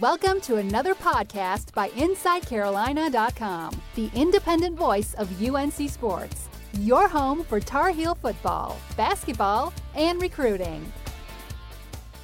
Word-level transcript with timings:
Welcome 0.00 0.40
to 0.40 0.56
another 0.56 0.96
podcast 0.96 1.72
by 1.72 1.90
InsideCarolina.com, 1.90 3.80
the 3.94 4.10
independent 4.16 4.76
voice 4.76 5.14
of 5.14 5.40
UNC 5.40 5.88
Sports, 5.88 6.48
your 6.80 7.06
home 7.06 7.44
for 7.44 7.60
Tar 7.60 7.90
Heel 7.90 8.16
football, 8.16 8.76
basketball, 8.96 9.72
and 9.94 10.20
recruiting. 10.20 10.92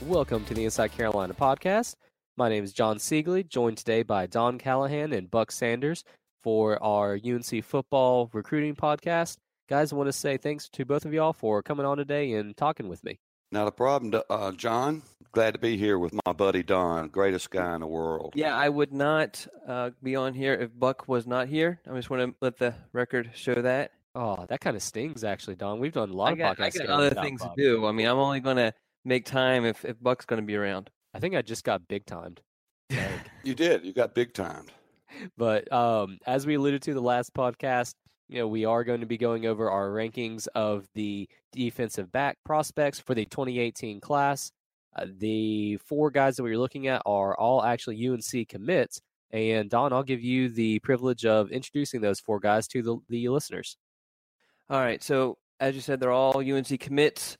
Welcome 0.00 0.44
to 0.46 0.54
the 0.54 0.64
Inside 0.64 0.90
Carolina 0.90 1.34
podcast. 1.34 1.94
My 2.36 2.48
name 2.48 2.64
is 2.64 2.72
John 2.72 2.98
Siegley, 2.98 3.46
joined 3.46 3.76
today 3.76 4.02
by 4.02 4.26
Don 4.26 4.58
Callahan 4.58 5.12
and 5.12 5.30
Buck 5.30 5.52
Sanders 5.52 6.02
for 6.42 6.82
our 6.82 7.16
UNC 7.24 7.64
football 7.64 8.28
recruiting 8.32 8.74
podcast. 8.74 9.36
Guys, 9.68 9.92
I 9.92 9.96
want 9.96 10.08
to 10.08 10.12
say 10.12 10.36
thanks 10.36 10.68
to 10.70 10.84
both 10.84 11.04
of 11.04 11.14
y'all 11.14 11.32
for 11.32 11.62
coming 11.62 11.86
on 11.86 11.98
today 11.98 12.32
and 12.32 12.56
talking 12.56 12.88
with 12.88 13.04
me. 13.04 13.20
Not 13.52 13.68
a 13.68 13.70
problem, 13.70 14.20
uh, 14.28 14.50
John. 14.50 15.02
Glad 15.32 15.54
to 15.54 15.58
be 15.58 15.78
here 15.78 15.98
with 15.98 16.12
my 16.26 16.32
buddy 16.34 16.62
Don, 16.62 17.08
greatest 17.08 17.50
guy 17.50 17.74
in 17.74 17.80
the 17.80 17.86
world. 17.86 18.34
Yeah, 18.36 18.54
I 18.54 18.68
would 18.68 18.92
not 18.92 19.46
uh, 19.66 19.88
be 20.02 20.14
on 20.14 20.34
here 20.34 20.52
if 20.52 20.78
Buck 20.78 21.08
was 21.08 21.26
not 21.26 21.48
here. 21.48 21.80
I 21.90 21.94
just 21.94 22.10
want 22.10 22.22
to 22.22 22.36
let 22.42 22.58
the 22.58 22.74
record 22.92 23.30
show 23.34 23.54
that. 23.54 23.92
Oh, 24.14 24.44
that 24.50 24.60
kind 24.60 24.76
of 24.76 24.82
stings, 24.82 25.24
actually, 25.24 25.56
Don. 25.56 25.80
We've 25.80 25.92
done 25.92 26.10
a 26.10 26.12
lot 26.12 26.28
I 26.28 26.32
of 26.32 26.38
got, 26.38 26.58
podcasts. 26.58 26.82
I 26.82 26.86
got 26.86 27.00
other 27.00 27.22
things 27.22 27.40
Buck. 27.40 27.56
to 27.56 27.62
do. 27.62 27.86
I 27.86 27.92
mean, 27.92 28.06
I'm 28.08 28.18
only 28.18 28.40
going 28.40 28.58
to 28.58 28.74
make 29.06 29.24
time 29.24 29.64
if, 29.64 29.86
if 29.86 29.98
Buck's 30.02 30.26
going 30.26 30.42
to 30.42 30.46
be 30.46 30.54
around. 30.54 30.90
I 31.14 31.18
think 31.18 31.34
I 31.34 31.40
just 31.40 31.64
got 31.64 31.88
big 31.88 32.04
timed. 32.04 32.42
Like, 32.90 33.00
You 33.42 33.54
did. 33.54 33.86
You 33.86 33.94
got 33.94 34.14
big 34.14 34.34
timed. 34.34 34.70
but 35.38 35.72
um, 35.72 36.18
as 36.26 36.46
we 36.46 36.56
alluded 36.56 36.82
to 36.82 36.92
the 36.92 37.00
last 37.00 37.32
podcast, 37.32 37.94
you 38.28 38.38
know, 38.38 38.48
we 38.48 38.66
are 38.66 38.84
going 38.84 39.00
to 39.00 39.06
be 39.06 39.16
going 39.16 39.46
over 39.46 39.70
our 39.70 39.88
rankings 39.88 40.46
of 40.54 40.86
the 40.94 41.26
defensive 41.52 42.12
back 42.12 42.36
prospects 42.44 43.00
for 43.00 43.14
the 43.14 43.24
2018 43.24 43.98
class. 43.98 44.52
Uh, 44.94 45.06
the 45.18 45.76
four 45.78 46.10
guys 46.10 46.36
that 46.36 46.42
we're 46.42 46.58
looking 46.58 46.88
at 46.88 47.02
are 47.06 47.36
all 47.36 47.62
actually 47.62 48.06
UNC 48.06 48.48
commits. 48.48 49.00
And 49.30 49.70
Don, 49.70 49.92
I'll 49.92 50.02
give 50.02 50.22
you 50.22 50.50
the 50.50 50.78
privilege 50.80 51.24
of 51.24 51.50
introducing 51.50 52.00
those 52.00 52.20
four 52.20 52.38
guys 52.38 52.68
to 52.68 52.82
the, 52.82 52.96
the 53.08 53.28
listeners. 53.28 53.76
All 54.68 54.80
right. 54.80 55.02
So, 55.02 55.38
as 55.60 55.74
you 55.74 55.80
said, 55.80 56.00
they're 56.00 56.10
all 56.10 56.38
UNC 56.38 56.78
commits. 56.80 57.38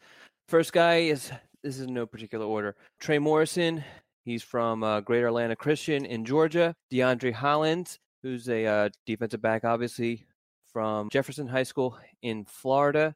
First 0.48 0.72
guy 0.72 1.00
is 1.00 1.30
this 1.62 1.78
is 1.78 1.86
in 1.86 1.94
no 1.94 2.06
particular 2.06 2.46
order. 2.46 2.76
Trey 2.98 3.18
Morrison. 3.18 3.84
He's 4.24 4.42
from 4.42 4.84
uh, 4.84 5.00
Greater 5.00 5.26
Atlanta 5.26 5.56
Christian 5.56 6.04
in 6.04 6.24
Georgia. 6.24 6.74
DeAndre 6.92 7.32
Hollins, 7.32 7.98
who's 8.22 8.48
a 8.48 8.64
uh, 8.66 8.88
defensive 9.04 9.42
back, 9.42 9.64
obviously 9.64 10.26
from 10.72 11.08
Jefferson 11.10 11.48
High 11.48 11.64
School 11.64 11.98
in 12.22 12.44
Florida. 12.44 13.14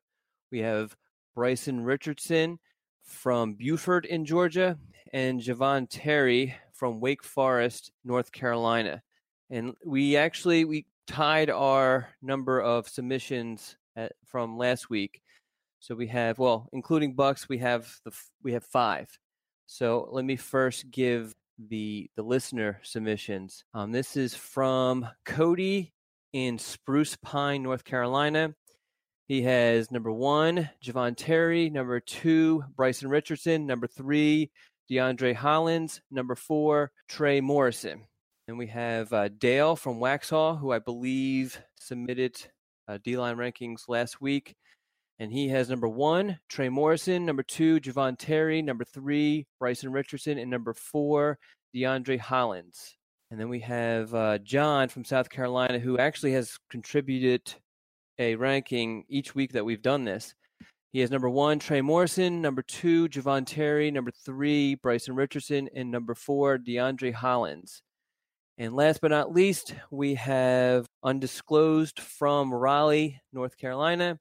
We 0.51 0.61
have 0.61 0.97
Bryson 1.35 1.83
Richardson 1.83 2.59
from 3.07 3.55
Buford 3.55 4.05
in 4.05 4.25
Georgia, 4.25 4.79
and 5.13 5.41
Javon 5.41 5.87
Terry 5.89 6.55
from 6.73 7.01
Wake 7.01 7.23
Forest, 7.25 7.93
North 8.05 8.33
Carolina. 8.33 9.03
And 9.51 9.75
we 9.85 10.17
actually 10.17 10.65
we 10.65 10.87
tied 11.07 11.51
our 11.51 12.09
number 12.21 12.61
of 12.61 12.89
submissions 12.89 13.77
at, 13.95 14.13
from 14.25 14.59
last 14.59 14.91
week. 14.91 15.23
So 15.81 15.95
we 15.95 16.09
have 16.09 16.39
well, 16.39 16.69
including 16.73 17.15
Bucks, 17.15 17.49
we 17.49 17.59
have 17.59 17.93
the 18.05 18.13
we 18.43 18.53
have 18.53 18.65
five. 18.65 19.09
So 19.67 20.09
let 20.11 20.25
me 20.25 20.37
first 20.37 20.91
give 20.91 21.35
the 21.69 22.11
the 22.17 22.23
listener 22.23 22.81
submissions. 22.83 23.65
Um, 23.73 23.93
this 23.93 24.17
is 24.17 24.35
from 24.35 25.09
Cody 25.25 25.93
in 26.33 26.59
Spruce 26.59 27.17
Pine, 27.17 27.63
North 27.63 27.85
Carolina. 27.85 28.55
He 29.29 29.43
has 29.43 29.91
number 29.91 30.13
one, 30.13 30.71
Javon 30.81 31.17
Terry, 31.17 31.69
number 31.69 31.99
two, 31.99 32.63
Bryson 32.77 33.09
Richardson, 33.09 33.67
number 33.67 33.89
three, 33.89 34.53
DeAndre 34.89 35.35
Hollins, 35.35 36.01
number 36.13 36.37
four, 36.37 36.93
Trey 37.09 37.41
Morrison. 37.41 38.05
And 38.47 38.57
we 38.57 38.69
have 38.69 39.13
uh, 39.13 39.29
Dale 39.37 39.75
from 39.75 39.99
Waxhaw, 39.99 40.61
who 40.61 40.71
I 40.71 40.79
believe 40.79 41.61
submitted 41.75 42.37
uh, 42.87 42.99
D 43.03 43.17
line 43.17 43.37
rankings 43.37 43.89
last 43.89 44.21
week. 44.21 44.55
And 45.19 45.33
he 45.33 45.49
has 45.49 45.69
number 45.69 45.89
one, 45.89 46.39
Trey 46.49 46.69
Morrison, 46.69 47.27
number 47.27 47.43
two, 47.43 47.81
Javon 47.81 48.17
Terry, 48.17 48.63
number 48.63 48.85
three, 48.85 49.47
Bryson 49.59 49.91
Richardson, 49.91 50.39
and 50.39 50.51
number 50.51 50.73
four, 50.73 51.39
DeAndre 51.75 52.21
Hollins. 52.21 52.95
And 53.33 53.41
then 53.41 53.49
we 53.49 53.59
have 53.61 54.15
uh, 54.15 54.39
John 54.39 54.89
from 54.89 55.05
South 55.05 55.31
Carolina, 55.31 55.81
who 55.81 55.99
actually 55.99 56.33
has 56.35 56.59
contributed 56.71 57.55
a 58.19 58.35
ranking 58.37 59.05
each 59.09 59.35
week 59.35 59.53
that 59.53 59.65
we've 59.65 59.83
done 59.83 60.05
this. 60.05 60.35
He 60.93 61.01
has 61.01 61.11
number 61.11 61.29
one, 61.29 61.59
Trey 61.59 61.83
Morrison, 61.83 62.41
number 62.41 62.63
two, 62.63 63.09
Javon 63.09 63.45
Terry, 63.47 63.91
number 63.91 64.11
three, 64.11 64.77
Bryson 64.77 65.15
Richardson, 65.15 65.69
and 65.75 65.91
number 65.91 66.15
four, 66.15 66.59
DeAndre 66.59 67.13
Hollins. 67.13 67.83
And 68.59 68.75
last 68.75 69.03
but 69.03 69.11
not 69.11 69.35
least, 69.35 69.75
we 69.91 70.15
have 70.15 70.87
undisclosed 71.03 72.01
from 72.01 72.55
Raleigh, 72.55 73.21
North 73.33 73.59
Carolina. 73.59 74.19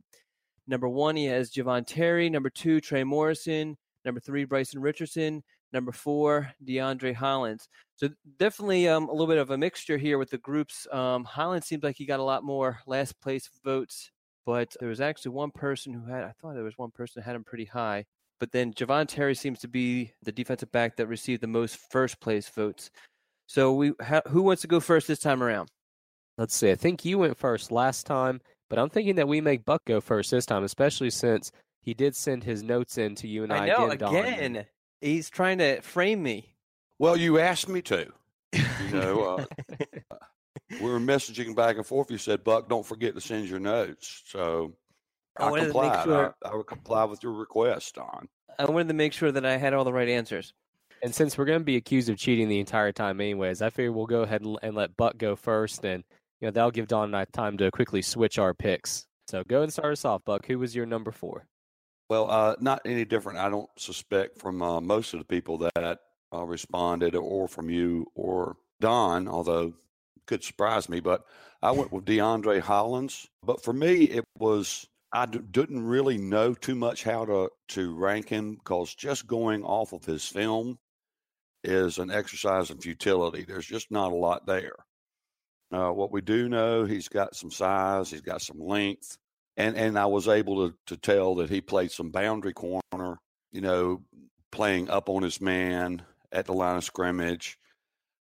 Number 0.68 0.90
one, 0.90 1.16
he 1.16 1.26
has 1.26 1.52
Javon 1.52 1.86
Terry. 1.88 2.30
Number 2.30 2.50
two, 2.50 2.82
Trey 2.82 3.06
Morrison. 3.06 3.78
Number 4.04 4.20
three, 4.20 4.44
Bryson 4.44 4.82
Richardson. 4.82 5.44
Number 5.76 5.92
four, 5.92 6.54
DeAndre 6.66 7.14
Hollins. 7.14 7.68
So 7.98 8.08
definitely 8.40 8.88
um, 8.88 9.10
a 9.10 9.12
little 9.12 9.28
bit 9.28 9.40
of 9.40 9.52
a 9.52 9.58
mixture 9.58 9.98
here 9.98 10.18
with 10.18 10.30
the 10.30 10.38
groups. 10.38 10.88
Um, 10.90 11.26
Hollins 11.26 11.66
seems 11.66 11.84
like 11.84 11.98
he 11.98 12.06
got 12.06 12.22
a 12.22 12.24
lot 12.24 12.46
more 12.46 12.80
last 12.88 13.20
place 13.20 13.50
votes, 13.62 14.10
but 14.46 14.74
there 14.80 14.88
was 14.88 15.02
actually 15.02 15.34
one 15.34 15.52
person 15.52 15.92
who 15.92 16.06
had, 16.06 16.24
I 16.24 16.32
thought 16.40 16.54
there 16.54 16.64
was 16.64 16.78
one 16.78 16.92
person 16.92 17.22
who 17.22 17.26
had 17.26 17.36
him 17.36 17.44
pretty 17.44 17.66
high. 17.66 18.06
But 18.40 18.54
then 18.54 18.74
Javon 18.74 19.06
Terry 19.06 19.36
seems 19.36 19.60
to 19.60 19.68
be 19.68 20.14
the 20.24 20.32
defensive 20.32 20.72
back 20.72 20.96
that 20.96 21.08
received 21.08 21.42
the 21.42 21.48
most 21.48 21.78
first 21.92 22.22
place 22.22 22.48
votes. 22.48 22.90
So 23.48 23.74
we, 23.74 23.92
ha- 24.02 24.22
who 24.30 24.44
wants 24.44 24.62
to 24.62 24.70
go 24.70 24.80
first 24.80 25.10
this 25.10 25.20
time 25.20 25.44
around? 25.44 25.68
Let's 26.38 26.56
see. 26.56 26.72
I 26.72 26.76
think 26.76 27.04
you 27.04 27.18
went 27.18 27.36
first 27.36 27.70
last 27.70 28.06
time, 28.06 28.40
but 28.70 28.80
I'm 28.80 28.90
thinking 28.90 29.16
that 29.16 29.28
we 29.28 29.42
make 29.42 29.66
Buck 29.66 29.82
go 29.86 30.00
first 30.00 30.32
this 30.32 30.46
time, 30.46 30.64
especially 30.64 31.10
since 31.10 31.52
he 31.82 31.94
did 31.94 32.16
send 32.16 32.46
his 32.46 32.64
notes 32.64 32.98
in 32.98 33.14
to 33.16 33.28
you 33.28 33.44
and 33.44 33.52
I, 33.52 33.66
I 33.66 33.68
know 33.68 33.90
again. 33.90 34.26
Again. 34.56 34.66
He's 35.02 35.30
trying 35.30 35.60
to 35.60 35.82
frame 35.82 36.24
me. 36.24 36.56
Well, 37.00 37.18
you 37.18 37.40
asked 37.40 37.70
me 37.70 37.82
to. 37.84 38.08
You 38.54 38.92
know, 38.92 39.24
uh, 39.24 39.46
we 40.82 40.90
were 40.90 41.00
messaging 41.00 41.56
back 41.56 41.76
and 41.76 41.86
forth. 41.86 42.10
You 42.10 42.18
said, 42.18 42.44
Buck, 42.44 42.70
don't 42.70 42.86
forget 42.86 43.14
to 43.16 43.22
send 43.22 43.48
your 43.48 43.60
notes. 43.60 44.24
So 44.28 44.76
I 45.38 45.46
I, 45.46 45.52
wanted 45.52 45.62
to 45.62 45.68
make 45.68 45.74
complied. 45.74 46.04
sure- 46.04 46.36
I, 46.44 46.50
I 46.50 46.56
would 46.56 46.68
comply 46.68 47.04
with 47.06 47.24
your 47.24 47.34
request, 47.34 47.96
Don. 47.96 48.28
I 48.58 48.66
wanted 48.66 48.88
to 48.88 48.94
make 48.94 49.12
sure 49.14 49.32
that 49.32 49.46
I 49.46 49.58
had 49.58 49.74
all 49.74 49.84
the 49.84 49.92
right 49.94 50.08
answers. 50.08 50.54
And 51.04 51.14
since 51.14 51.38
we're 51.38 51.46
going 51.46 51.60
to 51.60 51.66
be 51.66 51.76
accused 51.76 52.10
of 52.10 52.18
cheating 52.18 52.48
the 52.48 52.60
entire 52.60 52.92
time, 52.94 53.20
anyways, 53.20 53.62
I 53.62 53.70
figure 53.70 53.92
we'll 53.92 54.06
go 54.06 54.22
ahead 54.22 54.42
and, 54.42 54.58
and 54.64 54.76
let 54.76 54.96
Buck 54.96 55.18
go 55.18 55.36
first, 55.36 55.84
and 55.84 56.04
you 56.40 56.48
know 56.48 56.52
that'll 56.52 56.72
give 56.72 56.88
Don 56.88 57.06
and 57.06 57.16
I 57.16 57.26
time 57.26 57.58
to 57.58 57.70
quickly 57.70 58.02
switch 58.02 58.40
our 58.40 58.54
picks. 58.54 59.06
So 59.28 59.44
go 59.44 59.62
and 59.62 59.72
start 59.74 59.92
us 59.92 60.06
off, 60.06 60.24
Buck. 60.24 60.46
Who 60.46 60.58
was 60.58 60.74
your 60.76 60.86
number 60.86 61.12
four? 61.12 61.46
Well, 62.10 62.30
uh, 62.30 62.56
not 62.60 62.82
any 62.86 63.06
different. 63.06 63.40
I 63.40 63.50
don't 63.50 63.70
suspect 63.78 64.40
from 64.40 64.62
uh, 64.62 64.80
most 64.80 65.14
of 65.14 65.20
the 65.20 65.26
people 65.26 65.58
that 65.60 66.00
uh, 66.34 66.44
responded, 66.44 67.16
or 67.16 67.48
from 67.48 67.70
you 67.70 68.06
or 68.14 68.58
Don, 68.80 69.28
although 69.28 69.68
it 70.16 70.26
could 70.28 70.44
surprise 70.44 70.88
me. 70.88 71.00
But 71.00 71.26
I 71.62 71.72
went 71.72 71.92
with 71.92 72.06
DeAndre 72.06 72.60
Hollins. 72.60 73.28
But 73.44 73.64
for 73.64 73.74
me, 73.74 74.04
it 74.04 74.24
was 74.38 74.88
I 75.12 75.26
d- 75.26 75.40
didn't 75.50 75.84
really 75.84 76.18
know 76.18 76.54
too 76.54 76.76
much 76.76 77.04
how 77.04 77.26
to 77.26 77.50
to 77.70 77.96
rank 77.96 78.30
him 78.30 78.56
because 78.56 78.94
just 78.94 79.26
going 79.26 79.64
off 79.64 79.94
of 79.94 80.06
his 80.06 80.26
film 80.26 80.78
is 81.64 81.98
an 81.98 82.12
exercise 82.12 82.70
in 82.70 82.78
futility. 82.78 83.44
There's 83.44 83.66
just 83.66 83.90
not 83.90 84.12
a 84.12 84.16
lot 84.16 84.46
there. 84.46 84.76
Uh, 85.72 85.90
what 85.90 86.12
we 86.12 86.22
do 86.22 86.48
know, 86.48 86.86
he's 86.86 87.08
got 87.08 87.36
some 87.36 87.50
size, 87.50 88.12
he's 88.12 88.22
got 88.22 88.42
some 88.42 88.60
length 88.60 89.18
and 89.58 89.76
and 89.76 89.98
I 89.98 90.06
was 90.06 90.28
able 90.28 90.70
to 90.70 90.76
to 90.88 90.98
tell 90.98 91.36
that 91.36 91.50
he 91.50 91.62
played 91.62 91.92
some 91.92 92.12
boundary 92.12 92.54
corner, 92.54 93.18
you 93.52 93.62
know, 93.62 94.02
playing 94.52 94.90
up 94.90 95.10
on 95.10 95.24
his 95.24 95.42
man 95.42 96.02
at 96.32 96.46
the 96.46 96.54
line 96.54 96.78
of 96.78 96.84
scrimmage, 96.84 97.58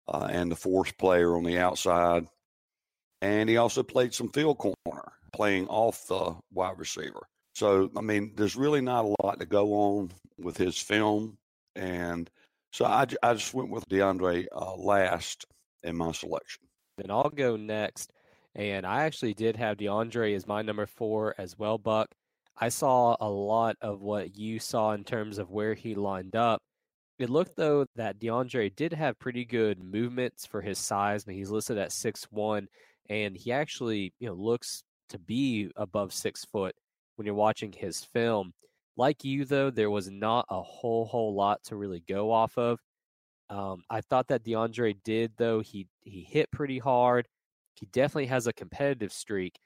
uh, 0.09 0.29
and 0.31 0.51
the 0.51 0.57
force 0.57 0.93
player 0.93 1.37
on 1.37 1.45
the 1.45 1.59
outside, 1.59 2.27
and 3.23 3.49
he 3.49 3.57
also 3.57 3.83
played 3.83 4.15
some 4.15 4.31
field 4.31 4.59
corner, 4.59 5.13
playing 5.33 5.69
off 5.69 6.07
the 6.07 6.35
wide 6.53 6.79
receiver. 6.79 7.27
So 7.55 7.91
I 7.97 8.01
mean, 8.01 8.33
there's 8.37 8.57
really 8.57 8.81
not 8.81 9.05
a 9.05 9.15
lot 9.23 9.41
to 9.41 9.47
go 9.47 9.73
on 9.75 10.11
with 10.39 10.57
his 10.57 10.79
film, 10.79 11.39
and 11.77 12.31
so 12.73 12.85
I, 12.85 13.07
I 13.23 13.35
just 13.35 13.55
went 13.55 13.71
with 13.71 13.89
DeAndre 13.89 14.47
uh, 14.53 14.75
last 14.77 15.45
in 15.83 15.97
my 15.97 16.13
selection. 16.13 16.65
Then 16.99 17.11
I'll 17.11 17.31
go 17.31 17.57
next. 17.57 18.13
And 18.55 18.85
I 18.85 19.05
actually 19.05 19.35
did 19.35 19.57
have 19.57 19.77
DeAndre 19.77 20.35
as 20.35 20.47
my 20.47 20.63
number 20.63 20.87
four 20.87 21.35
as 21.39 21.59
well, 21.59 21.79
Buck. 21.79 22.09
I 22.57 22.69
saw 22.69 23.17
a 23.21 23.29
lot 23.29 23.77
of 23.81 24.01
what 24.01 24.37
you 24.37 24.59
saw 24.59 24.93
in 24.93 25.05
terms 25.05 25.39
of 25.39 25.51
where 25.51 25.75
he 25.75 25.95
lined 25.95 26.37
up. 26.37 26.61
It 27.19 27.31
looked 27.31 27.57
though 27.57 27.87
that 27.97 28.19
DeAndre 28.19 28.75
did 28.75 28.93
have 28.93 29.19
pretty 29.19 29.45
good 29.45 29.83
movements 29.83 30.47
for 30.47 30.61
his 30.61 30.79
size. 30.79 31.25
I 31.27 31.31
mean, 31.31 31.39
he's 31.39 31.51
listed 31.51 31.79
at 31.79 31.93
six 31.93 32.25
one, 32.31 32.67
and 33.09 33.37
he 33.37 33.53
actually, 33.53 34.13
you 34.19 34.29
know, 34.29 34.35
looks 34.35 34.83
to 35.11 35.19
be 35.19 35.71
above 35.77 36.13
six 36.13 36.45
foot 36.47 36.75
when 37.17 37.27
you're 37.27 37.35
watching 37.35 37.73
his 37.73 38.05
film. 38.05 38.53
Like 38.97 39.25
you 39.25 39.45
though, 39.45 39.71
there 39.71 39.91
was 39.91 40.11
not 40.11 40.47
a 40.51 40.61
whole 40.63 41.05
whole 41.05 41.35
lot 41.35 41.63
to 41.65 41.77
really 41.77 42.03
go 42.09 42.31
off 42.33 42.57
of. 42.59 42.81
Um, 43.49 43.83
I 43.91 44.01
thought 44.01 44.29
that 44.29 44.45
DeAndre 44.45 44.97
did 45.05 45.33
though. 45.37 45.61
He 45.61 45.89
he 46.03 46.23
hit 46.23 46.51
pretty 46.51 46.79
hard. 46.79 47.29
He 47.75 47.87
definitely 47.87 48.27
has 48.27 48.47
a 48.47 48.53
competitive 48.53 49.13
streak. 49.13 49.59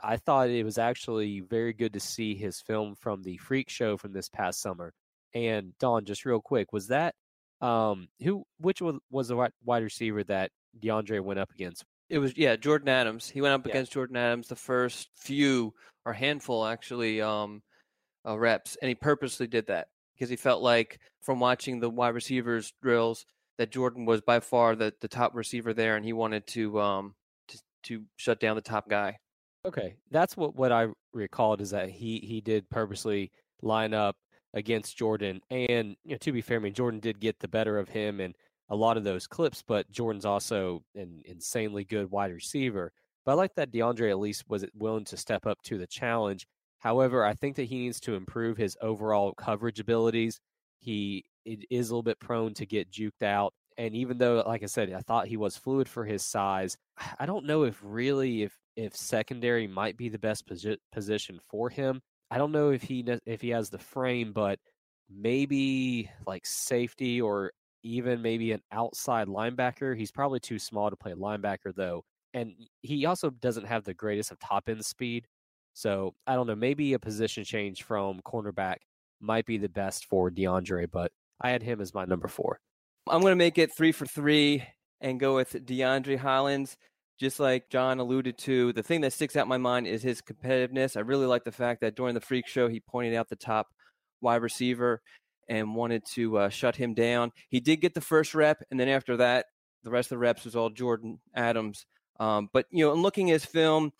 I 0.00 0.16
thought 0.18 0.50
it 0.50 0.64
was 0.64 0.78
actually 0.78 1.40
very 1.40 1.72
good 1.72 1.94
to 1.94 2.00
see 2.00 2.34
his 2.34 2.60
film 2.60 2.94
from 2.94 3.22
the 3.22 3.38
Freak 3.38 3.70
Show 3.70 3.96
from 3.96 4.12
this 4.12 4.28
past 4.28 4.60
summer. 4.60 4.92
And 5.34 5.72
Don, 5.78 6.04
just 6.04 6.24
real 6.24 6.40
quick, 6.40 6.72
was 6.72 6.88
that 6.88 7.14
um 7.62 8.06
who 8.22 8.44
which 8.58 8.82
was 8.82 8.96
was 9.10 9.28
the 9.28 9.50
wide 9.64 9.82
receiver 9.82 10.22
that 10.24 10.50
DeAndre 10.78 11.22
went 11.22 11.40
up 11.40 11.50
against? 11.52 11.84
It 12.10 12.18
was 12.18 12.36
yeah, 12.36 12.56
Jordan 12.56 12.88
Adams. 12.88 13.28
He 13.30 13.40
went 13.40 13.54
up 13.54 13.66
Yeah. 13.66 13.72
against 13.72 13.92
Jordan 13.92 14.16
Adams 14.16 14.48
the 14.48 14.56
first 14.56 15.08
few 15.16 15.72
or 16.04 16.12
handful 16.12 16.66
actually 16.66 17.20
um 17.22 17.62
uh, 18.26 18.38
reps, 18.38 18.76
and 18.82 18.88
he 18.88 18.94
purposely 18.94 19.46
did 19.46 19.68
that 19.68 19.88
because 20.14 20.28
he 20.28 20.36
felt 20.36 20.62
like 20.62 20.98
from 21.22 21.40
watching 21.40 21.80
the 21.80 21.88
wide 21.88 22.14
receivers 22.14 22.72
drills 22.82 23.24
that 23.56 23.70
Jordan 23.70 24.04
was 24.04 24.20
by 24.20 24.40
far 24.40 24.76
the, 24.76 24.92
the 25.00 25.08
top 25.08 25.34
receiver 25.34 25.72
there, 25.72 25.96
and 25.96 26.04
he 26.04 26.12
wanted 26.12 26.46
to 26.48 26.78
um 26.80 27.14
to 27.86 28.04
shut 28.16 28.40
down 28.40 28.56
the 28.56 28.62
top 28.62 28.88
guy. 28.88 29.16
Okay, 29.64 29.96
that's 30.10 30.36
what 30.36 30.54
what 30.54 30.72
I 30.72 30.88
recalled 31.12 31.60
is 31.60 31.70
that 31.70 31.88
he 31.90 32.18
he 32.18 32.40
did 32.40 32.68
purposely 32.70 33.32
line 33.62 33.94
up 33.94 34.16
against 34.54 34.96
Jordan, 34.96 35.40
and 35.50 35.96
you 36.04 36.12
know 36.12 36.18
to 36.18 36.32
be 36.32 36.40
fair, 36.40 36.58
I 36.58 36.60
mean 36.60 36.74
Jordan 36.74 37.00
did 37.00 37.20
get 37.20 37.38
the 37.40 37.48
better 37.48 37.78
of 37.78 37.88
him 37.88 38.20
in 38.20 38.34
a 38.68 38.76
lot 38.76 38.96
of 38.96 39.04
those 39.04 39.26
clips, 39.26 39.62
but 39.66 39.90
Jordan's 39.90 40.24
also 40.24 40.82
an 40.94 41.22
insanely 41.24 41.84
good 41.84 42.10
wide 42.10 42.32
receiver. 42.32 42.92
But 43.24 43.32
I 43.32 43.34
like 43.34 43.54
that 43.56 43.72
DeAndre 43.72 44.10
at 44.10 44.18
least 44.18 44.44
was 44.48 44.64
willing 44.74 45.04
to 45.06 45.16
step 45.16 45.46
up 45.46 45.58
to 45.64 45.78
the 45.78 45.86
challenge. 45.86 46.46
However, 46.78 47.24
I 47.24 47.34
think 47.34 47.56
that 47.56 47.64
he 47.64 47.78
needs 47.78 48.00
to 48.00 48.14
improve 48.14 48.56
his 48.56 48.76
overall 48.80 49.32
coverage 49.34 49.80
abilities. 49.80 50.38
He 50.78 51.24
is 51.44 51.90
a 51.90 51.92
little 51.92 52.02
bit 52.02 52.20
prone 52.20 52.54
to 52.54 52.66
get 52.66 52.90
juked 52.90 53.22
out. 53.22 53.52
And 53.78 53.94
even 53.94 54.18
though, 54.18 54.42
like 54.46 54.62
I 54.62 54.66
said, 54.66 54.92
I 54.92 55.00
thought 55.00 55.28
he 55.28 55.36
was 55.36 55.56
fluid 55.56 55.88
for 55.88 56.04
his 56.04 56.22
size, 56.24 56.76
I 57.18 57.26
don't 57.26 57.44
know 57.44 57.64
if 57.64 57.78
really 57.82 58.42
if 58.42 58.58
if 58.76 58.94
secondary 58.96 59.66
might 59.66 59.96
be 59.96 60.08
the 60.08 60.18
best 60.18 60.46
posi- 60.46 60.78
position 60.92 61.40
for 61.48 61.70
him. 61.70 62.00
I 62.30 62.38
don't 62.38 62.52
know 62.52 62.70
if 62.70 62.82
he 62.82 63.04
if 63.26 63.40
he 63.40 63.50
has 63.50 63.70
the 63.70 63.78
frame, 63.78 64.32
but 64.32 64.58
maybe 65.10 66.10
like 66.26 66.44
safety 66.46 67.20
or 67.20 67.52
even 67.82 68.22
maybe 68.22 68.52
an 68.52 68.62
outside 68.72 69.28
linebacker. 69.28 69.96
He's 69.96 70.10
probably 70.10 70.40
too 70.40 70.58
small 70.58 70.90
to 70.90 70.96
play 70.96 71.12
linebacker 71.12 71.74
though, 71.74 72.04
and 72.34 72.54
he 72.82 73.06
also 73.06 73.30
doesn't 73.30 73.66
have 73.66 73.84
the 73.84 73.94
greatest 73.94 74.32
of 74.32 74.38
top 74.38 74.68
end 74.68 74.84
speed. 74.84 75.26
So 75.74 76.14
I 76.26 76.34
don't 76.34 76.46
know. 76.46 76.56
Maybe 76.56 76.94
a 76.94 76.98
position 76.98 77.44
change 77.44 77.82
from 77.82 78.20
cornerback 78.22 78.76
might 79.20 79.46
be 79.46 79.58
the 79.58 79.68
best 79.68 80.06
for 80.06 80.30
DeAndre, 80.30 80.90
but 80.90 81.12
I 81.40 81.50
had 81.50 81.62
him 81.62 81.80
as 81.80 81.94
my 81.94 82.04
number 82.06 82.28
four. 82.28 82.60
I'm 83.08 83.20
going 83.20 83.32
to 83.32 83.36
make 83.36 83.58
it 83.58 83.74
three 83.74 83.92
for 83.92 84.06
three 84.06 84.64
and 85.00 85.20
go 85.20 85.36
with 85.36 85.52
DeAndre 85.52 86.18
Hollins. 86.18 86.76
Just 87.18 87.40
like 87.40 87.70
John 87.70 87.98
alluded 87.98 88.36
to, 88.38 88.74
the 88.74 88.82
thing 88.82 89.00
that 89.00 89.12
sticks 89.12 89.36
out 89.36 89.44
in 89.44 89.48
my 89.48 89.56
mind 89.56 89.86
is 89.86 90.02
his 90.02 90.20
competitiveness. 90.20 90.96
I 90.96 91.00
really 91.00 91.24
like 91.24 91.44
the 91.44 91.52
fact 91.52 91.80
that 91.80 91.96
during 91.96 92.14
the 92.14 92.20
freak 92.20 92.46
show, 92.46 92.68
he 92.68 92.80
pointed 92.80 93.14
out 93.14 93.28
the 93.28 93.36
top 93.36 93.68
wide 94.20 94.42
receiver 94.42 95.00
and 95.48 95.74
wanted 95.74 96.02
to 96.14 96.36
uh, 96.36 96.48
shut 96.50 96.76
him 96.76 96.92
down. 96.92 97.30
He 97.48 97.60
did 97.60 97.80
get 97.80 97.94
the 97.94 98.00
first 98.02 98.34
rep, 98.34 98.58
and 98.70 98.78
then 98.78 98.88
after 98.88 99.16
that, 99.16 99.46
the 99.82 99.90
rest 99.90 100.06
of 100.06 100.16
the 100.16 100.18
reps 100.18 100.44
was 100.44 100.56
all 100.56 100.68
Jordan 100.68 101.18
Adams. 101.34 101.86
Um, 102.18 102.48
but 102.52 102.66
you 102.70 102.84
know, 102.84 102.92
in 102.92 103.00
looking 103.00 103.30
at 103.30 103.34
his 103.34 103.44
film, 103.46 103.92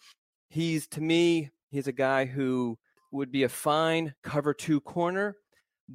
he's 0.51 0.87
to 0.89 1.01
me, 1.01 1.51
he's 1.71 1.87
a 1.87 1.93
guy 1.93 2.25
who 2.27 2.77
would 3.13 3.31
be 3.31 3.45
a 3.45 3.49
fine 3.49 4.15
cover 4.23 4.53
two 4.53 4.81
corner. 4.81 5.37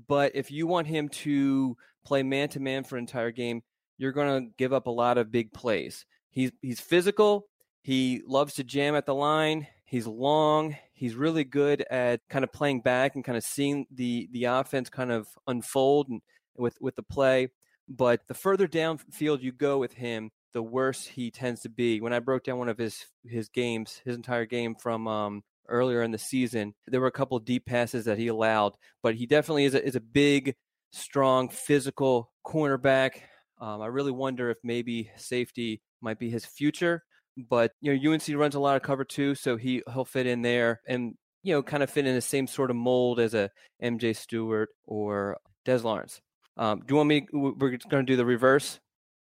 But 0.07 0.35
if 0.35 0.51
you 0.51 0.67
want 0.67 0.87
him 0.87 1.09
to 1.09 1.75
play 2.05 2.23
man 2.23 2.49
to 2.49 2.59
man 2.59 2.83
for 2.83 2.97
an 2.97 3.03
entire 3.03 3.31
game, 3.31 3.61
you're 3.97 4.11
going 4.11 4.45
to 4.45 4.51
give 4.57 4.73
up 4.73 4.87
a 4.87 4.91
lot 4.91 5.17
of 5.17 5.31
big 5.31 5.53
plays. 5.53 6.05
He's 6.29 6.51
he's 6.61 6.79
physical. 6.79 7.47
He 7.81 8.21
loves 8.25 8.55
to 8.55 8.63
jam 8.63 8.95
at 8.95 9.05
the 9.05 9.15
line. 9.15 9.67
He's 9.85 10.07
long. 10.07 10.77
He's 10.93 11.15
really 11.15 11.43
good 11.43 11.83
at 11.89 12.21
kind 12.29 12.43
of 12.43 12.53
playing 12.53 12.81
back 12.81 13.15
and 13.15 13.23
kind 13.23 13.37
of 13.37 13.43
seeing 13.43 13.85
the 13.93 14.29
the 14.31 14.45
offense 14.45 14.89
kind 14.89 15.11
of 15.11 15.27
unfold 15.47 16.07
and 16.09 16.21
with 16.57 16.77
with 16.79 16.95
the 16.95 17.03
play. 17.03 17.49
But 17.89 18.21
the 18.27 18.33
further 18.33 18.67
downfield 18.67 19.41
you 19.41 19.51
go 19.51 19.77
with 19.77 19.93
him, 19.93 20.31
the 20.53 20.63
worse 20.63 21.05
he 21.05 21.29
tends 21.29 21.61
to 21.61 21.69
be. 21.69 21.99
When 21.99 22.13
I 22.13 22.19
broke 22.19 22.43
down 22.43 22.59
one 22.59 22.69
of 22.69 22.77
his 22.77 23.05
his 23.25 23.49
games, 23.49 24.01
his 24.05 24.15
entire 24.15 24.45
game 24.45 24.75
from 24.75 25.07
um, 25.07 25.43
earlier 25.71 26.03
in 26.03 26.11
the 26.11 26.17
season, 26.17 26.73
there 26.87 27.01
were 27.01 27.07
a 27.07 27.11
couple 27.11 27.37
of 27.37 27.45
deep 27.45 27.65
passes 27.65 28.05
that 28.05 28.17
he 28.17 28.27
allowed. 28.27 28.73
But 29.01 29.15
he 29.15 29.25
definitely 29.25 29.65
is 29.65 29.73
a, 29.73 29.83
is 29.83 29.95
a 29.95 30.01
big, 30.01 30.55
strong, 30.91 31.49
physical 31.49 32.31
cornerback. 32.45 33.11
Um, 33.59 33.81
I 33.81 33.87
really 33.87 34.11
wonder 34.11 34.49
if 34.49 34.57
maybe 34.63 35.09
safety 35.17 35.81
might 36.01 36.19
be 36.19 36.29
his 36.29 36.45
future. 36.45 37.03
But 37.37 37.71
you 37.81 37.93
know, 37.97 38.11
UNC 38.11 38.27
runs 38.35 38.55
a 38.55 38.59
lot 38.59 38.75
of 38.75 38.81
cover 38.81 39.05
two, 39.05 39.35
so 39.35 39.55
he 39.55 39.81
he'll 39.91 40.05
fit 40.05 40.27
in 40.27 40.41
there 40.41 40.81
and 40.87 41.15
you 41.43 41.53
know 41.53 41.63
kind 41.63 41.81
of 41.81 41.89
fit 41.89 42.05
in 42.05 42.13
the 42.13 42.21
same 42.21 42.45
sort 42.45 42.69
of 42.69 42.75
mold 42.75 43.19
as 43.19 43.33
a 43.33 43.49
MJ 43.81 44.15
Stewart 44.15 44.69
or 44.85 45.37
Des 45.63 45.77
Lawrence. 45.77 46.19
Um, 46.57 46.79
do 46.79 46.85
you 46.89 46.95
want 46.97 47.07
me? 47.09 47.27
We're 47.31 47.77
going 47.77 48.05
to 48.05 48.11
do 48.11 48.17
the 48.17 48.25
reverse. 48.25 48.79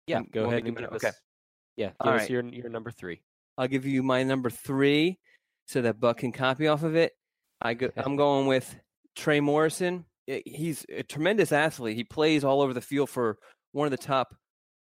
Yeah, 0.08 0.20
Um, 0.20 0.28
go 0.32 0.46
ahead 0.46 0.64
and 0.64 0.76
give 0.78 0.86
us, 0.86 0.96
okay. 0.96 1.12
Yeah, 1.76 1.88
give 1.88 1.96
All 2.00 2.14
us 2.14 2.22
right. 2.22 2.30
your 2.30 2.46
your 2.46 2.70
number 2.70 2.90
three. 2.90 3.22
I'll 3.58 3.68
give 3.68 3.86
you 3.86 4.02
my 4.02 4.24
number 4.24 4.50
three, 4.50 5.20
so 5.70 5.84
that 5.84 6.00
Buck 6.00 6.18
can 6.18 6.32
copy 6.32 6.68
off 6.68 6.82
of 6.82 6.96
it. 6.96 7.14
I 7.62 7.76
go, 7.76 7.92
I'm 7.96 8.16
going 8.16 8.48
with 8.48 8.76
Trey 9.16 9.40
Morrison. 9.40 10.06
He's 10.26 10.84
a 10.90 11.04
tremendous 11.04 11.52
athlete. 11.52 11.96
He 11.96 12.04
plays 12.04 12.44
all 12.44 12.62
over 12.62 12.74
the 12.74 12.82
field 12.82 13.10
for 13.10 13.38
one 13.72 13.86
of 13.86 13.92
the 13.92 13.98
top 13.98 14.36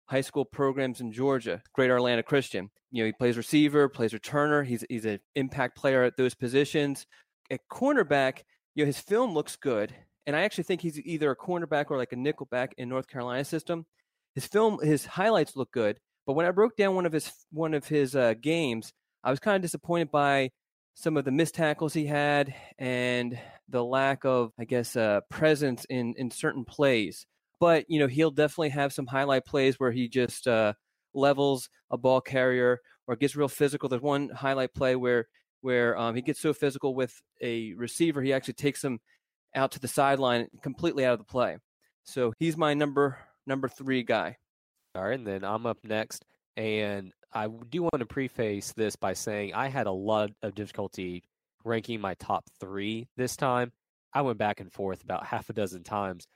high 0.06 0.22
school 0.22 0.46
programs 0.46 1.02
in 1.02 1.12
Georgia, 1.12 1.62
Great 1.74 1.90
Atlanta 1.90 2.22
Christian. 2.22 2.70
You 2.90 3.02
know, 3.02 3.06
he 3.06 3.12
plays 3.12 3.36
receiver, 3.36 3.88
plays 3.90 4.12
returner. 4.12 4.64
He's 4.64 4.82
he's 4.88 5.04
an 5.04 5.20
impact 5.34 5.76
player 5.76 6.04
at 6.04 6.16
those 6.16 6.34
positions. 6.34 7.06
At 7.50 7.60
cornerback, 7.70 8.44
you 8.74 8.84
know, 8.84 8.86
his 8.86 8.98
film 8.98 9.34
looks 9.34 9.56
good, 9.56 9.94
and 10.26 10.34
I 10.34 10.40
actually 10.40 10.64
think 10.64 10.80
he's 10.80 10.98
either 11.00 11.30
a 11.30 11.36
cornerback 11.36 11.90
or 11.90 11.98
like 11.98 12.12
a 12.12 12.16
nickelback 12.16 12.68
in 12.78 12.88
North 12.88 13.08
Carolina 13.08 13.44
system. 13.44 13.84
His 14.34 14.46
film, 14.46 14.78
his 14.82 15.04
highlights 15.04 15.54
look 15.54 15.70
good, 15.70 15.98
but 16.26 16.32
when 16.32 16.46
I 16.46 16.50
broke 16.50 16.76
down 16.76 16.94
one 16.94 17.04
of 17.04 17.12
his 17.12 17.30
one 17.50 17.74
of 17.74 17.86
his 17.86 18.16
uh, 18.16 18.34
games, 18.40 18.94
I 19.22 19.30
was 19.30 19.40
kind 19.40 19.56
of 19.56 19.62
disappointed 19.62 20.10
by 20.10 20.50
some 20.98 21.16
of 21.16 21.24
the 21.24 21.30
missed 21.30 21.54
tackles 21.54 21.94
he 21.94 22.06
had 22.06 22.52
and 22.76 23.38
the 23.68 23.84
lack 23.84 24.24
of, 24.24 24.50
I 24.58 24.64
guess, 24.64 24.96
uh, 24.96 25.20
presence 25.30 25.86
in 25.88 26.14
in 26.18 26.32
certain 26.32 26.64
plays. 26.64 27.24
But 27.60 27.84
you 27.88 28.00
know, 28.00 28.08
he'll 28.08 28.32
definitely 28.32 28.70
have 28.70 28.92
some 28.92 29.06
highlight 29.06 29.44
plays 29.44 29.78
where 29.78 29.92
he 29.92 30.08
just 30.08 30.48
uh, 30.48 30.72
levels 31.14 31.70
a 31.92 31.96
ball 31.96 32.20
carrier 32.20 32.80
or 33.06 33.14
gets 33.14 33.36
real 33.36 33.46
physical. 33.46 33.88
There's 33.88 34.02
one 34.02 34.28
highlight 34.30 34.74
play 34.74 34.96
where 34.96 35.28
where 35.60 35.96
um, 35.96 36.16
he 36.16 36.22
gets 36.22 36.40
so 36.40 36.52
physical 36.52 36.96
with 36.96 37.14
a 37.40 37.74
receiver, 37.74 38.20
he 38.20 38.32
actually 38.32 38.54
takes 38.54 38.82
him 38.82 38.98
out 39.54 39.72
to 39.72 39.80
the 39.80 39.88
sideline, 39.88 40.48
completely 40.62 41.04
out 41.04 41.12
of 41.12 41.18
the 41.20 41.24
play. 41.24 41.58
So 42.02 42.32
he's 42.40 42.56
my 42.56 42.74
number 42.74 43.18
number 43.46 43.68
three 43.68 44.02
guy. 44.02 44.36
All 44.96 45.04
right, 45.04 45.18
and 45.18 45.26
then 45.26 45.44
I'm 45.44 45.64
up 45.64 45.78
next, 45.84 46.24
and 46.56 47.12
I 47.32 47.46
do 47.46 47.82
want 47.82 47.98
to 47.98 48.06
preface 48.06 48.72
this 48.72 48.96
by 48.96 49.12
saying 49.12 49.54
I 49.54 49.68
had 49.68 49.86
a 49.86 49.92
lot 49.92 50.30
of 50.42 50.54
difficulty 50.54 51.24
ranking 51.64 52.00
my 52.00 52.14
top 52.14 52.44
three 52.58 53.08
this 53.16 53.36
time. 53.36 53.72
I 54.14 54.22
went 54.22 54.38
back 54.38 54.60
and 54.60 54.72
forth 54.72 55.02
about 55.02 55.26
half 55.26 55.50
a 55.50 55.52
dozen 55.52 55.82
times, 55.84 56.26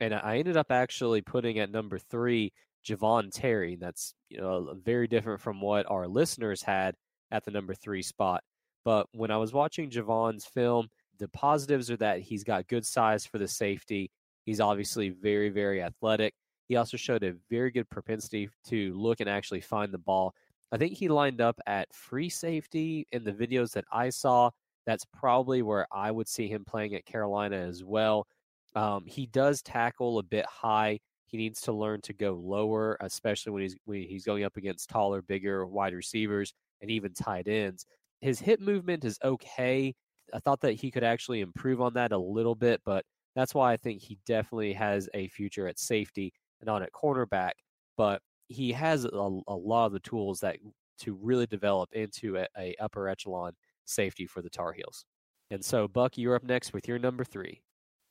and 0.00 0.14
I 0.14 0.38
ended 0.38 0.56
up 0.56 0.70
actually 0.70 1.22
putting 1.22 1.58
at 1.58 1.70
number 1.70 1.98
three 1.98 2.52
Javon 2.86 3.30
Terry. 3.32 3.76
That's 3.76 4.14
you 4.28 4.40
know 4.40 4.74
very 4.84 5.06
different 5.08 5.40
from 5.40 5.60
what 5.60 5.90
our 5.90 6.06
listeners 6.06 6.62
had 6.62 6.94
at 7.30 7.44
the 7.44 7.50
number 7.50 7.74
three 7.74 8.02
spot. 8.02 8.42
But 8.84 9.06
when 9.12 9.30
I 9.30 9.36
was 9.38 9.52
watching 9.52 9.90
Javon's 9.90 10.44
film, 10.44 10.88
the 11.18 11.28
positives 11.28 11.90
are 11.90 11.96
that 11.98 12.20
he's 12.20 12.44
got 12.44 12.68
good 12.68 12.84
size 12.84 13.24
for 13.24 13.38
the 13.38 13.48
safety. 13.48 14.10
He's 14.44 14.60
obviously 14.60 15.10
very, 15.10 15.50
very 15.50 15.82
athletic. 15.82 16.34
He 16.68 16.76
also 16.76 16.96
showed 16.96 17.22
a 17.22 17.34
very 17.50 17.70
good 17.70 17.88
propensity 17.90 18.48
to 18.68 18.92
look 18.94 19.20
and 19.20 19.28
actually 19.28 19.60
find 19.60 19.92
the 19.92 19.98
ball. 19.98 20.34
I 20.72 20.78
think 20.78 20.96
he 20.96 21.08
lined 21.08 21.40
up 21.40 21.60
at 21.66 21.92
free 21.92 22.30
safety 22.30 23.06
in 23.12 23.24
the 23.24 23.32
videos 23.32 23.72
that 23.72 23.84
I 23.92 24.08
saw. 24.08 24.50
That's 24.86 25.04
probably 25.04 25.62
where 25.62 25.86
I 25.92 26.10
would 26.10 26.28
see 26.28 26.48
him 26.48 26.64
playing 26.64 26.94
at 26.94 27.04
Carolina 27.04 27.56
as 27.56 27.84
well. 27.84 28.26
Um, 28.74 29.04
he 29.06 29.26
does 29.26 29.62
tackle 29.62 30.18
a 30.18 30.22
bit 30.22 30.46
high. 30.46 30.98
He 31.26 31.36
needs 31.36 31.60
to 31.62 31.72
learn 31.72 32.00
to 32.02 32.14
go 32.14 32.32
lower, 32.42 32.96
especially 33.00 33.52
when 33.52 33.62
he's 33.62 33.76
when 33.84 34.02
he's 34.02 34.24
going 34.24 34.44
up 34.44 34.56
against 34.56 34.88
taller, 34.88 35.22
bigger 35.22 35.66
wide 35.66 35.94
receivers 35.94 36.54
and 36.80 36.90
even 36.90 37.12
tight 37.12 37.48
ends. 37.48 37.86
His 38.20 38.40
hip 38.40 38.60
movement 38.60 39.04
is 39.04 39.18
okay. 39.22 39.94
I 40.32 40.38
thought 40.38 40.60
that 40.62 40.72
he 40.74 40.90
could 40.90 41.04
actually 41.04 41.40
improve 41.40 41.80
on 41.82 41.94
that 41.94 42.12
a 42.12 42.18
little 42.18 42.54
bit, 42.54 42.80
but 42.84 43.04
that's 43.34 43.54
why 43.54 43.72
I 43.72 43.76
think 43.76 44.00
he 44.00 44.18
definitely 44.26 44.72
has 44.72 45.08
a 45.14 45.28
future 45.28 45.68
at 45.68 45.78
safety 45.78 46.32
and 46.60 46.70
on 46.70 46.82
at 46.82 46.92
cornerback. 46.92 47.52
But 47.96 48.22
he 48.52 48.72
has 48.72 49.04
a, 49.04 49.08
a 49.48 49.54
lot 49.54 49.86
of 49.86 49.92
the 49.92 50.00
tools 50.00 50.40
that 50.40 50.58
to 51.00 51.14
really 51.20 51.46
develop 51.46 51.92
into 51.92 52.36
a, 52.36 52.46
a 52.56 52.74
upper 52.80 53.08
echelon 53.08 53.52
safety 53.84 54.26
for 54.26 54.42
the 54.42 54.50
Tar 54.50 54.72
Heels. 54.72 55.04
And 55.50 55.64
so, 55.64 55.88
Buck, 55.88 56.16
you're 56.16 56.36
up 56.36 56.44
next 56.44 56.72
with 56.72 56.88
your 56.88 56.98
number 56.98 57.24
three. 57.24 57.60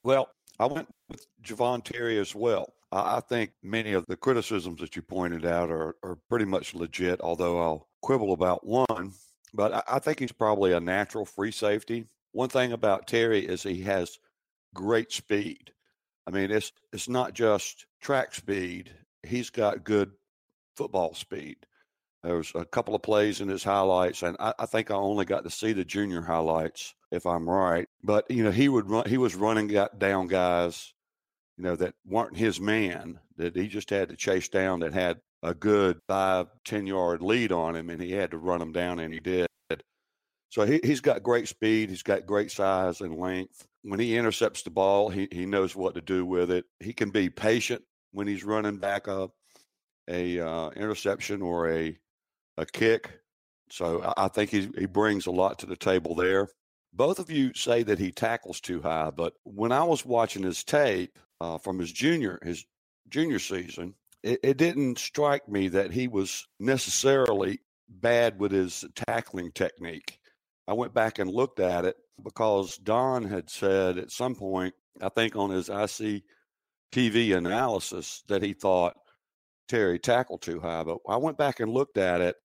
Well, 0.03 0.29
I 0.59 0.65
went 0.65 0.87
with 1.09 1.25
Javon 1.43 1.83
Terry 1.83 2.19
as 2.19 2.35
well. 2.35 2.73
I, 2.91 3.21
think 3.21 3.51
many 3.63 3.93
of 3.93 4.05
the 4.07 4.17
criticisms 4.17 4.81
that 4.81 4.95
you 4.95 5.01
pointed 5.01 5.45
out 5.45 5.71
are, 5.71 5.95
are 6.03 6.17
pretty 6.27 6.45
much 6.45 6.75
legit, 6.75 7.21
although 7.21 7.61
I'll 7.61 7.87
quibble 8.01 8.33
about 8.33 8.65
one. 8.65 9.13
But 9.53 9.73
I, 9.73 9.83
I 9.87 9.99
think 9.99 10.19
he's 10.19 10.33
probably 10.33 10.73
a 10.73 10.79
natural 10.79 11.25
free 11.25 11.51
safety. 11.51 12.05
One 12.33 12.49
thing 12.49 12.73
about 12.73 13.07
Terry 13.07 13.45
is 13.45 13.63
he 13.63 13.81
has 13.83 14.19
great 14.73 15.11
speed. 15.11 15.71
I 16.27 16.31
mean, 16.31 16.51
it's 16.51 16.71
it's 16.93 17.09
not 17.09 17.33
just 17.33 17.85
track 18.01 18.35
speed. 18.35 18.91
He's 19.23 19.49
got 19.49 19.83
good 19.83 20.11
football 20.75 21.13
speed. 21.13 21.57
There 22.23 22.35
was 22.35 22.51
a 22.53 22.65
couple 22.65 22.93
of 22.93 23.01
plays 23.01 23.41
in 23.41 23.47
his 23.47 23.63
highlights, 23.63 24.21
and 24.21 24.37
I, 24.39 24.53
I, 24.59 24.65
think 24.67 24.91
I 24.91 24.95
only 24.95 25.25
got 25.25 25.43
to 25.43 25.49
see 25.49 25.73
the 25.73 25.83
junior 25.83 26.21
highlights, 26.21 26.93
if 27.11 27.25
I'm 27.25 27.49
right. 27.49 27.87
But 28.03 28.29
you 28.29 28.43
know, 28.43 28.51
he 28.51 28.69
would 28.69 28.89
run. 28.89 29.09
He 29.09 29.17
was 29.17 29.33
running 29.33 29.75
down 29.97 30.27
guys, 30.27 30.93
you 31.57 31.63
know, 31.63 31.75
that 31.77 31.95
weren't 32.05 32.37
his 32.37 32.59
man. 32.59 33.19
That 33.37 33.55
he 33.55 33.67
just 33.67 33.89
had 33.89 34.09
to 34.09 34.15
chase 34.15 34.49
down. 34.49 34.81
That 34.81 34.93
had 34.93 35.19
a 35.41 35.55
good 35.55 35.99
five, 36.07 36.47
ten 36.63 36.85
yard 36.85 37.23
lead 37.23 37.51
on 37.51 37.75
him, 37.75 37.89
and 37.89 37.99
he 37.99 38.11
had 38.11 38.31
to 38.31 38.37
run 38.37 38.59
them 38.59 38.71
down, 38.71 38.99
and 38.99 39.11
he 39.11 39.19
did. 39.19 39.47
So 40.49 40.65
he, 40.65 40.81
he's 40.83 40.99
got 40.99 41.23
great 41.23 41.47
speed. 41.47 41.89
He's 41.89 42.03
got 42.03 42.25
great 42.25 42.51
size 42.51 42.99
and 42.99 43.17
length. 43.17 43.65
When 43.83 44.01
he 44.01 44.17
intercepts 44.17 44.63
the 44.63 44.69
ball, 44.69 45.09
he, 45.09 45.29
he 45.31 45.45
knows 45.45 45.75
what 45.77 45.95
to 45.95 46.01
do 46.01 46.25
with 46.25 46.51
it. 46.51 46.65
He 46.81 46.91
can 46.91 47.09
be 47.09 47.29
patient 47.29 47.81
when 48.11 48.27
he's 48.27 48.43
running 48.43 48.77
back 48.77 49.07
up 49.07 49.31
a 50.07 50.39
uh, 50.39 50.69
interception 50.71 51.41
or 51.41 51.69
a 51.69 51.97
a 52.57 52.65
kick. 52.65 53.09
So 53.69 54.13
I 54.17 54.27
think 54.27 54.49
he 54.49 54.69
he 54.77 54.85
brings 54.85 55.25
a 55.25 55.31
lot 55.31 55.59
to 55.59 55.65
the 55.65 55.75
table 55.77 56.15
there. 56.15 56.49
Both 56.93 57.19
of 57.19 57.31
you 57.31 57.53
say 57.53 57.83
that 57.83 57.99
he 57.99 58.11
tackles 58.11 58.59
too 58.59 58.81
high, 58.81 59.11
but 59.11 59.33
when 59.43 59.71
I 59.71 59.83
was 59.83 60.05
watching 60.05 60.43
his 60.43 60.63
tape 60.63 61.17
uh, 61.39 61.57
from 61.57 61.79
his 61.79 61.91
junior 61.91 62.39
his 62.43 62.65
junior 63.09 63.39
season, 63.39 63.95
it, 64.23 64.39
it 64.43 64.57
didn't 64.57 64.99
strike 64.99 65.47
me 65.47 65.69
that 65.69 65.91
he 65.91 66.07
was 66.07 66.47
necessarily 66.59 67.59
bad 67.87 68.39
with 68.39 68.51
his 68.51 68.85
tackling 68.95 69.51
technique. 69.51 70.19
I 70.67 70.73
went 70.73 70.93
back 70.93 71.19
and 71.19 71.29
looked 71.29 71.59
at 71.59 71.85
it 71.85 71.95
because 72.23 72.77
Don 72.77 73.23
had 73.23 73.49
said 73.49 73.97
at 73.97 74.11
some 74.11 74.35
point, 74.35 74.73
I 75.01 75.09
think 75.09 75.35
on 75.35 75.49
his 75.49 75.69
IC 75.69 76.23
TV 76.93 77.35
analysis, 77.35 78.23
that 78.27 78.43
he 78.43 78.53
thought 78.53 78.95
Terry 79.67 79.99
tackled 79.99 80.41
too 80.41 80.59
high. 80.59 80.83
But 80.83 80.99
I 81.07 81.17
went 81.17 81.37
back 81.37 81.59
and 81.59 81.71
looked 81.71 81.97
at 81.97 82.21
it, 82.21 82.35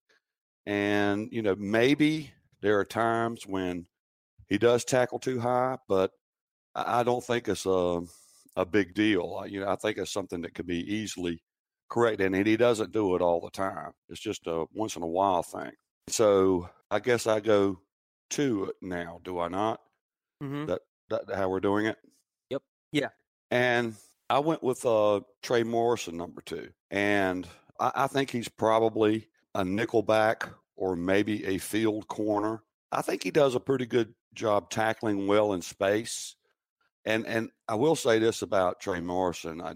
and 0.65 1.29
you 1.31 1.41
know 1.41 1.55
maybe 1.57 2.31
there 2.61 2.79
are 2.79 2.85
times 2.85 3.45
when 3.45 3.85
he 4.47 4.57
does 4.57 4.85
tackle 4.85 5.19
too 5.19 5.39
high, 5.39 5.77
but 5.87 6.11
I 6.75 7.03
don't 7.03 7.23
think 7.23 7.47
it's 7.47 7.65
a 7.65 8.01
a 8.55 8.65
big 8.65 8.93
deal. 8.93 9.43
You 9.47 9.61
know, 9.61 9.69
I 9.69 9.75
think 9.75 9.97
it's 9.97 10.11
something 10.11 10.41
that 10.41 10.55
could 10.55 10.67
be 10.67 10.79
easily 10.93 11.41
corrected, 11.89 12.33
and 12.33 12.47
he 12.47 12.57
doesn't 12.57 12.91
do 12.91 13.15
it 13.15 13.21
all 13.21 13.39
the 13.39 13.51
time. 13.51 13.91
It's 14.09 14.19
just 14.19 14.47
a 14.47 14.65
once 14.73 14.95
in 14.95 15.03
a 15.03 15.07
while 15.07 15.43
thing. 15.43 15.71
So 16.09 16.69
I 16.89 16.99
guess 16.99 17.27
I 17.27 17.39
go 17.39 17.79
two 18.29 18.73
now, 18.81 19.19
do 19.23 19.39
I 19.39 19.47
not? 19.47 19.79
Mm-hmm. 20.43 20.65
That 20.67 20.81
that 21.09 21.35
how 21.35 21.49
we're 21.49 21.59
doing 21.59 21.85
it? 21.85 21.97
Yep. 22.49 22.61
Yeah. 22.91 23.09
And 23.51 23.95
I 24.29 24.39
went 24.39 24.63
with 24.63 24.85
uh, 24.85 25.21
Trey 25.41 25.63
Morrison, 25.63 26.17
number 26.17 26.41
two. 26.41 26.69
And 26.91 27.47
I, 27.79 27.91
I 27.95 28.07
think 28.07 28.29
he's 28.29 28.49
probably 28.49 29.27
a 29.55 29.63
nickelback 29.63 30.49
or 30.75 30.95
maybe 30.95 31.45
a 31.45 31.57
field 31.57 32.07
corner. 32.07 32.63
I 32.91 33.01
think 33.01 33.23
he 33.23 33.31
does 33.31 33.55
a 33.55 33.59
pretty 33.59 33.85
good 33.85 34.13
job 34.33 34.69
tackling 34.69 35.27
well 35.27 35.53
in 35.53 35.61
space. 35.61 36.35
And 37.05 37.25
and 37.25 37.49
I 37.67 37.75
will 37.75 37.95
say 37.95 38.19
this 38.19 38.41
about 38.41 38.81
Trey 38.81 38.99
Morrison. 38.99 39.61
I, 39.61 39.73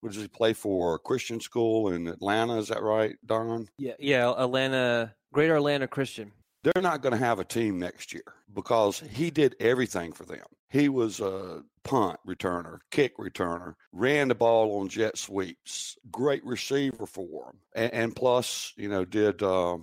what 0.00 0.12
does 0.12 0.20
he 0.20 0.28
play 0.28 0.52
for? 0.52 0.98
Christian 0.98 1.40
school 1.40 1.92
in 1.92 2.08
Atlanta? 2.08 2.58
Is 2.58 2.68
that 2.68 2.82
right, 2.82 3.16
Don? 3.24 3.68
Yeah, 3.78 3.94
yeah, 3.98 4.34
Atlanta, 4.36 5.14
Greater 5.32 5.56
Atlanta 5.56 5.88
Christian 5.88 6.32
they're 6.64 6.82
not 6.82 7.02
going 7.02 7.12
to 7.12 7.18
have 7.18 7.38
a 7.38 7.44
team 7.44 7.78
next 7.78 8.12
year 8.12 8.24
because 8.52 9.00
he 9.00 9.30
did 9.30 9.54
everything 9.60 10.12
for 10.12 10.24
them. 10.24 10.44
He 10.70 10.88
was 10.88 11.20
a 11.20 11.62
punt 11.84 12.18
returner, 12.26 12.78
kick 12.90 13.16
returner, 13.18 13.74
ran 13.92 14.28
the 14.28 14.34
ball 14.34 14.80
on 14.80 14.88
jet 14.88 15.18
sweeps, 15.18 15.96
great 16.10 16.44
receiver 16.44 17.06
for 17.06 17.46
them, 17.46 17.58
and, 17.76 17.92
and 17.92 18.16
plus, 18.16 18.72
you 18.76 18.88
know, 18.88 19.04
did 19.04 19.42
uh, 19.42 19.76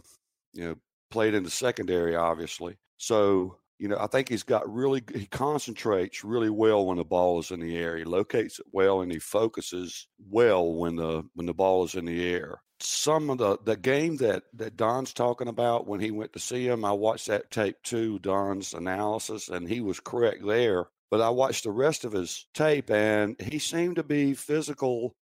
you 0.53 0.65
know 0.65 0.75
played 1.11 1.33
in 1.33 1.43
the 1.43 1.49
secondary, 1.49 2.15
obviously. 2.15 2.77
So 2.97 3.57
you 3.77 3.87
know, 3.87 3.97
I 3.99 4.07
think 4.07 4.29
he's 4.29 4.43
got 4.43 4.71
really 4.71 5.03
he 5.13 5.25
concentrates 5.27 6.23
really 6.23 6.49
well 6.49 6.85
when 6.85 6.97
the 6.97 7.05
ball 7.05 7.39
is 7.39 7.51
in 7.51 7.59
the 7.59 7.77
air. 7.77 7.97
He 7.97 8.03
locates 8.03 8.59
it 8.59 8.65
well 8.71 9.01
and 9.01 9.11
he 9.11 9.19
focuses 9.19 10.07
well 10.29 10.73
when 10.73 10.95
the 10.95 11.23
when 11.35 11.45
the 11.45 11.53
ball 11.53 11.83
is 11.85 11.95
in 11.95 12.05
the 12.05 12.27
air 12.27 12.61
some 12.81 13.29
of 13.29 13.37
the 13.37 13.57
the 13.63 13.75
game 13.75 14.17
that 14.17 14.43
that 14.53 14.77
Don's 14.77 15.13
talking 15.13 15.47
about 15.47 15.87
when 15.87 15.99
he 15.99 16.11
went 16.11 16.33
to 16.33 16.39
see 16.39 16.67
him, 16.67 16.83
I 16.85 16.91
watched 16.91 17.27
that 17.27 17.51
tape 17.51 17.77
too, 17.83 18.19
Don's 18.19 18.73
analysis, 18.73 19.49
and 19.49 19.67
he 19.67 19.81
was 19.81 19.99
correct 19.99 20.45
there. 20.45 20.87
But 21.09 21.21
I 21.21 21.29
watched 21.29 21.65
the 21.65 21.71
rest 21.71 22.05
of 22.05 22.13
his 22.13 22.47
tape, 22.53 22.89
and 22.89 23.39
he 23.41 23.59
seemed 23.59 23.97
to 23.97 24.03
be 24.03 24.33
physical 24.33 25.15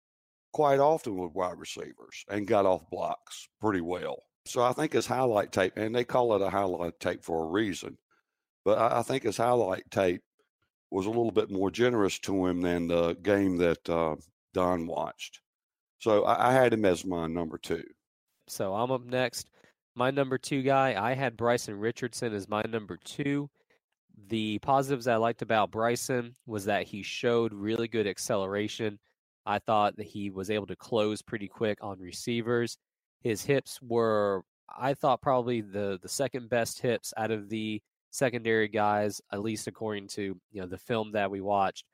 quite 0.52 0.80
often 0.80 1.16
with 1.16 1.34
wide 1.34 1.58
receivers 1.58 2.24
and 2.28 2.46
got 2.46 2.66
off 2.66 2.88
blocks 2.90 3.48
pretty 3.60 3.80
well. 3.80 4.22
So 4.46 4.62
I 4.62 4.72
think 4.72 4.92
his 4.92 5.06
highlight 5.06 5.52
tape, 5.52 5.74
and 5.76 5.94
they 5.94 6.04
call 6.04 6.34
it 6.34 6.42
a 6.42 6.50
highlight 6.50 7.00
tape 7.00 7.24
for 7.24 7.44
a 7.44 7.48
reason, 7.48 7.98
but 8.64 8.78
I, 8.78 9.00
I 9.00 9.02
think 9.02 9.22
his 9.22 9.36
highlight 9.36 9.90
tape 9.90 10.22
was 10.90 11.06
a 11.06 11.10
little 11.10 11.30
bit 11.30 11.50
more 11.50 11.70
generous 11.70 12.18
to 12.20 12.46
him 12.46 12.62
than 12.62 12.88
the 12.88 13.14
game 13.14 13.56
that 13.58 13.88
uh, 13.88 14.16
Don 14.54 14.86
watched. 14.86 15.40
So 15.98 16.24
I, 16.24 16.50
I 16.50 16.52
had 16.52 16.72
him 16.72 16.84
as 16.84 17.04
my 17.04 17.26
number 17.26 17.58
two. 17.58 17.84
So 18.46 18.74
I'm 18.74 18.90
up 18.90 19.04
next. 19.04 19.48
My 19.94 20.10
number 20.10 20.38
two 20.38 20.62
guy, 20.62 20.94
I 20.96 21.14
had 21.14 21.36
Bryson 21.36 21.78
Richardson 21.78 22.32
as 22.32 22.48
my 22.48 22.62
number 22.62 22.98
two. 23.04 23.50
The 24.28 24.58
positives 24.60 25.06
I 25.06 25.16
liked 25.16 25.42
about 25.42 25.70
Bryson 25.70 26.34
was 26.46 26.64
that 26.64 26.84
he 26.84 27.02
showed 27.02 27.52
really 27.52 27.88
good 27.88 28.06
acceleration. 28.06 28.98
I 29.46 29.58
thought 29.58 29.96
that 29.96 30.06
he 30.06 30.30
was 30.30 30.50
able 30.50 30.66
to 30.66 30.76
close 30.76 31.22
pretty 31.22 31.48
quick 31.48 31.78
on 31.80 31.98
receivers. 32.00 32.76
His 33.22 33.42
hips 33.42 33.80
were, 33.82 34.42
I 34.76 34.94
thought, 34.94 35.22
probably 35.22 35.62
the 35.62 35.98
the 36.02 36.08
second 36.08 36.48
best 36.50 36.80
hips 36.80 37.12
out 37.16 37.30
of 37.30 37.48
the 37.48 37.80
secondary 38.10 38.68
guys, 38.68 39.20
at 39.32 39.42
least 39.42 39.66
according 39.66 40.08
to 40.08 40.22
you 40.52 40.60
know 40.60 40.66
the 40.66 40.78
film 40.78 41.12
that 41.12 41.30
we 41.30 41.40
watched. 41.40 41.84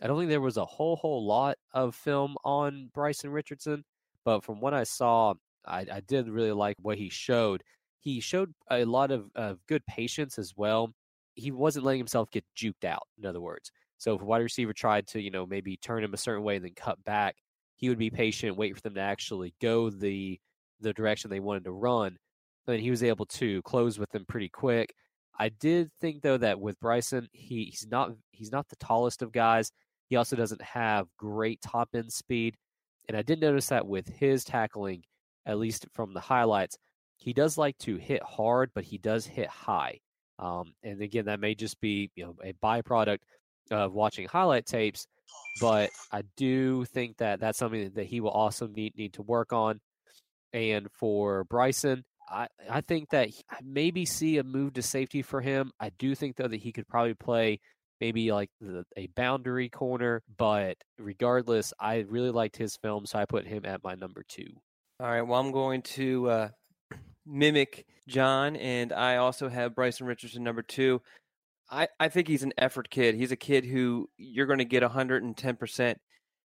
I 0.00 0.06
don't 0.06 0.18
think 0.18 0.30
there 0.30 0.40
was 0.40 0.56
a 0.56 0.64
whole 0.64 0.96
whole 0.96 1.24
lot 1.26 1.56
of 1.72 1.94
film 1.94 2.36
on 2.44 2.90
Bryson 2.94 3.30
Richardson, 3.30 3.84
but 4.24 4.44
from 4.44 4.60
what 4.60 4.74
I 4.74 4.84
saw, 4.84 5.34
I, 5.66 5.86
I 5.92 6.00
did 6.06 6.28
really 6.28 6.52
like 6.52 6.76
what 6.80 6.98
he 6.98 7.08
showed. 7.08 7.62
He 8.00 8.20
showed 8.20 8.52
a 8.70 8.84
lot 8.84 9.10
of, 9.10 9.30
of 9.34 9.58
good 9.68 9.84
patience 9.86 10.38
as 10.38 10.54
well. 10.56 10.92
He 11.34 11.50
wasn't 11.50 11.84
letting 11.84 12.00
himself 12.00 12.30
get 12.30 12.44
juked 12.56 12.84
out. 12.84 13.06
In 13.18 13.26
other 13.26 13.40
words, 13.40 13.70
so 13.98 14.14
if 14.14 14.22
a 14.22 14.24
wide 14.24 14.42
receiver 14.42 14.72
tried 14.72 15.06
to, 15.08 15.20
you 15.20 15.30
know, 15.30 15.46
maybe 15.46 15.76
turn 15.76 16.02
him 16.02 16.14
a 16.14 16.18
certain 16.18 16.42
way 16.42 16.56
and 16.56 16.64
then 16.64 16.74
cut 16.74 17.02
back, 17.04 17.36
he 17.76 17.88
would 17.88 17.98
be 17.98 18.10
patient, 18.10 18.56
wait 18.56 18.74
for 18.74 18.80
them 18.80 18.94
to 18.94 19.00
actually 19.00 19.54
go 19.60 19.90
the 19.90 20.38
the 20.80 20.92
direction 20.92 21.30
they 21.30 21.40
wanted 21.40 21.64
to 21.64 21.70
run. 21.70 22.16
And 22.66 22.80
he 22.80 22.90
was 22.90 23.02
able 23.02 23.26
to 23.26 23.62
close 23.62 23.98
with 23.98 24.10
them 24.10 24.24
pretty 24.26 24.48
quick. 24.48 24.94
I 25.38 25.48
did 25.48 25.90
think 26.00 26.22
though 26.22 26.36
that 26.38 26.60
with 26.60 26.78
Bryson, 26.80 27.28
he, 27.32 27.64
he's 27.64 27.86
not 27.88 28.10
he's 28.32 28.52
not 28.52 28.68
the 28.68 28.76
tallest 28.76 29.22
of 29.22 29.32
guys. 29.32 29.70
He 30.12 30.16
also 30.16 30.36
doesn't 30.36 30.60
have 30.60 31.06
great 31.16 31.62
top 31.62 31.88
end 31.94 32.12
speed. 32.12 32.54
And 33.08 33.16
I 33.16 33.22
did 33.22 33.40
notice 33.40 33.68
that 33.68 33.86
with 33.86 34.06
his 34.06 34.44
tackling, 34.44 35.04
at 35.46 35.58
least 35.58 35.86
from 35.94 36.12
the 36.12 36.20
highlights, 36.20 36.76
he 37.16 37.32
does 37.32 37.56
like 37.56 37.78
to 37.78 37.96
hit 37.96 38.22
hard, 38.22 38.72
but 38.74 38.84
he 38.84 38.98
does 38.98 39.24
hit 39.24 39.48
high. 39.48 40.00
Um, 40.38 40.74
and 40.82 41.00
again, 41.00 41.24
that 41.24 41.40
may 41.40 41.54
just 41.54 41.80
be 41.80 42.10
you 42.14 42.26
know 42.26 42.36
a 42.44 42.52
byproduct 42.62 43.20
of 43.70 43.94
watching 43.94 44.28
highlight 44.28 44.66
tapes, 44.66 45.06
but 45.62 45.88
I 46.12 46.24
do 46.36 46.84
think 46.84 47.16
that 47.16 47.40
that's 47.40 47.58
something 47.58 47.92
that 47.94 48.04
he 48.04 48.20
will 48.20 48.32
also 48.32 48.66
need 48.66 48.94
need 48.98 49.14
to 49.14 49.22
work 49.22 49.54
on. 49.54 49.80
And 50.52 50.88
for 50.92 51.44
Bryson, 51.44 52.04
I, 52.28 52.48
I 52.68 52.82
think 52.82 53.08
that 53.12 53.30
I 53.50 53.56
maybe 53.64 54.04
see 54.04 54.36
a 54.36 54.44
move 54.44 54.74
to 54.74 54.82
safety 54.82 55.22
for 55.22 55.40
him. 55.40 55.72
I 55.80 55.88
do 55.98 56.14
think 56.14 56.36
though 56.36 56.48
that 56.48 56.60
he 56.60 56.70
could 56.70 56.86
probably 56.86 57.14
play 57.14 57.60
maybe 58.02 58.32
like 58.32 58.50
the, 58.60 58.84
a 58.96 59.06
boundary 59.14 59.68
corner, 59.68 60.24
but 60.36 60.76
regardless, 60.98 61.72
I 61.78 62.04
really 62.08 62.32
liked 62.32 62.56
his 62.56 62.76
film, 62.76 63.06
so 63.06 63.16
I 63.16 63.26
put 63.26 63.46
him 63.46 63.64
at 63.64 63.84
my 63.84 63.94
number 63.94 64.24
two. 64.28 64.48
All 64.98 65.06
right, 65.06 65.22
well, 65.22 65.38
I'm 65.38 65.52
going 65.52 65.82
to 65.82 66.28
uh, 66.28 66.48
mimic 67.26 67.86
John, 68.08 68.56
and 68.56 68.92
I 68.92 69.18
also 69.18 69.48
have 69.48 69.76
Bryson 69.76 70.08
Richardson 70.08 70.42
number 70.42 70.62
two. 70.62 71.00
I, 71.70 71.86
I 72.00 72.08
think 72.08 72.26
he's 72.26 72.42
an 72.42 72.52
effort 72.58 72.90
kid. 72.90 73.14
He's 73.14 73.30
a 73.30 73.36
kid 73.36 73.64
who 73.64 74.10
you're 74.16 74.46
going 74.46 74.58
to 74.58 74.64
get 74.64 74.82
110% 74.82 75.94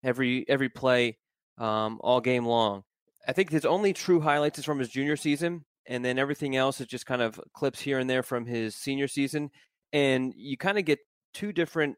every 0.02 0.44
every 0.49 0.68
play 0.68 1.18
um, 1.58 2.00
all 2.02 2.20
game 2.20 2.46
long. 2.46 2.82
I 3.28 3.32
think 3.32 3.50
his 3.50 3.64
only 3.64 3.92
true 3.92 4.20
highlights 4.20 4.58
is 4.58 4.64
from 4.64 4.80
his 4.80 4.88
junior 4.88 5.16
season, 5.16 5.66
and 5.87 6.04
then 6.04 6.18
everything 6.18 6.56
else 6.56 6.80
is 6.80 6.88
just 6.88 7.06
kind 7.06 7.23
of 7.23 7.40
clips 7.52 7.80
here 7.80 8.00
and 8.00 8.11
there 8.11 8.25
from 8.25 8.44
his 8.44 8.75
senior 8.75 9.06
season. 9.06 9.50
And 9.92 10.34
you 10.37 10.56
kind 10.56 10.78
of 10.78 10.84
get 10.84 10.99
two 11.35 11.53
different 11.53 11.97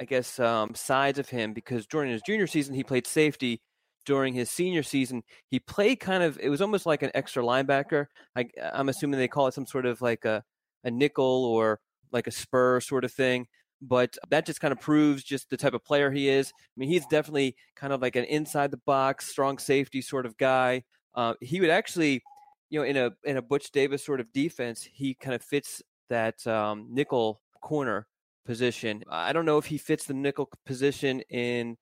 I 0.00 0.04
guess, 0.04 0.38
um, 0.38 0.74
sides 0.74 1.18
of 1.18 1.28
him 1.28 1.52
because 1.52 1.86
during 1.86 2.10
his 2.10 2.22
junior 2.22 2.46
season 2.46 2.74
he 2.74 2.84
played 2.84 3.06
safety. 3.06 3.60
During 4.06 4.32
his 4.32 4.50
senior 4.50 4.82
season, 4.82 5.22
he 5.50 5.60
played 5.60 6.00
kind 6.00 6.22
of. 6.22 6.38
It 6.40 6.48
was 6.48 6.62
almost 6.62 6.86
like 6.86 7.02
an 7.02 7.10
extra 7.12 7.42
linebacker. 7.42 8.06
I, 8.34 8.48
I'm 8.72 8.88
assuming 8.88 9.18
they 9.18 9.28
call 9.28 9.48
it 9.48 9.54
some 9.54 9.66
sort 9.66 9.84
of 9.84 10.00
like 10.00 10.24
a 10.24 10.42
a 10.84 10.90
nickel 10.90 11.44
or 11.44 11.78
like 12.10 12.26
a 12.26 12.30
spur 12.30 12.80
sort 12.80 13.04
of 13.04 13.12
thing. 13.12 13.48
But 13.82 14.16
that 14.30 14.46
just 14.46 14.62
kind 14.62 14.72
of 14.72 14.80
proves 14.80 15.22
just 15.24 15.50
the 15.50 15.58
type 15.58 15.74
of 15.74 15.84
player 15.84 16.10
he 16.10 16.30
is. 16.30 16.54
I 16.56 16.72
mean, 16.78 16.88
he's 16.88 17.04
definitely 17.06 17.54
kind 17.76 17.92
of 17.92 18.00
like 18.00 18.16
an 18.16 18.24
inside 18.24 18.70
the 18.70 18.80
box, 18.86 19.26
strong 19.26 19.58
safety 19.58 20.00
sort 20.00 20.24
of 20.24 20.38
guy. 20.38 20.84
Uh, 21.14 21.34
he 21.42 21.60
would 21.60 21.70
actually, 21.70 22.22
you 22.70 22.80
know, 22.80 22.86
in 22.86 22.96
a 22.96 23.10
in 23.24 23.36
a 23.36 23.42
Butch 23.42 23.70
Davis 23.72 24.02
sort 24.06 24.20
of 24.20 24.32
defense, 24.32 24.88
he 24.90 25.12
kind 25.12 25.34
of 25.34 25.42
fits 25.42 25.82
that 26.08 26.46
um, 26.46 26.86
nickel 26.88 27.42
corner 27.60 28.06
position. 28.48 29.04
I 29.10 29.34
don't 29.34 29.44
know 29.44 29.58
if 29.58 29.66
he 29.66 29.76
fits 29.76 30.06
the 30.06 30.14
nickel 30.14 30.48
position 30.64 31.20
in 31.28 31.76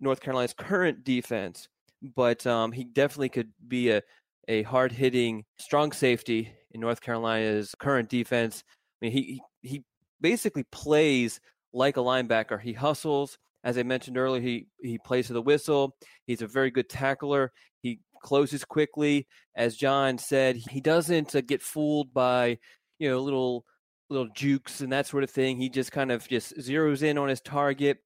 North 0.00 0.20
Carolina's 0.20 0.52
current 0.52 1.02
defense, 1.02 1.66
but 2.14 2.46
um, 2.46 2.72
he 2.72 2.84
definitely 2.84 3.30
could 3.30 3.50
be 3.66 3.90
a, 3.90 4.02
a 4.46 4.64
hard 4.64 4.92
hitting, 4.92 5.44
strong 5.58 5.92
safety 5.92 6.52
in 6.72 6.82
North 6.82 7.00
Carolina's 7.00 7.74
current 7.78 8.10
defense. 8.10 8.62
I 9.00 9.06
mean, 9.06 9.12
he, 9.12 9.40
he 9.62 9.82
basically 10.20 10.64
plays 10.70 11.40
like 11.72 11.96
a 11.96 12.00
linebacker. 12.00 12.60
He 12.60 12.74
hustles. 12.74 13.38
As 13.64 13.78
I 13.78 13.82
mentioned 13.82 14.18
earlier, 14.18 14.42
he, 14.42 14.66
he 14.82 14.98
plays 14.98 15.28
to 15.28 15.32
the 15.32 15.40
whistle. 15.40 15.96
He's 16.26 16.42
a 16.42 16.46
very 16.46 16.70
good 16.70 16.90
tackler. 16.90 17.50
He 17.80 18.00
closes 18.22 18.62
quickly. 18.62 19.26
As 19.56 19.74
John 19.74 20.18
said, 20.18 20.56
he 20.70 20.82
doesn't 20.82 21.34
uh, 21.34 21.40
get 21.40 21.62
fooled 21.62 22.12
by, 22.12 22.58
you 22.98 23.08
know, 23.08 23.20
little 23.20 23.64
little 24.10 24.28
jukes 24.34 24.80
and 24.80 24.92
that 24.92 25.06
sort 25.06 25.24
of 25.24 25.30
thing. 25.30 25.56
He 25.58 25.68
just 25.68 25.92
kind 25.92 26.10
of 26.12 26.26
just 26.28 26.56
zeroes 26.58 27.02
in 27.02 27.18
on 27.18 27.28
his 27.28 27.40
target, 27.40 27.98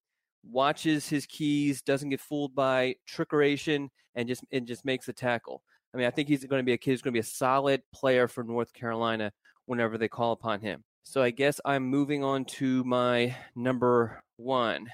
watches 0.44 1.08
his 1.08 1.26
keys, 1.26 1.82
doesn't 1.82 2.10
get 2.10 2.20
fooled 2.20 2.54
by 2.54 2.96
trickeration, 3.08 3.88
and 4.14 4.28
just 4.28 4.44
and 4.52 4.66
just 4.66 4.84
makes 4.84 5.06
the 5.06 5.12
tackle. 5.12 5.62
I 5.94 5.96
mean, 5.96 6.06
I 6.06 6.10
think 6.10 6.28
he's 6.28 6.44
going 6.44 6.60
to 6.60 6.66
be 6.66 6.72
a 6.72 6.78
kid 6.78 6.90
who's 6.92 7.02
going 7.02 7.12
to 7.12 7.16
be 7.16 7.20
a 7.20 7.24
solid 7.24 7.82
player 7.94 8.28
for 8.28 8.44
North 8.44 8.72
Carolina 8.72 9.32
whenever 9.66 9.98
they 9.98 10.08
call 10.08 10.32
upon 10.32 10.60
him. 10.60 10.84
So 11.02 11.22
I 11.22 11.30
guess 11.30 11.60
I'm 11.64 11.86
moving 11.86 12.22
on 12.22 12.44
to 12.46 12.84
my 12.84 13.34
number 13.56 14.22
one, 14.36 14.88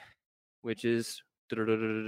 which 0.63 0.85
is 0.85 1.21
Javon 1.53 2.07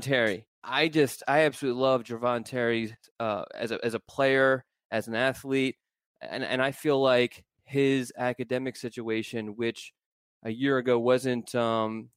Terry. 0.00 0.46
I 0.62 0.88
just 0.88 1.22
I 1.28 1.40
absolutely 1.40 1.82
love 1.82 2.04
Javon 2.04 2.44
Terry 2.44 2.96
uh, 3.20 3.44
as 3.54 3.70
a 3.72 3.84
as 3.84 3.94
a 3.94 4.00
player, 4.00 4.64
as 4.90 5.08
an 5.08 5.14
athlete 5.14 5.76
and 6.20 6.44
and 6.44 6.62
I 6.62 6.72
feel 6.72 7.00
like 7.00 7.44
his 7.64 8.12
academic 8.16 8.76
situation, 8.76 9.56
which 9.56 9.92
a 10.44 10.50
year 10.50 10.78
ago 10.78 10.98
wasn't 10.98 11.54
um, 11.54 12.10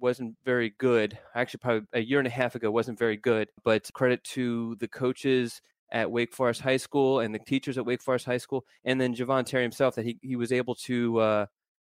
wasn't 0.00 0.36
very 0.44 0.74
good. 0.78 1.18
Actually, 1.34 1.58
probably 1.58 1.86
a 1.92 2.00
year 2.00 2.18
and 2.18 2.28
a 2.28 2.30
half 2.30 2.54
ago 2.54 2.70
wasn't 2.70 2.98
very 2.98 3.16
good. 3.16 3.48
But 3.64 3.90
credit 3.94 4.22
to 4.24 4.76
the 4.80 4.88
coaches 4.88 5.60
at 5.90 6.10
Wake 6.10 6.34
Forest 6.34 6.60
High 6.60 6.76
School 6.76 7.20
and 7.20 7.34
the 7.34 7.38
teachers 7.38 7.78
at 7.78 7.86
Wake 7.86 8.02
Forest 8.02 8.26
High 8.26 8.38
School, 8.38 8.64
and 8.84 9.00
then 9.00 9.14
Javon 9.14 9.44
Terry 9.44 9.62
himself 9.62 9.94
that 9.96 10.04
he 10.04 10.18
he 10.22 10.36
was 10.36 10.52
able 10.52 10.74
to 10.76 11.18
uh, 11.18 11.46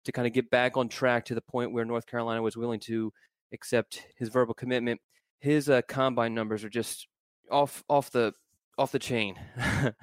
to 0.05 0.11
kind 0.11 0.27
of 0.27 0.33
get 0.33 0.49
back 0.49 0.77
on 0.77 0.87
track 0.87 1.25
to 1.25 1.35
the 1.35 1.41
point 1.41 1.73
where 1.73 1.85
North 1.85 2.05
Carolina 2.05 2.41
was 2.41 2.55
willing 2.55 2.79
to 2.81 3.11
accept 3.51 4.05
his 4.17 4.29
verbal 4.29 4.53
commitment. 4.53 5.01
His 5.39 5.69
uh, 5.69 5.81
combine 5.87 6.33
numbers 6.33 6.63
are 6.63 6.69
just 6.69 7.07
off 7.51 7.83
off 7.89 8.11
the 8.11 8.33
off 8.77 8.91
the 8.91 8.99
chain. 8.99 9.35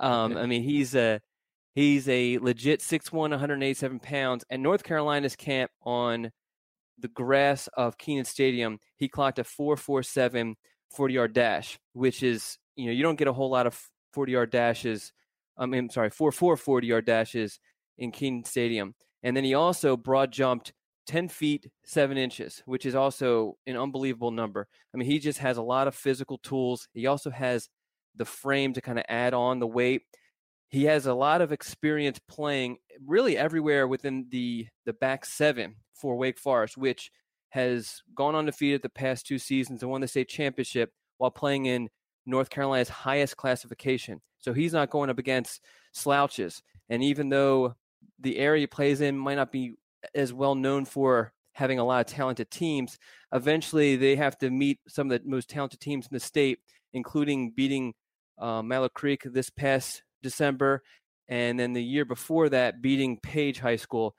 um, 0.00 0.36
I 0.36 0.46
mean, 0.46 0.62
he's 0.62 0.94
a 0.94 1.20
he's 1.74 2.08
a 2.08 2.38
legit 2.38 2.80
6'1", 2.80 3.12
187 3.12 4.00
pounds. 4.00 4.44
And 4.50 4.62
North 4.62 4.82
Carolina's 4.82 5.36
camp 5.36 5.70
on 5.82 6.30
the 6.98 7.08
grass 7.08 7.68
of 7.76 7.98
Kenan 7.98 8.24
Stadium, 8.24 8.78
he 8.96 9.08
clocked 9.08 9.38
a 9.38 9.44
4.47 9.44 10.54
40 10.90 11.14
yard 11.14 11.32
dash, 11.32 11.78
which 11.92 12.22
is 12.22 12.58
you 12.76 12.86
know 12.86 12.92
you 12.92 13.02
don't 13.02 13.18
get 13.18 13.28
a 13.28 13.32
whole 13.32 13.50
lot 13.50 13.66
of 13.66 13.80
40 14.12 14.32
yard 14.32 14.50
dashes. 14.50 15.12
I 15.56 15.66
mean, 15.66 15.84
I'm 15.84 15.90
sorry, 15.90 16.10
4.4 16.10 16.58
40 16.58 16.86
yard 16.86 17.04
dashes 17.04 17.60
in 17.98 18.10
Kenan 18.10 18.44
Stadium. 18.44 18.94
And 19.22 19.36
then 19.36 19.44
he 19.44 19.54
also 19.54 19.96
broad 19.96 20.32
jumped 20.32 20.72
10 21.06 21.28
feet 21.28 21.66
7 21.84 22.16
inches, 22.16 22.62
which 22.64 22.86
is 22.86 22.94
also 22.94 23.58
an 23.66 23.76
unbelievable 23.76 24.30
number. 24.30 24.66
I 24.94 24.96
mean, 24.96 25.10
he 25.10 25.18
just 25.18 25.38
has 25.40 25.58
a 25.58 25.62
lot 25.62 25.86
of 25.86 25.94
physical 25.94 26.38
tools. 26.38 26.88
He 26.94 27.06
also 27.06 27.30
has 27.30 27.68
the 28.16 28.24
frame 28.24 28.72
to 28.74 28.80
kind 28.80 28.98
of 28.98 29.04
add 29.08 29.34
on 29.34 29.58
the 29.58 29.66
weight. 29.66 30.02
He 30.68 30.84
has 30.84 31.06
a 31.06 31.14
lot 31.14 31.40
of 31.40 31.52
experience 31.52 32.20
playing 32.28 32.78
eh, 32.92 32.98
really 33.04 33.36
everywhere 33.36 33.88
within 33.88 34.26
the 34.30 34.66
the 34.86 34.92
back 34.92 35.24
seven 35.24 35.76
for 35.94 36.16
Wake 36.16 36.38
Forest, 36.38 36.76
which 36.76 37.10
has 37.50 38.02
gone 38.14 38.34
undefeated 38.34 38.82
the 38.82 38.88
past 38.88 39.26
two 39.26 39.38
seasons 39.38 39.82
and 39.82 39.90
won 39.90 40.00
the 40.00 40.08
state 40.08 40.28
championship 40.28 40.92
while 41.18 41.30
playing 41.30 41.66
in 41.66 41.88
North 42.26 42.50
Carolina's 42.50 42.88
highest 42.88 43.36
classification. 43.36 44.20
So 44.38 44.52
he's 44.52 44.72
not 44.72 44.90
going 44.90 45.10
up 45.10 45.18
against 45.18 45.60
slouches. 45.92 46.62
And 46.88 47.02
even 47.02 47.28
though 47.28 47.74
the 48.20 48.38
area 48.38 48.60
he 48.60 48.66
plays 48.66 49.00
in 49.00 49.18
might 49.18 49.34
not 49.34 49.52
be 49.52 49.74
as 50.14 50.32
well 50.32 50.54
known 50.54 50.84
for 50.84 51.32
having 51.52 51.78
a 51.78 51.84
lot 51.84 52.00
of 52.00 52.06
talented 52.06 52.50
teams, 52.50 52.98
eventually 53.32 53.96
they 53.96 54.16
have 54.16 54.38
to 54.38 54.50
meet 54.50 54.78
some 54.88 55.10
of 55.10 55.22
the 55.22 55.28
most 55.28 55.50
talented 55.50 55.80
teams 55.80 56.06
in 56.06 56.14
the 56.14 56.20
state, 56.20 56.60
including 56.92 57.50
beating 57.50 57.92
uh, 58.40 58.62
Mallard 58.62 58.94
Creek 58.94 59.22
this 59.24 59.50
past 59.50 60.02
December, 60.22 60.82
and 61.28 61.58
then 61.58 61.72
the 61.72 61.82
year 61.82 62.04
before 62.04 62.48
that, 62.48 62.82
beating 62.82 63.18
Page 63.18 63.60
High 63.60 63.76
School. 63.76 64.14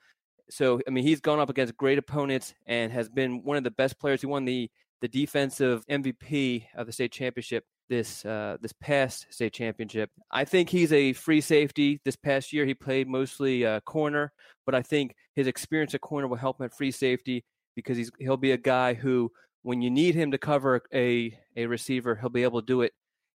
So, 0.50 0.80
I 0.86 0.90
mean, 0.90 1.04
he's 1.04 1.20
gone 1.20 1.40
up 1.40 1.50
against 1.50 1.76
great 1.76 1.98
opponents 1.98 2.54
and 2.66 2.92
has 2.92 3.08
been 3.08 3.42
one 3.42 3.56
of 3.56 3.64
the 3.64 3.70
best 3.70 3.98
players. 3.98 4.20
He 4.20 4.26
won 4.26 4.44
the 4.44 4.70
the 5.00 5.08
defensive 5.08 5.84
MVP 5.88 6.66
of 6.76 6.86
the 6.86 6.92
state 6.92 7.10
championship 7.10 7.64
this 7.88 8.24
uh, 8.24 8.56
this 8.60 8.72
past 8.72 9.26
state 9.30 9.52
championship. 9.52 10.10
I 10.30 10.44
think 10.44 10.70
he's 10.70 10.92
a 10.92 11.12
free 11.12 11.40
safety. 11.40 12.00
This 12.04 12.16
past 12.16 12.52
year, 12.52 12.64
he 12.64 12.74
played 12.74 13.08
mostly 13.08 13.66
uh, 13.66 13.80
corner, 13.80 14.32
but 14.64 14.74
I 14.74 14.82
think 14.82 15.14
his 15.34 15.46
experience 15.46 15.94
at 15.94 16.00
corner 16.00 16.28
will 16.28 16.36
help 16.36 16.60
him 16.60 16.66
at 16.66 16.76
free 16.76 16.90
safety 16.90 17.44
because 17.76 17.96
he's 17.96 18.10
he'll 18.18 18.36
be 18.36 18.52
a 18.52 18.56
guy 18.56 18.94
who, 18.94 19.30
when 19.62 19.82
you 19.82 19.90
need 19.90 20.14
him 20.14 20.30
to 20.30 20.38
cover 20.38 20.82
a 20.94 21.36
a 21.56 21.66
receiver, 21.66 22.14
he'll 22.14 22.30
be 22.30 22.44
able 22.44 22.60
to 22.60 22.66
do 22.66 22.82
it 22.82 22.92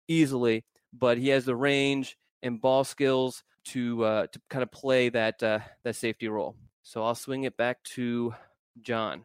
easily 0.08 0.64
but 0.98 1.18
he 1.18 1.30
has 1.30 1.46
the 1.46 1.56
range 1.56 2.18
and 2.44 2.62
ball 2.62 2.84
skills 2.84 3.44
to 3.66 4.04
uh, 4.04 4.28
to 4.28 4.42
kind 4.50 4.64
of 4.64 4.72
play 4.72 5.10
that 5.10 5.42
uh, 5.44 5.60
that 5.84 5.96
safety 5.96 6.28
role. 6.28 6.56
So 6.84 7.04
I'll 7.04 7.16
swing 7.16 7.44
it 7.44 7.58
back 7.58 7.84
to 7.96 8.34
John. 8.82 9.24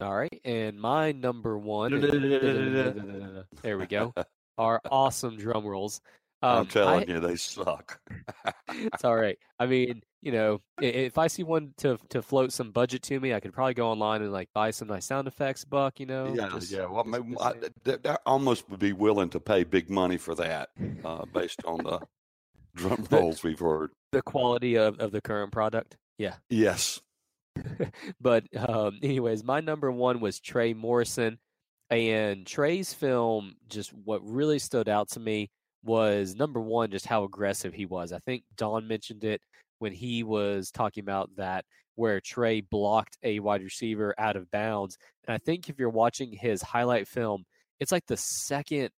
All 0.00 0.16
right, 0.16 0.40
and 0.44 0.80
my 0.80 1.12
number 1.12 1.58
one. 1.58 2.00
there 3.62 3.78
we 3.78 3.86
go. 3.86 4.14
Our 4.56 4.80
awesome 4.90 5.36
drum 5.36 5.66
rolls. 5.66 6.00
Um, 6.40 6.58
I'm 6.58 6.66
telling 6.66 7.10
I, 7.10 7.12
you, 7.12 7.20
they 7.20 7.36
suck. 7.36 8.00
it's 8.68 9.04
all 9.04 9.16
right. 9.16 9.38
I 9.58 9.66
mean, 9.66 10.02
you 10.22 10.30
know, 10.30 10.60
if 10.80 11.18
I 11.18 11.26
see 11.26 11.42
one 11.42 11.74
to 11.78 11.98
to 12.10 12.22
float 12.22 12.52
some 12.52 12.70
budget 12.70 13.02
to 13.04 13.18
me, 13.18 13.34
I 13.34 13.40
could 13.40 13.52
probably 13.52 13.74
go 13.74 13.88
online 13.88 14.22
and 14.22 14.32
like 14.32 14.48
buy 14.54 14.70
some 14.70 14.88
nice 14.88 15.06
sound 15.06 15.26
effects. 15.26 15.64
Buck, 15.64 15.98
you 15.98 16.06
know. 16.06 16.32
Yeah, 16.34 16.48
just, 16.50 16.70
yeah. 16.70 16.86
Well, 16.86 17.04
I, 17.40 17.50
I, 17.50 17.96
I, 18.04 18.18
almost 18.24 18.68
would 18.70 18.78
be 18.78 18.92
willing 18.92 19.30
to 19.30 19.40
pay 19.40 19.64
big 19.64 19.90
money 19.90 20.16
for 20.16 20.34
that, 20.36 20.70
uh, 21.04 21.24
based 21.32 21.60
on 21.64 21.78
the 21.78 22.00
drum 22.76 23.06
rolls 23.10 23.42
we've 23.42 23.58
heard. 23.58 23.90
The 24.12 24.22
quality 24.22 24.76
of 24.76 24.98
of 25.00 25.10
the 25.10 25.20
current 25.20 25.50
product. 25.50 25.96
Yeah. 26.18 26.34
Yes. 26.50 27.00
but 28.20 28.44
um, 28.56 28.98
anyways, 29.02 29.42
my 29.42 29.60
number 29.60 29.90
one 29.90 30.20
was 30.20 30.38
Trey 30.38 30.72
Morrison, 30.72 31.38
and 31.90 32.46
Trey's 32.46 32.92
film. 32.92 33.56
Just 33.68 33.92
what 33.92 34.20
really 34.24 34.60
stood 34.60 34.88
out 34.88 35.10
to 35.10 35.20
me 35.20 35.50
was 35.82 36.34
number 36.34 36.60
one, 36.60 36.90
just 36.90 37.06
how 37.06 37.24
aggressive 37.24 37.74
he 37.74 37.86
was. 37.86 38.12
I 38.12 38.18
think 38.20 38.44
Don 38.56 38.88
mentioned 38.88 39.24
it 39.24 39.40
when 39.78 39.92
he 39.92 40.22
was 40.22 40.70
talking 40.70 41.02
about 41.02 41.30
that 41.36 41.64
where 41.94 42.20
Trey 42.20 42.60
blocked 42.60 43.18
a 43.24 43.40
wide 43.40 43.62
receiver 43.62 44.14
out 44.18 44.36
of 44.36 44.50
bounds. 44.52 44.96
And 45.26 45.34
I 45.34 45.38
think 45.38 45.68
if 45.68 45.78
you're 45.78 45.90
watching 45.90 46.32
his 46.32 46.62
highlight 46.62 47.08
film, 47.08 47.44
it's 47.80 47.90
like 47.90 48.06
the 48.06 48.16
second 48.16 48.90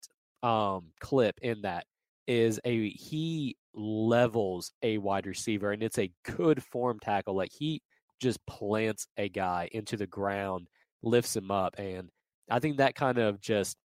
um, 0.42 0.88
clip 1.00 1.38
in 1.40 1.62
that 1.62 1.86
is 2.26 2.60
a 2.64 2.90
he 2.90 3.56
levels 3.74 4.72
a 4.82 4.98
wide 4.98 5.26
receiver 5.26 5.72
and 5.72 5.82
it's 5.82 5.98
a 5.98 6.12
good 6.24 6.62
form 6.62 6.98
tackle. 7.00 7.34
Like 7.34 7.52
he 7.52 7.80
just 8.20 8.44
plants 8.46 9.06
a 9.16 9.28
guy 9.28 9.68
into 9.72 9.96
the 9.96 10.06
ground, 10.06 10.68
lifts 11.02 11.34
him 11.34 11.50
up. 11.50 11.76
And 11.78 12.10
I 12.50 12.58
think 12.58 12.76
that 12.76 12.94
kind 12.94 13.18
of 13.18 13.40
just 13.40 13.76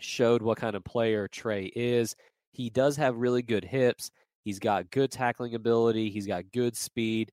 showed 0.00 0.42
what 0.42 0.58
kind 0.58 0.76
of 0.76 0.84
player 0.84 1.28
Trey 1.28 1.64
is. 1.74 2.14
He 2.52 2.70
does 2.70 2.96
have 2.96 3.16
really 3.16 3.42
good 3.42 3.64
hips. 3.64 4.10
He's 4.44 4.58
got 4.58 4.90
good 4.90 5.10
tackling 5.10 5.54
ability. 5.54 6.10
He's 6.10 6.26
got 6.26 6.52
good 6.52 6.76
speed. 6.76 7.32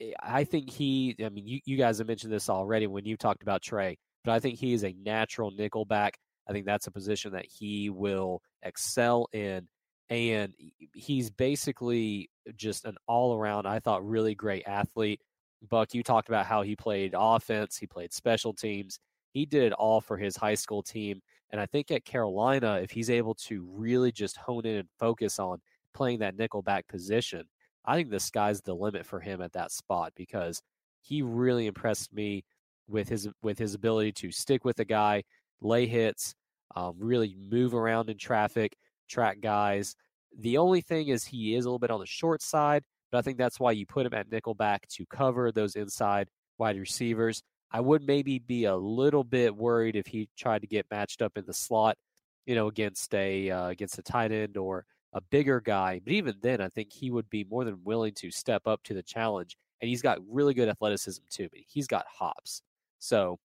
Eh, 0.00 0.12
I 0.20 0.44
think 0.44 0.70
he, 0.70 1.16
I 1.24 1.28
mean, 1.28 1.46
you, 1.46 1.60
you 1.64 1.76
guys 1.76 1.98
have 1.98 2.06
mentioned 2.06 2.32
this 2.32 2.48
already 2.48 2.86
when 2.86 3.04
you 3.04 3.16
talked 3.16 3.42
about 3.42 3.62
Trey, 3.62 3.98
but 4.24 4.32
I 4.32 4.40
think 4.40 4.58
he 4.58 4.72
is 4.72 4.84
a 4.84 4.94
natural 5.04 5.50
nickel 5.50 5.84
back. 5.84 6.18
I 6.48 6.52
think 6.52 6.66
that's 6.66 6.86
a 6.86 6.92
position 6.92 7.32
that 7.32 7.46
he 7.46 7.90
will 7.90 8.40
excel 8.62 9.28
in. 9.32 9.68
And 10.10 10.52
he's 10.92 11.30
basically 11.30 12.30
just 12.56 12.84
an 12.84 12.96
all 13.08 13.34
around, 13.34 13.66
I 13.66 13.80
thought, 13.80 14.06
really 14.06 14.34
great 14.34 14.64
athlete. 14.66 15.20
Buck, 15.68 15.94
you 15.94 16.02
talked 16.02 16.28
about 16.28 16.44
how 16.46 16.62
he 16.62 16.76
played 16.76 17.14
offense, 17.16 17.78
he 17.78 17.86
played 17.86 18.12
special 18.12 18.52
teams. 18.52 18.98
He 19.32 19.46
did 19.46 19.64
it 19.64 19.72
all 19.72 20.00
for 20.00 20.16
his 20.16 20.36
high 20.36 20.54
school 20.54 20.82
team. 20.82 21.22
And 21.50 21.60
I 21.60 21.66
think 21.66 21.90
at 21.90 22.04
Carolina, 22.04 22.80
if 22.82 22.90
he's 22.90 23.10
able 23.10 23.34
to 23.46 23.66
really 23.70 24.10
just 24.10 24.36
hone 24.36 24.66
in 24.66 24.76
and 24.76 24.88
focus 24.98 25.38
on 25.38 25.60
playing 25.92 26.18
that 26.20 26.36
nickel 26.36 26.62
back 26.62 26.88
position, 26.88 27.44
I 27.84 27.96
think 27.96 28.10
the 28.10 28.20
sky's 28.20 28.60
the 28.60 28.74
limit 28.74 29.06
for 29.06 29.20
him 29.20 29.40
at 29.40 29.52
that 29.52 29.70
spot 29.70 30.12
because 30.16 30.62
he 31.02 31.22
really 31.22 31.66
impressed 31.66 32.12
me 32.12 32.44
with 32.88 33.08
his 33.08 33.28
with 33.42 33.58
his 33.58 33.74
ability 33.74 34.12
to 34.12 34.30
stick 34.30 34.64
with 34.64 34.78
a 34.80 34.84
guy, 34.84 35.22
lay 35.60 35.86
hits, 35.86 36.34
um, 36.74 36.94
really 36.98 37.36
move 37.50 37.74
around 37.74 38.08
in 38.10 38.18
traffic, 38.18 38.76
track 39.08 39.40
guys. 39.40 39.94
The 40.38 40.58
only 40.58 40.80
thing 40.80 41.08
is 41.08 41.24
he 41.24 41.54
is 41.54 41.64
a 41.64 41.68
little 41.68 41.78
bit 41.78 41.90
on 41.90 42.00
the 42.00 42.06
short 42.06 42.42
side, 42.42 42.82
but 43.12 43.18
I 43.18 43.22
think 43.22 43.38
that's 43.38 43.60
why 43.60 43.72
you 43.72 43.86
put 43.86 44.06
him 44.06 44.14
at 44.14 44.30
nickelback 44.30 44.80
to 44.94 45.06
cover 45.06 45.52
those 45.52 45.76
inside 45.76 46.28
wide 46.58 46.78
receivers. 46.78 47.42
I 47.74 47.80
would 47.80 48.06
maybe 48.06 48.38
be 48.38 48.66
a 48.66 48.76
little 48.76 49.24
bit 49.24 49.56
worried 49.56 49.96
if 49.96 50.06
he 50.06 50.28
tried 50.38 50.60
to 50.60 50.68
get 50.68 50.86
matched 50.92 51.20
up 51.20 51.36
in 51.36 51.44
the 51.44 51.52
slot, 51.52 51.98
you 52.46 52.54
know, 52.54 52.68
against 52.68 53.12
a 53.16 53.50
uh, 53.50 53.66
against 53.66 53.98
a 53.98 54.02
tight 54.02 54.30
end 54.30 54.56
or 54.56 54.86
a 55.12 55.20
bigger 55.20 55.60
guy. 55.60 56.00
But 56.04 56.12
even 56.12 56.36
then, 56.40 56.60
I 56.60 56.68
think 56.68 56.92
he 56.92 57.10
would 57.10 57.28
be 57.30 57.42
more 57.42 57.64
than 57.64 57.80
willing 57.82 58.14
to 58.14 58.30
step 58.30 58.62
up 58.66 58.84
to 58.84 58.94
the 58.94 59.02
challenge. 59.02 59.56
And 59.80 59.88
he's 59.88 60.02
got 60.02 60.20
really 60.30 60.54
good 60.54 60.68
athleticism 60.68 61.24
too. 61.28 61.48
But 61.50 61.62
he's 61.66 61.88
got 61.88 62.06
hops. 62.08 62.62
So 63.00 63.40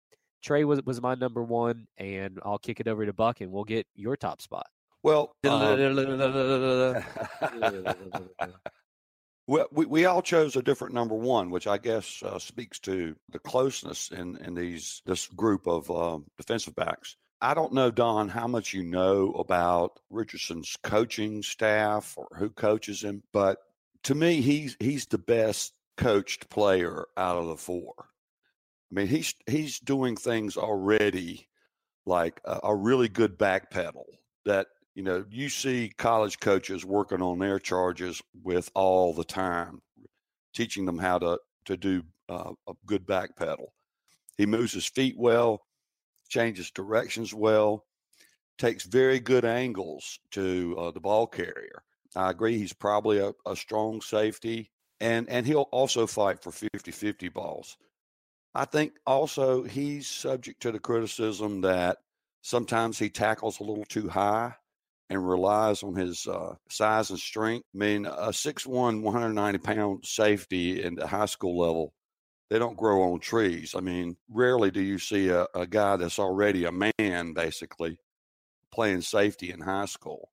Trey 0.43 0.65
was 0.65 0.83
was 0.87 1.03
my 1.03 1.15
number 1.15 1.43
one, 1.43 1.87
and 1.99 2.41
I'll 2.47 2.59
kick 2.59 2.81
it 2.81 2.89
over 2.89 3.05
to 3.05 3.13
Buck, 3.13 3.43
and 3.43 3.53
we'll 3.53 3.65
get 3.65 3.87
your 3.95 4.17
top 4.17 4.41
spot. 4.41 4.69
Well, 5.03 5.35
um, 5.45 5.53
well, 9.47 9.67
we, 9.73 9.87
we 9.87 10.05
all 10.07 10.23
chose 10.23 10.57
a 10.57 10.63
different 10.63 10.95
number 10.95 11.15
one, 11.15 11.51
which 11.51 11.67
I 11.67 11.79
guess 11.79 12.23
uh, 12.23 12.39
speaks 12.39 12.79
to 12.81 13.15
the 13.31 13.39
closeness 13.39 14.11
in 14.11 14.37
in 14.39 14.55
these 14.55 15.03
this 15.07 15.27
group 15.29 15.67
of 15.67 15.91
uh, 15.91 16.19
defensive 16.39 16.75
backs. 16.75 17.17
I 17.41 17.53
don't 17.53 17.75
know, 17.75 17.91
Don, 17.91 18.29
how 18.31 18.47
much 18.47 18.73
you 18.73 18.83
know 18.83 19.33
about 19.33 20.01
Richardson's 20.09 20.77
coaching 20.83 21.43
staff 21.43 22.15
or 22.17 22.29
who 22.39 22.49
coaches 22.49 23.03
him, 23.03 23.23
but 23.33 23.59
to 24.05 24.15
me, 24.15 24.41
he's 24.41 24.77
he's 24.81 25.07
the 25.07 25.19
best 25.19 25.75
coached 25.97 26.49
player 26.49 27.05
out 27.17 27.37
of 27.37 27.49
the 27.49 27.57
four. 27.57 27.93
I 27.99 28.95
mean, 28.95 29.09
he's 29.09 29.35
he's 29.47 29.79
doing 29.79 30.17
things 30.17 30.57
already 30.57 31.49
like 32.07 32.41
a, 32.45 32.61
a 32.65 32.75
really 32.75 33.09
good 33.09 33.37
back 33.37 33.71
pedal 33.71 34.07
that 34.45 34.69
you 34.95 35.03
know 35.03 35.25
you 35.31 35.49
see 35.49 35.93
college 35.97 36.39
coaches 36.41 36.85
working 36.85 37.21
on 37.21 37.39
their 37.39 37.59
charges 37.59 38.23
with 38.43 38.71
all 38.75 39.13
the 39.13 39.25
time, 39.25 39.83
teaching 40.55 40.87
them 40.87 40.99
how 40.99 41.19
to 41.19 41.39
to 41.67 41.77
do 41.77 42.03
uh, 42.29 42.53
a 42.69 42.73
good 42.87 43.07
back 43.07 43.37
pedal. 43.37 43.73
He 44.39 44.47
moves 44.47 44.73
his 44.73 44.87
feet 44.87 45.17
well, 45.19 45.67
changes 46.29 46.71
directions 46.71 47.35
well, 47.35 47.85
takes 48.59 48.85
very 48.85 49.19
good 49.21 49.45
angles 49.45 50.19
to 50.33 50.77
uh, 50.79 50.91
the 50.91 51.01
ball 51.01 51.27
carrier. 51.27 51.83
I 52.17 52.31
agree 52.31 52.59
he's 52.59 52.73
probably 52.73 53.19
a, 53.19 53.33
a 53.47 53.57
strong 53.57 54.01
safety 54.01 54.71
and 55.01 55.29
and 55.29 55.47
he'll 55.47 55.69
also 55.73 56.07
fight 56.07 56.43
for 56.43 56.51
50-50 56.51 57.33
balls. 57.33 57.77
I 58.55 58.65
think 58.65 58.93
also 59.05 59.65
he's 59.65 60.07
subject 60.07 60.63
to 60.63 60.71
the 60.71 60.79
criticism 60.79 61.61
that 61.63 61.99
sometimes 62.43 62.99
he 62.99 63.11
tackles 63.11 63.59
a 63.59 63.65
little 63.65 63.85
too 63.85 64.09
high 64.09 64.55
and 65.11 65.29
relies 65.29 65.83
on 65.83 65.95
his 65.95 66.27
uh, 66.27 66.55
size 66.69 67.11
and 67.11 67.19
strength. 67.19 67.65
I 67.75 67.79
mean, 67.79 68.07
a 68.07 68.29
6'1", 68.29 69.03
190 69.03 69.59
pound 69.59 70.05
safety 70.05 70.83
in 70.83 70.95
the 70.95 71.07
high 71.07 71.27
school 71.27 71.59
level, 71.59 71.93
they 72.51 72.59
don't 72.59 72.77
grow 72.77 73.03
on 73.03 73.21
trees. 73.21 73.75
I 73.77 73.81
mean, 73.81 74.17
rarely 74.29 74.71
do 74.71 74.81
you 74.81 74.99
see 74.99 75.29
a, 75.29 75.47
a 75.55 75.67
guy 75.67 75.97
that's 75.97 76.19
already 76.19 76.65
a 76.65 76.73
man, 76.73 77.33
basically, 77.33 77.99
playing 78.73 79.03
safety 79.03 79.51
in 79.51 79.61
high 79.61 79.87
school. 79.87 80.31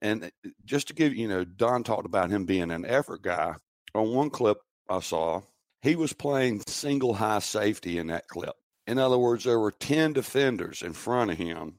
And 0.00 0.24
uh, 0.24 0.50
just 0.64 0.88
to 0.88 0.94
give 0.94 1.14
you 1.14 1.28
know, 1.28 1.44
Don 1.44 1.82
talked 1.82 2.06
about 2.06 2.30
him 2.30 2.44
being 2.44 2.70
an 2.70 2.84
effort 2.84 3.22
guy. 3.22 3.54
On 3.94 4.12
one 4.12 4.30
clip 4.30 4.58
I 4.88 5.00
saw, 5.00 5.42
he 5.82 5.96
was 5.96 6.12
playing 6.12 6.62
single 6.66 7.14
high 7.14 7.38
safety 7.38 7.98
in 7.98 8.08
that 8.08 8.28
clip. 8.28 8.54
In 8.86 8.98
other 8.98 9.18
words, 9.18 9.44
there 9.44 9.58
were 9.58 9.72
10 9.72 10.12
defenders 10.12 10.82
in 10.82 10.92
front 10.92 11.30
of 11.30 11.38
him, 11.38 11.78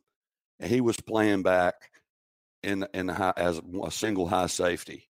and 0.60 0.70
he 0.70 0.82
was 0.82 1.00
playing 1.00 1.44
back 1.44 1.89
in, 2.64 2.88
in 2.94 3.08
high, 3.08 3.34
as 3.38 3.62
a 3.84 3.92
single 3.92 4.28
high 4.28 4.48
safety. 4.48 5.10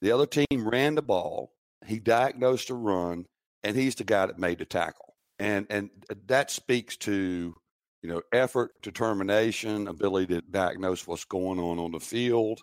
The 0.00 0.12
other 0.12 0.26
team 0.26 0.68
ran 0.68 0.96
the 0.96 1.02
ball. 1.02 1.52
He 1.86 1.98
diagnosed 1.98 2.70
a 2.70 2.74
run, 2.74 3.26
and 3.62 3.76
he's 3.76 3.94
the 3.94 4.04
guy 4.04 4.26
that 4.26 4.38
made 4.38 4.58
the 4.58 4.64
tackle. 4.64 5.14
And 5.38 5.66
and 5.70 5.90
uh, 6.10 6.14
that 6.26 6.50
speaks 6.50 6.96
to 6.98 7.54
you 8.02 8.08
know 8.08 8.22
effort, 8.32 8.70
determination, 8.82 9.88
ability 9.88 10.34
to 10.34 10.42
diagnose 10.42 11.06
what's 11.06 11.24
going 11.24 11.58
on 11.58 11.78
on 11.78 11.92
the 11.92 12.00
field, 12.00 12.60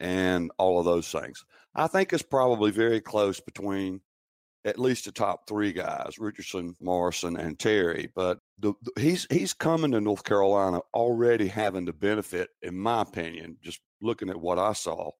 and 0.00 0.50
all 0.58 0.78
of 0.78 0.84
those 0.84 1.10
things. 1.10 1.44
I 1.74 1.86
think 1.86 2.12
it's 2.12 2.22
probably 2.22 2.70
very 2.70 3.00
close 3.00 3.40
between 3.40 4.00
at 4.64 4.78
least 4.78 5.04
the 5.04 5.12
top 5.12 5.46
three 5.46 5.72
guys: 5.72 6.18
Richardson, 6.18 6.74
Morrison, 6.80 7.36
and 7.36 7.58
Terry. 7.58 8.10
But 8.14 8.38
the, 8.58 8.74
the, 8.82 9.00
he's 9.00 9.26
he's 9.30 9.52
coming 9.52 9.92
to 9.92 10.00
North 10.00 10.24
Carolina 10.24 10.80
already 10.92 11.48
having 11.48 11.84
the 11.84 11.92
benefit, 11.92 12.50
in 12.62 12.76
my 12.76 13.02
opinion, 13.02 13.56
just 13.62 13.80
looking 14.00 14.30
at 14.30 14.40
what 14.40 14.58
I 14.58 14.72
saw 14.72 15.10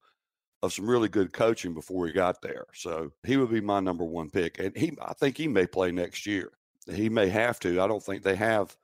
of 0.63 0.73
some 0.73 0.89
really 0.89 1.09
good 1.09 1.33
coaching 1.33 1.75
before 1.75 2.07
he 2.07 2.13
got 2.13 2.41
there. 2.41 2.65
So 2.75 3.11
he 3.27 3.37
would 3.37 3.51
be 3.51 3.61
my 3.61 3.81
number 3.81 4.05
one 4.05 4.31
pick, 4.31 4.59
and 4.59 4.77
he 4.77 4.97
I 5.03 5.13
think 5.15 5.37
he 5.37 5.49
may 5.49 5.67
play 5.67 5.93
next 5.93 6.27
year. 6.27 6.51
He 6.93 7.09
may 7.09 7.29
have 7.29 7.61
to. 7.61 7.81
I 7.81 7.87
don't 7.87 8.03
think 8.03 8.23
they 8.23 8.37
have 8.37 8.77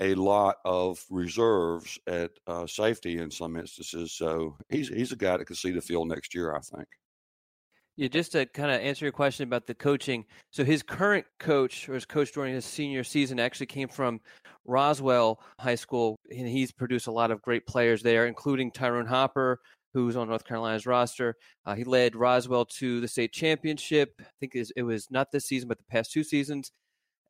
a 0.00 0.14
lot 0.14 0.56
of 0.64 1.04
reserves 1.10 1.98
at 2.06 2.32
uh, 2.46 2.66
safety 2.66 3.18
in 3.18 3.30
some 3.30 3.56
instances. 3.56 4.12
So 4.12 4.56
he's 4.68 4.88
he's 4.88 5.12
a 5.12 5.16
guy 5.16 5.36
that 5.36 5.44
can 5.44 5.56
see 5.56 5.70
the 5.70 5.80
field 5.80 6.08
next 6.08 6.34
year. 6.34 6.54
I 6.54 6.60
think. 6.60 6.88
Yeah, 7.96 8.08
just 8.08 8.32
to 8.32 8.46
kind 8.46 8.70
of 8.70 8.80
answer 8.80 9.04
your 9.04 9.12
question 9.12 9.46
about 9.46 9.66
the 9.66 9.74
coaching. 9.74 10.24
So 10.50 10.64
his 10.64 10.82
current 10.82 11.26
coach, 11.38 11.88
or 11.88 11.94
his 11.94 12.06
coach 12.06 12.32
during 12.32 12.54
his 12.54 12.64
senior 12.64 13.04
season, 13.04 13.38
actually 13.38 13.66
came 13.66 13.88
from 13.88 14.20
Roswell 14.64 15.40
High 15.58 15.74
School, 15.74 16.16
and 16.30 16.48
he's 16.48 16.72
produced 16.72 17.06
a 17.06 17.12
lot 17.12 17.30
of 17.30 17.42
great 17.42 17.66
players 17.66 18.02
there, 18.02 18.26
including 18.26 18.70
Tyrone 18.70 19.06
Hopper, 19.06 19.60
who's 19.92 20.16
on 20.16 20.28
North 20.28 20.46
Carolina's 20.46 20.86
roster. 20.86 21.36
Uh, 21.66 21.74
he 21.74 21.84
led 21.84 22.16
Roswell 22.16 22.64
to 22.64 23.00
the 23.00 23.08
state 23.08 23.32
championship. 23.32 24.14
I 24.20 24.24
think 24.40 24.54
it 24.54 24.82
was 24.82 25.10
not 25.10 25.30
this 25.30 25.44
season, 25.44 25.68
but 25.68 25.76
the 25.76 25.84
past 25.84 26.12
two 26.12 26.24
seasons. 26.24 26.72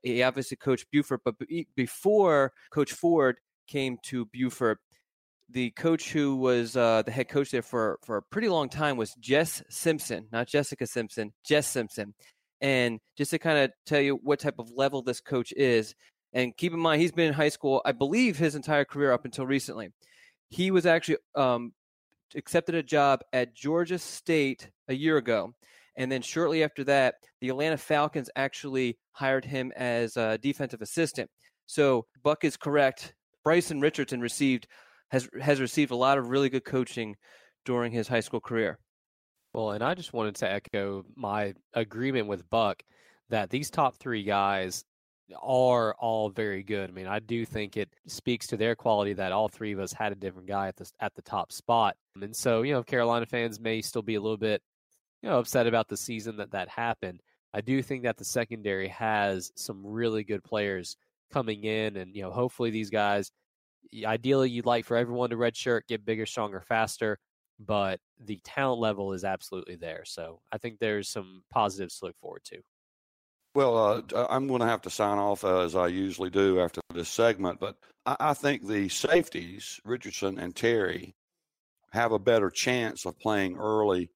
He 0.05 0.23
obviously 0.23 0.57
coached 0.57 0.87
Buford, 0.93 1.21
but 1.25 1.35
before 1.75 2.53
Coach 2.71 2.93
Ford 2.93 3.39
came 3.67 3.99
to 4.05 4.27
Buford, 4.27 4.79
the 5.53 5.71
coach 5.73 6.13
who 6.13 6.37
was 6.37 6.77
uh, 6.77 7.03
the 7.03 7.11
head 7.11 7.29
coach 7.29 7.51
there 7.51 7.63
for, 7.63 7.99
for 8.05 8.17
a 8.17 8.23
pretty 8.23 8.49
long 8.49 8.69
time 8.69 8.97
was 8.97 9.15
Jess 9.21 9.63
Simpson, 9.69 10.27
not 10.33 10.49
Jessica 10.49 10.87
Simpson, 10.87 11.33
Jess 11.45 11.67
Simpson. 11.67 12.15
And 12.61 13.01
just 13.19 13.33
to 13.33 13.39
kind 13.39 13.59
of 13.59 13.71
tell 13.87 14.01
you 14.01 14.19
what 14.23 14.41
type 14.41 14.59
of 14.59 14.71
level 14.71 15.03
this 15.03 15.21
coach 15.21 15.53
is, 15.57 15.95
and 16.33 16.57
keep 16.57 16.73
in 16.73 16.79
mind, 16.79 17.03
he's 17.03 17.13
been 17.13 17.29
in 17.29 17.35
high 17.35 17.51
school, 17.51 17.83
I 17.85 17.93
believe, 17.93 18.39
his 18.39 18.55
entire 18.55 18.85
career 18.85 19.13
up 19.13 19.25
until 19.25 19.47
recently. 19.47 19.91
He 20.49 20.71
was 20.71 20.87
actually 20.87 21.19
um, 21.35 21.73
accepted 22.35 22.75
a 22.75 22.83
job 22.83 23.21
at 23.33 23.55
Georgia 23.55 23.99
State 23.99 24.71
a 24.89 24.95
year 24.95 25.17
ago. 25.19 25.55
And 25.97 26.11
then 26.11 26.23
shortly 26.23 26.65
after 26.65 26.85
that, 26.85 27.17
the 27.41 27.51
Atlanta 27.51 27.77
Falcons 27.77 28.31
actually 28.35 28.97
hired 29.13 29.45
him 29.45 29.73
as 29.77 30.17
a 30.17 30.39
defensive 30.39 30.81
assistant. 30.81 31.31
So 31.67 32.07
Buck 32.23 32.45
is 32.45 32.57
correct. 32.57 33.15
Bryson 33.45 33.81
Richardson 33.81 34.21
received 34.21 34.67
has 35.13 35.29
has 35.41 35.61
received 35.61 35.93
a 35.93 35.97
lot 35.97 36.19
of 36.19 36.31
really 36.31 36.49
good 36.49 36.65
coaching 36.65 37.17
during 37.65 37.93
his 37.93 38.09
high 38.09 38.21
school 38.21 38.41
career. 38.41 38.79
Well, 39.55 39.73
and 39.73 39.85
I 39.85 39.95
just 39.95 40.15
wanted 40.15 40.37
to 40.37 40.51
echo 40.51 41.05
my 41.15 41.53
agreement 41.75 42.27
with 42.27 42.49
Buck 42.49 42.83
that 43.29 43.51
these 43.51 43.71
top 43.71 43.97
three 43.99 44.25
guys 44.25 44.85
are 45.41 45.95
all 45.99 46.31
very 46.31 46.63
good. 46.63 46.89
I 46.91 46.93
mean, 46.93 47.07
I 47.07 47.19
do 47.19 47.45
think 47.45 47.77
it 47.77 47.91
speaks 48.07 48.47
to 48.49 48.57
their 48.57 48.75
quality 48.75 49.13
that 49.15 49.33
all 49.33 49.49
three 49.49 49.73
of 49.73 49.79
us 49.79 49.93
had 49.93 50.13
a 50.13 50.17
different 50.17 50.49
guy 50.49 50.69
at 50.69 50.77
the 50.77 50.91
at 50.99 51.15
the 51.15 51.23
top 51.23 51.53
spot. 51.53 51.95
And 52.21 52.35
so, 52.35 52.63
you 52.63 52.73
know, 52.73 52.83
Carolina 52.83 53.27
fans 53.27 53.61
may 53.61 53.83
still 53.83 54.03
be 54.03 54.15
a 54.15 54.21
little 54.21 54.39
bit, 54.39 54.63
you 55.23 55.29
know, 55.29 55.39
upset 55.39 55.67
about 55.67 55.89
the 55.89 55.97
season 55.97 56.39
that 56.39 56.53
that 56.53 56.71
happened. 56.71 57.21
I 57.55 57.61
do 57.61 57.83
think 57.83 58.05
that 58.05 58.17
the 58.17 58.25
secondary 58.25 58.89
has 58.89 59.53
some 59.57 59.85
really 59.85 60.25
good 60.25 60.43
players 60.43 60.97
coming 61.31 61.65
in, 61.65 61.97
and 61.99 62.17
you 62.17 62.23
know, 62.23 62.31
hopefully 62.31 62.71
these 62.71 62.89
guys. 62.91 63.31
Ideally, 64.05 64.51
you'd 64.51 64.67
like 64.67 64.85
for 64.85 64.97
everyone 64.97 65.31
to 65.31 65.37
redshirt, 65.37 65.83
get 65.89 66.05
bigger, 66.05 66.27
stronger, 66.27 66.61
faster, 66.61 67.19
but 67.59 68.01
the 68.19 68.41
talent 68.45 68.81
level 68.81 69.13
is 69.13 69.25
absolutely 69.25 69.77
there. 69.77 70.05
So 70.05 70.41
I 70.51 70.59
think 70.59 70.79
there's 70.79 71.09
some 71.09 71.43
positives 71.51 71.99
to 71.99 72.07
look 72.07 72.17
forward 72.19 72.45
to. 72.45 72.59
Well, 73.55 73.77
uh, 74.15 74.27
I'm 74.31 74.49
going 74.49 74.61
to 74.61 74.67
have 74.67 74.83
to 74.83 74.91
sign 74.91 75.19
off 75.19 75.45
uh, 75.45 75.61
as 75.61 75.77
I 75.77 75.89
usually 75.89 76.31
do 76.31 76.61
after 76.61 76.81
this 76.95 77.11
segment, 77.11 77.61
but 77.61 77.77
I, 78.07 78.17
I 78.19 78.35
think 78.35 78.67
the 78.67 78.89
safeties, 78.89 79.79
Richardson 79.85 80.39
and 80.39 80.57
Terry, 80.57 81.15
have 81.93 82.13
a 82.13 82.19
better 82.19 82.49
chance 82.49 83.05
of 83.05 83.19
playing 83.19 83.59
early 83.59 84.11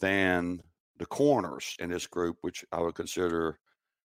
than 0.00 0.60
the 0.98 1.06
corners 1.06 1.76
in 1.78 1.88
this 1.88 2.06
group, 2.06 2.36
which 2.42 2.64
I 2.70 2.82
would 2.82 2.94
consider 2.94 3.58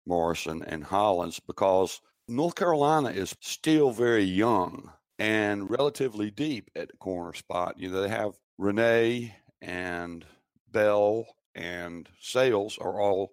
Morrison 0.07 0.63
and 0.63 0.85
Hollins, 0.85 1.41
because 1.41 2.01
North 2.27 2.55
Carolina 2.55 3.11
is 3.11 3.37
still 3.41 3.91
very 3.91 4.25
young 4.25 4.91
and 5.19 5.69
relatively 5.69 6.31
deep 6.31 6.71
at 6.75 6.89
the 6.89 6.97
corner 6.97 7.35
spot. 7.35 7.75
You 7.79 7.91
know, 7.91 8.01
they 8.01 8.09
have 8.09 8.33
Rene 8.57 9.35
and 9.61 10.25
Bell 10.73 11.27
and 11.55 12.09
Sails 12.21 12.79
are 12.79 13.01
all 13.01 13.31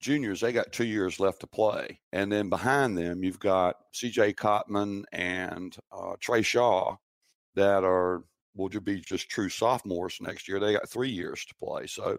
juniors. 0.00 0.40
They 0.40 0.52
got 0.52 0.72
two 0.72 0.84
years 0.84 1.18
left 1.18 1.40
to 1.40 1.46
play. 1.46 2.00
And 2.12 2.30
then 2.30 2.50
behind 2.50 2.96
them, 2.96 3.24
you've 3.24 3.40
got 3.40 3.76
CJ 3.94 4.36
Cotman 4.36 5.04
and 5.12 5.74
uh, 5.90 6.14
Trey 6.20 6.42
Shaw 6.42 6.96
that 7.54 7.82
are, 7.82 8.24
will 8.54 8.68
be 8.68 9.00
just 9.00 9.30
true 9.30 9.48
sophomores 9.48 10.18
next 10.20 10.48
year. 10.48 10.60
They 10.60 10.74
got 10.74 10.88
three 10.88 11.10
years 11.10 11.44
to 11.46 11.54
play. 11.54 11.86
So 11.86 12.18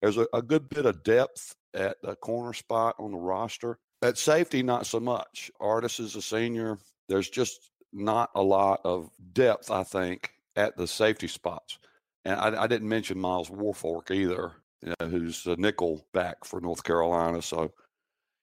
there's 0.00 0.18
a, 0.18 0.26
a 0.32 0.40
good 0.40 0.68
bit 0.68 0.86
of 0.86 1.02
depth 1.02 1.54
at 1.74 1.96
the 2.02 2.14
corner 2.16 2.52
spot 2.52 2.94
on 2.98 3.10
the 3.10 3.18
roster. 3.18 3.78
At 4.02 4.16
safety, 4.16 4.62
not 4.62 4.86
so 4.86 5.00
much. 5.00 5.50
Artis 5.60 5.98
is 5.98 6.14
a 6.14 6.22
senior. 6.22 6.78
There's 7.08 7.28
just 7.28 7.70
not 7.92 8.30
a 8.34 8.42
lot 8.42 8.80
of 8.84 9.10
depth, 9.32 9.70
I 9.70 9.82
think, 9.82 10.30
at 10.56 10.76
the 10.76 10.86
safety 10.86 11.26
spots. 11.26 11.78
And 12.24 12.38
I, 12.38 12.64
I 12.64 12.66
didn't 12.66 12.88
mention 12.88 13.18
Myles 13.18 13.50
Wolfolk 13.50 14.10
either, 14.10 14.52
you 14.82 14.94
know, 15.00 15.08
who's 15.08 15.46
a 15.46 15.56
nickel 15.56 16.06
back 16.12 16.44
for 16.44 16.60
North 16.60 16.84
Carolina. 16.84 17.42
So, 17.42 17.72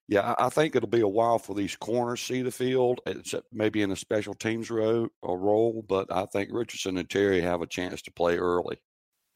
yeah, 0.08 0.34
I, 0.34 0.48
I 0.48 0.50
think 0.50 0.76
it'll 0.76 0.90
be 0.90 1.02
a 1.02 1.08
while 1.08 1.40
for 1.40 1.56
these 1.56 1.76
corners 1.76 2.22
see 2.22 2.42
the 2.42 2.52
field, 2.52 3.02
except 3.06 3.48
maybe 3.54 3.82
in 3.82 3.92
a 3.92 3.96
special 3.96 4.34
teams 4.34 4.70
or 4.70 5.10
role. 5.24 5.86
But 5.88 6.12
I 6.12 6.26
think 6.26 6.50
Richardson 6.52 6.98
and 6.98 7.10
Terry 7.10 7.42
have 7.42 7.62
a 7.62 7.68
chance 7.68 8.02
to 8.04 8.12
play 8.12 8.38
early. 8.38 8.78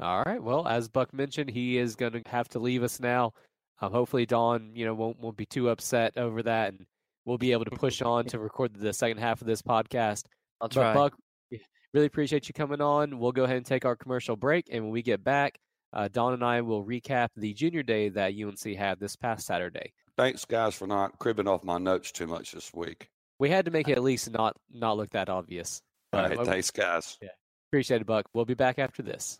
All 0.01 0.23
right. 0.25 0.41
Well, 0.41 0.67
as 0.67 0.87
Buck 0.87 1.13
mentioned, 1.13 1.49
he 1.49 1.77
is 1.77 1.95
going 1.95 2.13
to 2.13 2.21
have 2.27 2.47
to 2.49 2.59
leave 2.59 2.83
us 2.83 2.99
now. 2.99 3.33
Um, 3.81 3.91
hopefully, 3.91 4.25
Don, 4.25 4.71
you 4.75 4.85
know, 4.85 4.93
won't 4.93 5.19
won't 5.19 5.37
be 5.37 5.45
too 5.45 5.69
upset 5.69 6.17
over 6.17 6.43
that, 6.43 6.73
and 6.73 6.85
we'll 7.25 7.37
be 7.37 7.51
able 7.53 7.65
to 7.65 7.71
push 7.71 8.01
on 8.01 8.25
to 8.25 8.39
record 8.39 8.73
the 8.73 8.93
second 8.93 9.19
half 9.19 9.41
of 9.41 9.47
this 9.47 9.61
podcast. 9.61 10.25
I'll 10.59 10.69
try. 10.69 10.93
But 10.93 11.13
Buck, 11.51 11.61
really 11.93 12.07
appreciate 12.07 12.47
you 12.47 12.53
coming 12.53 12.81
on. 12.81 13.19
We'll 13.19 13.31
go 13.31 13.43
ahead 13.43 13.57
and 13.57 13.65
take 13.65 13.85
our 13.85 13.95
commercial 13.95 14.35
break, 14.35 14.65
and 14.71 14.83
when 14.83 14.91
we 14.91 15.01
get 15.01 15.23
back, 15.23 15.59
uh, 15.93 16.09
Don 16.11 16.33
and 16.33 16.43
I 16.43 16.61
will 16.61 16.83
recap 16.83 17.29
the 17.35 17.53
junior 17.53 17.83
day 17.83 18.09
that 18.09 18.33
UNC 18.33 18.75
had 18.75 18.99
this 18.99 19.15
past 19.15 19.45
Saturday. 19.47 19.93
Thanks, 20.17 20.43
guys, 20.43 20.75
for 20.75 20.85
not 20.85 21.17
cribbing 21.17 21.47
off 21.47 21.63
my 21.63 21.77
notes 21.77 22.11
too 22.11 22.27
much 22.27 22.51
this 22.51 22.73
week. 22.73 23.09
We 23.39 23.49
had 23.49 23.65
to 23.65 23.71
make 23.71 23.87
it 23.87 23.93
at 23.93 24.03
least 24.03 24.29
not 24.29 24.57
not 24.69 24.97
look 24.97 25.11
that 25.11 25.29
obvious. 25.29 25.81
All 26.11 26.21
right, 26.21 26.37
thanks, 26.45 26.71
guys. 26.71 27.17
Yeah, 27.21 27.29
appreciate 27.69 28.01
it, 28.01 28.07
Buck. 28.07 28.25
We'll 28.33 28.45
be 28.45 28.55
back 28.55 28.79
after 28.79 29.01
this. 29.01 29.39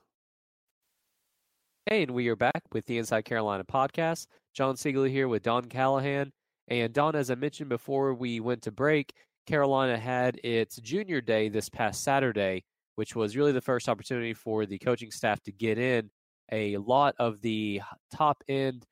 Hey, 1.85 2.03
and 2.03 2.11
we 2.11 2.27
are 2.27 2.35
back 2.35 2.61
with 2.73 2.85
the 2.85 2.97
Inside 2.97 3.23
Carolina 3.23 3.63
podcast. 3.63 4.27
John 4.53 4.75
Siegel 4.75 5.05
here 5.05 5.27
with 5.27 5.43
Don 5.43 5.65
Callahan. 5.65 6.31
And 6.67 6.93
Don, 6.93 7.15
as 7.15 7.31
I 7.31 7.35
mentioned 7.35 7.69
before 7.69 8.13
we 8.13 8.41
went 8.41 8.61
to 8.63 8.71
break, 8.71 9.13
Carolina 9.47 9.97
had 9.97 10.39
its 10.43 10.75
junior 10.75 11.21
day 11.21 11.47
this 11.47 11.69
past 11.69 12.03
Saturday, 12.03 12.63
which 12.95 13.15
was 13.15 13.37
really 13.37 13.53
the 13.53 13.61
first 13.61 13.87
opportunity 13.87 14.33
for 14.33 14.65
the 14.65 14.77
coaching 14.77 15.09
staff 15.09 15.41
to 15.43 15.51
get 15.53 15.79
in 15.79 16.11
a 16.51 16.77
lot 16.77 17.15
of 17.17 17.41
the 17.41 17.81
top 18.11 18.43
end 18.49 18.85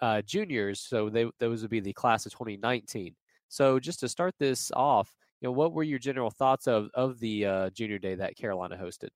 uh, 0.00 0.22
juniors. 0.22 0.80
So 0.80 1.10
they, 1.10 1.28
those 1.40 1.62
would 1.62 1.70
be 1.70 1.80
the 1.80 1.92
class 1.92 2.26
of 2.26 2.32
2019. 2.32 3.14
So 3.48 3.80
just 3.80 4.00
to 4.00 4.08
start 4.08 4.34
this 4.38 4.70
off, 4.74 5.14
you 5.40 5.48
know, 5.48 5.52
what 5.52 5.72
were 5.72 5.82
your 5.82 5.98
general 5.98 6.30
thoughts 6.30 6.68
of 6.68 6.90
of 6.94 7.18
the 7.18 7.44
uh, 7.44 7.70
junior 7.70 7.98
day 7.98 8.14
that 8.14 8.36
Carolina 8.36 8.78
hosted? 8.80 9.08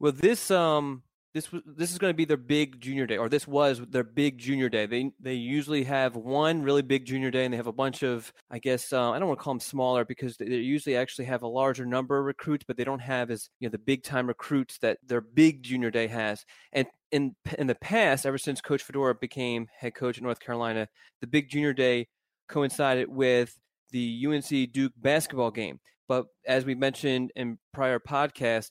Well, 0.00 0.12
this 0.12 0.50
um 0.50 1.02
this 1.34 1.50
was 1.50 1.62
this 1.66 1.90
is 1.90 1.98
going 1.98 2.12
to 2.12 2.16
be 2.16 2.24
their 2.24 2.36
big 2.36 2.80
junior 2.80 3.06
day, 3.06 3.16
or 3.16 3.28
this 3.28 3.46
was 3.46 3.80
their 3.90 4.04
big 4.04 4.38
junior 4.38 4.68
day. 4.68 4.86
They 4.86 5.10
they 5.18 5.34
usually 5.34 5.82
have 5.82 6.14
one 6.14 6.62
really 6.62 6.82
big 6.82 7.04
junior 7.04 7.32
day, 7.32 7.44
and 7.44 7.52
they 7.52 7.56
have 7.56 7.66
a 7.66 7.72
bunch 7.72 8.04
of 8.04 8.32
I 8.50 8.60
guess 8.60 8.92
uh, 8.92 9.10
I 9.10 9.18
don't 9.18 9.26
want 9.26 9.40
to 9.40 9.44
call 9.44 9.54
them 9.54 9.60
smaller 9.60 10.04
because 10.04 10.36
they 10.36 10.46
usually 10.46 10.96
actually 10.96 11.24
have 11.24 11.42
a 11.42 11.48
larger 11.48 11.84
number 11.84 12.18
of 12.18 12.24
recruits, 12.24 12.64
but 12.66 12.76
they 12.76 12.84
don't 12.84 13.00
have 13.00 13.32
as 13.32 13.50
you 13.58 13.66
know 13.66 13.72
the 13.72 13.78
big 13.78 14.04
time 14.04 14.28
recruits 14.28 14.78
that 14.78 14.98
their 15.04 15.20
big 15.20 15.64
junior 15.64 15.90
day 15.90 16.06
has. 16.06 16.44
And 16.72 16.86
in 17.10 17.34
in 17.58 17.66
the 17.66 17.74
past, 17.74 18.26
ever 18.26 18.38
since 18.38 18.60
Coach 18.60 18.84
Fedora 18.84 19.16
became 19.16 19.66
head 19.76 19.96
coach 19.96 20.16
at 20.16 20.22
North 20.22 20.38
Carolina, 20.38 20.88
the 21.20 21.26
big 21.26 21.50
junior 21.50 21.72
day 21.72 22.06
coincided 22.48 23.08
with 23.08 23.58
the 23.90 24.24
UNC 24.24 24.72
Duke 24.72 24.92
basketball 24.96 25.50
game. 25.50 25.80
But 26.06 26.26
as 26.46 26.64
we 26.64 26.76
mentioned 26.76 27.32
in 27.34 27.58
prior 27.72 27.98
podcast, 27.98 28.70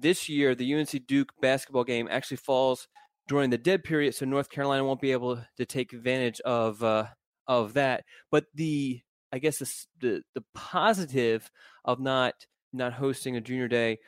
this 0.00 0.28
year 0.28 0.54
the 0.54 0.74
UNC 0.74 1.06
Duke 1.06 1.32
basketball 1.40 1.84
game 1.84 2.08
actually 2.10 2.38
falls 2.38 2.88
during 3.26 3.50
the 3.50 3.58
dead 3.58 3.84
period, 3.84 4.14
so 4.14 4.24
North 4.24 4.50
Carolina 4.50 4.84
won't 4.84 5.00
be 5.00 5.12
able 5.12 5.38
to 5.56 5.66
take 5.66 5.92
advantage 5.92 6.40
of 6.40 6.82
uh, 6.82 7.06
of 7.46 7.74
that. 7.74 8.04
But 8.30 8.46
the 8.54 9.00
I 9.32 9.38
guess 9.38 9.58
the, 9.58 9.86
the 10.00 10.22
the 10.34 10.44
positive 10.54 11.50
of 11.84 12.00
not 12.00 12.34
not 12.72 12.94
hosting 12.94 13.36
a 13.36 13.40
junior 13.40 13.68
day 13.68 13.98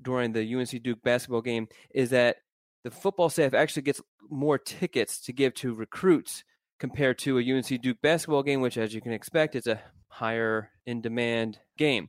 during 0.00 0.32
the 0.32 0.54
UNC 0.54 0.82
Duke 0.82 1.02
basketball 1.02 1.42
game 1.42 1.68
is 1.90 2.10
that 2.10 2.36
the 2.84 2.90
football 2.90 3.28
staff 3.28 3.54
actually 3.54 3.82
gets 3.82 4.00
more 4.30 4.58
tickets 4.58 5.20
to 5.22 5.32
give 5.32 5.54
to 5.54 5.74
recruits 5.74 6.44
compared 6.78 7.18
to 7.18 7.38
a 7.38 7.42
UNC 7.42 7.82
Duke 7.82 8.00
basketball 8.02 8.42
game, 8.42 8.60
which, 8.60 8.78
as 8.78 8.94
you 8.94 9.00
can 9.00 9.12
expect, 9.12 9.56
is 9.56 9.66
a 9.66 9.80
higher 10.08 10.70
in 10.86 11.00
demand 11.00 11.58
game. 11.76 12.08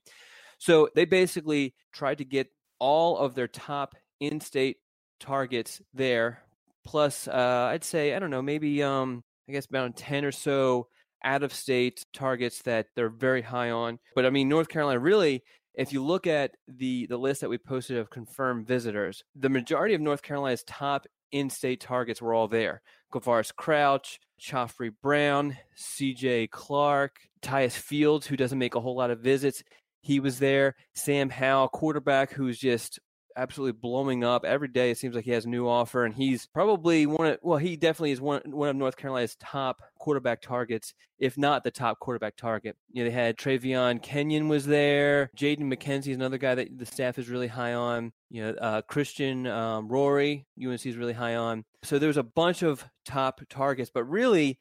So 0.60 0.90
they 0.94 1.06
basically 1.06 1.74
tried 1.92 2.20
to 2.20 2.26
get 2.26 2.48
all 2.80 3.18
of 3.18 3.36
their 3.36 3.48
top 3.48 3.96
in-state 4.20 4.78
targets 5.20 5.82
there, 5.94 6.44
plus 6.86 7.28
uh, 7.28 7.70
I'd 7.72 7.84
say 7.84 8.16
I 8.16 8.20
don't 8.20 8.32
know 8.32 8.42
maybe 8.42 8.82
um, 8.84 9.24
I 9.48 9.54
guess 9.54 9.66
about 9.66 9.96
ten 9.96 10.26
or 10.26 10.32
so 10.32 10.88
out-of-state 11.24 12.06
targets 12.14 12.62
that 12.62 12.88
they're 12.96 13.10
very 13.10 13.42
high 13.42 13.72
on. 13.72 14.00
But 14.16 14.26
I 14.26 14.30
mean 14.30 14.50
North 14.50 14.70
Carolina 14.70 15.00
really. 15.00 15.44
If 15.76 15.94
you 15.94 16.04
look 16.04 16.28
at 16.28 16.56
the, 16.68 17.06
the 17.08 17.16
list 17.16 17.40
that 17.40 17.50
we 17.50 17.58
posted 17.58 17.98
of 17.98 18.10
confirmed 18.10 18.68
visitors, 18.68 19.24
the 19.36 19.48
majority 19.48 19.96
of 19.96 20.02
North 20.02 20.22
Carolina's 20.22 20.64
top 20.64 21.06
in-state 21.32 21.80
targets 21.80 22.22
were 22.22 22.34
all 22.34 22.50
there. 22.50 22.82
Quavaris 23.14 23.56
Crouch, 23.56 24.20
Khafre 24.42 24.92
Brown, 25.02 25.58
C.J. 25.76 26.48
Clark, 26.48 27.18
Tyus 27.42 27.74
Fields, 27.74 28.28
who 28.28 28.36
doesn't 28.36 28.60
make 28.60 28.76
a 28.76 28.80
whole 28.80 28.96
lot 28.96 29.12
of 29.12 29.20
visits. 29.20 29.64
He 30.02 30.20
was 30.20 30.40
there. 30.40 30.76
Sam 30.94 31.30
Howell, 31.30 31.70
quarterback, 31.70 32.32
who's 32.32 32.58
just 32.58 33.00
absolutely 33.40 33.80
blowing 33.80 34.24
up 34.24 34.44
every 34.44 34.68
day. 34.68 34.92
It 34.92 34.98
seems 34.98 35.16
like 35.16 35.26
he 35.26 35.32
has 35.32 35.46
a 35.46 35.50
new 35.50 35.68
offer, 35.68 36.06
and 36.06 36.14
he's 36.14 36.46
probably 36.48 37.06
one 37.06 37.28
of 37.28 37.40
well, 37.42 37.58
he 37.58 37.76
definitely 37.76 38.12
is 38.12 38.22
one 38.22 38.42
one 38.46 38.70
of 38.70 38.76
North 38.76 38.98
Carolina's 38.98 39.36
top 39.40 39.82
quarterback 39.98 40.42
targets, 40.42 40.94
if 41.18 41.38
not 41.38 41.64
the 41.64 41.72
top 41.72 42.00
quarterback 42.00 42.36
target. 42.36 42.76
You 42.92 43.04
know, 43.04 43.10
they 43.10 43.16
had 43.16 43.38
Travion 43.38 44.02
Kenyon 44.02 44.48
was 44.50 44.66
there. 44.66 45.32
Jaden 45.38 45.62
McKenzie 45.74 46.10
is 46.10 46.18
another 46.18 46.38
guy 46.38 46.56
that 46.56 46.78
the 46.78 46.86
staff 46.86 47.18
is 47.18 47.30
really 47.30 47.48
high 47.48 47.74
on. 47.74 48.12
You 48.30 48.44
know, 48.44 48.50
uh, 48.60 48.82
Christian 48.84 49.48
um, 49.48 49.88
Rory, 49.88 50.46
UNC 50.62 50.86
is 50.86 50.98
really 50.98 51.14
high 51.14 51.36
on. 51.36 51.64
So 51.84 51.98
there's 51.98 52.18
a 52.18 52.24
bunch 52.24 52.62
of 52.62 52.86
top 53.06 53.42
targets, 53.50 53.90
but 53.94 54.04
really 54.04 54.60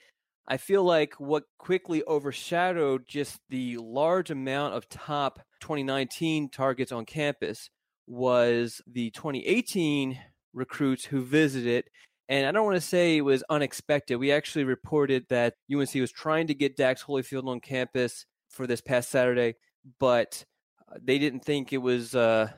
I 0.51 0.57
feel 0.57 0.83
like 0.83 1.15
what 1.21 1.45
quickly 1.59 2.03
overshadowed 2.09 3.07
just 3.07 3.39
the 3.51 3.77
large 3.77 4.31
amount 4.31 4.75
of 4.75 4.89
top 4.89 5.41
2019 5.61 6.49
targets 6.49 6.91
on 6.91 7.05
campus 7.05 7.69
was 8.07 8.81
the 8.91 9.11
2018 9.11 10.19
recruits 10.55 11.05
who 11.05 11.23
visited. 11.23 11.85
And 12.31 12.47
I 12.47 12.53
don't 12.53 12.65
want 12.65 12.77
to 12.77 12.81
say 12.81 13.19
it 13.19 13.23
was 13.23 13.45
unexpected. 13.51 14.17
We 14.17 14.33
actually 14.33 14.65
reported 14.65 15.27
that 15.29 15.55
UNC 15.71 15.95
was 15.97 16.13
trying 16.13 16.47
to 16.47 16.55
get 16.55 16.77
Dax 16.77 17.05
Hollifield 17.05 17.47
on 17.47 17.61
campus 17.61 18.25
for 18.49 18.67
this 18.67 18.81
past 18.81 19.11
Saturday, 19.11 19.57
but 20.01 20.43
uh, 20.91 20.97
they 21.03 21.19
didn't 21.19 21.45
think 21.45 21.75
it 21.75 21.79
was 21.79 22.15
uh, 22.15 22.51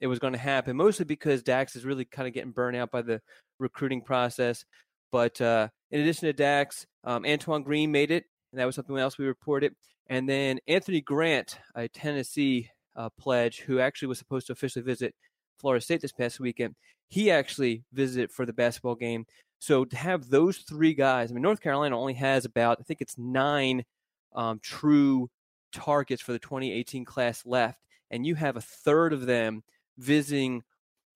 it 0.00 0.06
was 0.06 0.18
going 0.18 0.32
to 0.32 0.38
happen. 0.38 0.74
Mostly 0.76 1.04
because 1.04 1.42
Dax 1.42 1.76
is 1.76 1.84
really 1.84 2.06
kind 2.06 2.26
of 2.26 2.32
getting 2.32 2.52
burned 2.52 2.78
out 2.78 2.90
by 2.90 3.02
the 3.02 3.20
recruiting 3.58 4.00
process. 4.00 4.64
But 5.12 5.38
uh, 5.40 5.68
in 5.90 6.00
addition 6.00 6.26
to 6.26 6.32
Dax, 6.32 6.86
um, 7.04 7.24
Antoine 7.24 7.62
Green 7.62 7.92
made 7.92 8.10
it, 8.10 8.24
and 8.52 8.60
that 8.60 8.64
was 8.64 8.74
something 8.74 8.96
else 8.96 9.18
we 9.18 9.26
reported. 9.26 9.74
And 10.08 10.28
then 10.28 10.58
Anthony 10.68 11.00
Grant, 11.00 11.58
a 11.74 11.88
Tennessee 11.88 12.70
uh, 12.94 13.10
pledge, 13.18 13.60
who 13.60 13.80
actually 13.80 14.08
was 14.08 14.18
supposed 14.18 14.46
to 14.48 14.52
officially 14.52 14.84
visit 14.84 15.14
Florida 15.58 15.82
State 15.82 16.00
this 16.00 16.12
past 16.12 16.40
weekend, 16.40 16.74
he 17.08 17.30
actually 17.30 17.84
visited 17.92 18.30
for 18.30 18.46
the 18.46 18.52
basketball 18.52 18.94
game. 18.94 19.26
So 19.58 19.84
to 19.84 19.96
have 19.96 20.28
those 20.28 20.58
three 20.58 20.94
guys, 20.94 21.30
I 21.30 21.34
mean, 21.34 21.42
North 21.42 21.60
Carolina 21.60 21.98
only 21.98 22.14
has 22.14 22.44
about, 22.44 22.78
I 22.80 22.82
think 22.82 23.00
it's 23.00 23.16
nine 23.16 23.84
um, 24.34 24.60
true 24.62 25.30
targets 25.72 26.22
for 26.22 26.32
the 26.32 26.38
2018 26.38 27.04
class 27.04 27.44
left, 27.46 27.80
and 28.10 28.26
you 28.26 28.34
have 28.34 28.56
a 28.56 28.60
third 28.60 29.12
of 29.12 29.26
them 29.26 29.62
visiting 29.98 30.62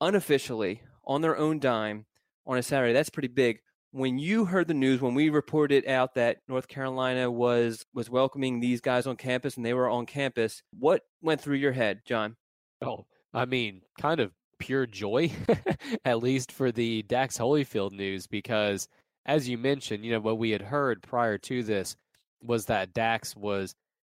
unofficially 0.00 0.83
on 1.04 1.20
their 1.20 1.37
own 1.37 1.59
dime 1.59 2.06
on 2.46 2.56
a 2.59 2.62
Saturday. 2.62 2.92
That's 2.92 3.11
pretty 3.11 3.28
big 3.28 3.61
when 3.92 4.18
you 4.18 4.44
heard 4.44 4.68
the 4.68 4.74
news 4.74 5.00
when 5.00 5.14
we 5.14 5.31
reported 5.31 5.87
out 5.87 6.14
that 6.14 6.38
North 6.48 6.68
Carolina 6.68 7.31
was 7.31 7.85
was 7.92 8.09
welcoming 8.09 8.61
these 8.61 8.81
guys 8.81 9.07
on 9.07 9.16
campus 9.16 9.57
and 9.57 9.66
they 9.66 9.74
were 9.74 9.88
on 9.88 10.07
campus, 10.07 10.62
what 10.79 11.03
went 11.22 11.40
through 11.40 11.57
your 11.57 11.72
head, 11.72 12.03
John? 12.05 12.37
Oh, 12.83 13.07
I 13.35 13.44
mean, 13.44 13.83
kind 14.00 14.20
of 14.20 14.33
pure 14.59 14.87
joy, 14.87 15.33
at 16.05 16.22
least 16.22 16.53
for 16.53 16.70
the 16.70 17.03
Dax 17.03 17.38
Hollifield 17.38 17.92
news, 17.92 18.26
because 18.26 18.88
as 19.26 19.48
you 19.48 19.59
mentioned, 19.59 20.05
you 20.05 20.12
know, 20.12 20.20
what 20.20 20.38
we 20.38 20.50
had 20.50 20.62
heard 20.62 21.03
prior 21.03 21.38
to 21.38 21.62
this 21.62 21.96
was 22.42 22.66
that 22.66 22.92
Dax 22.92 23.37
was, 23.37 23.74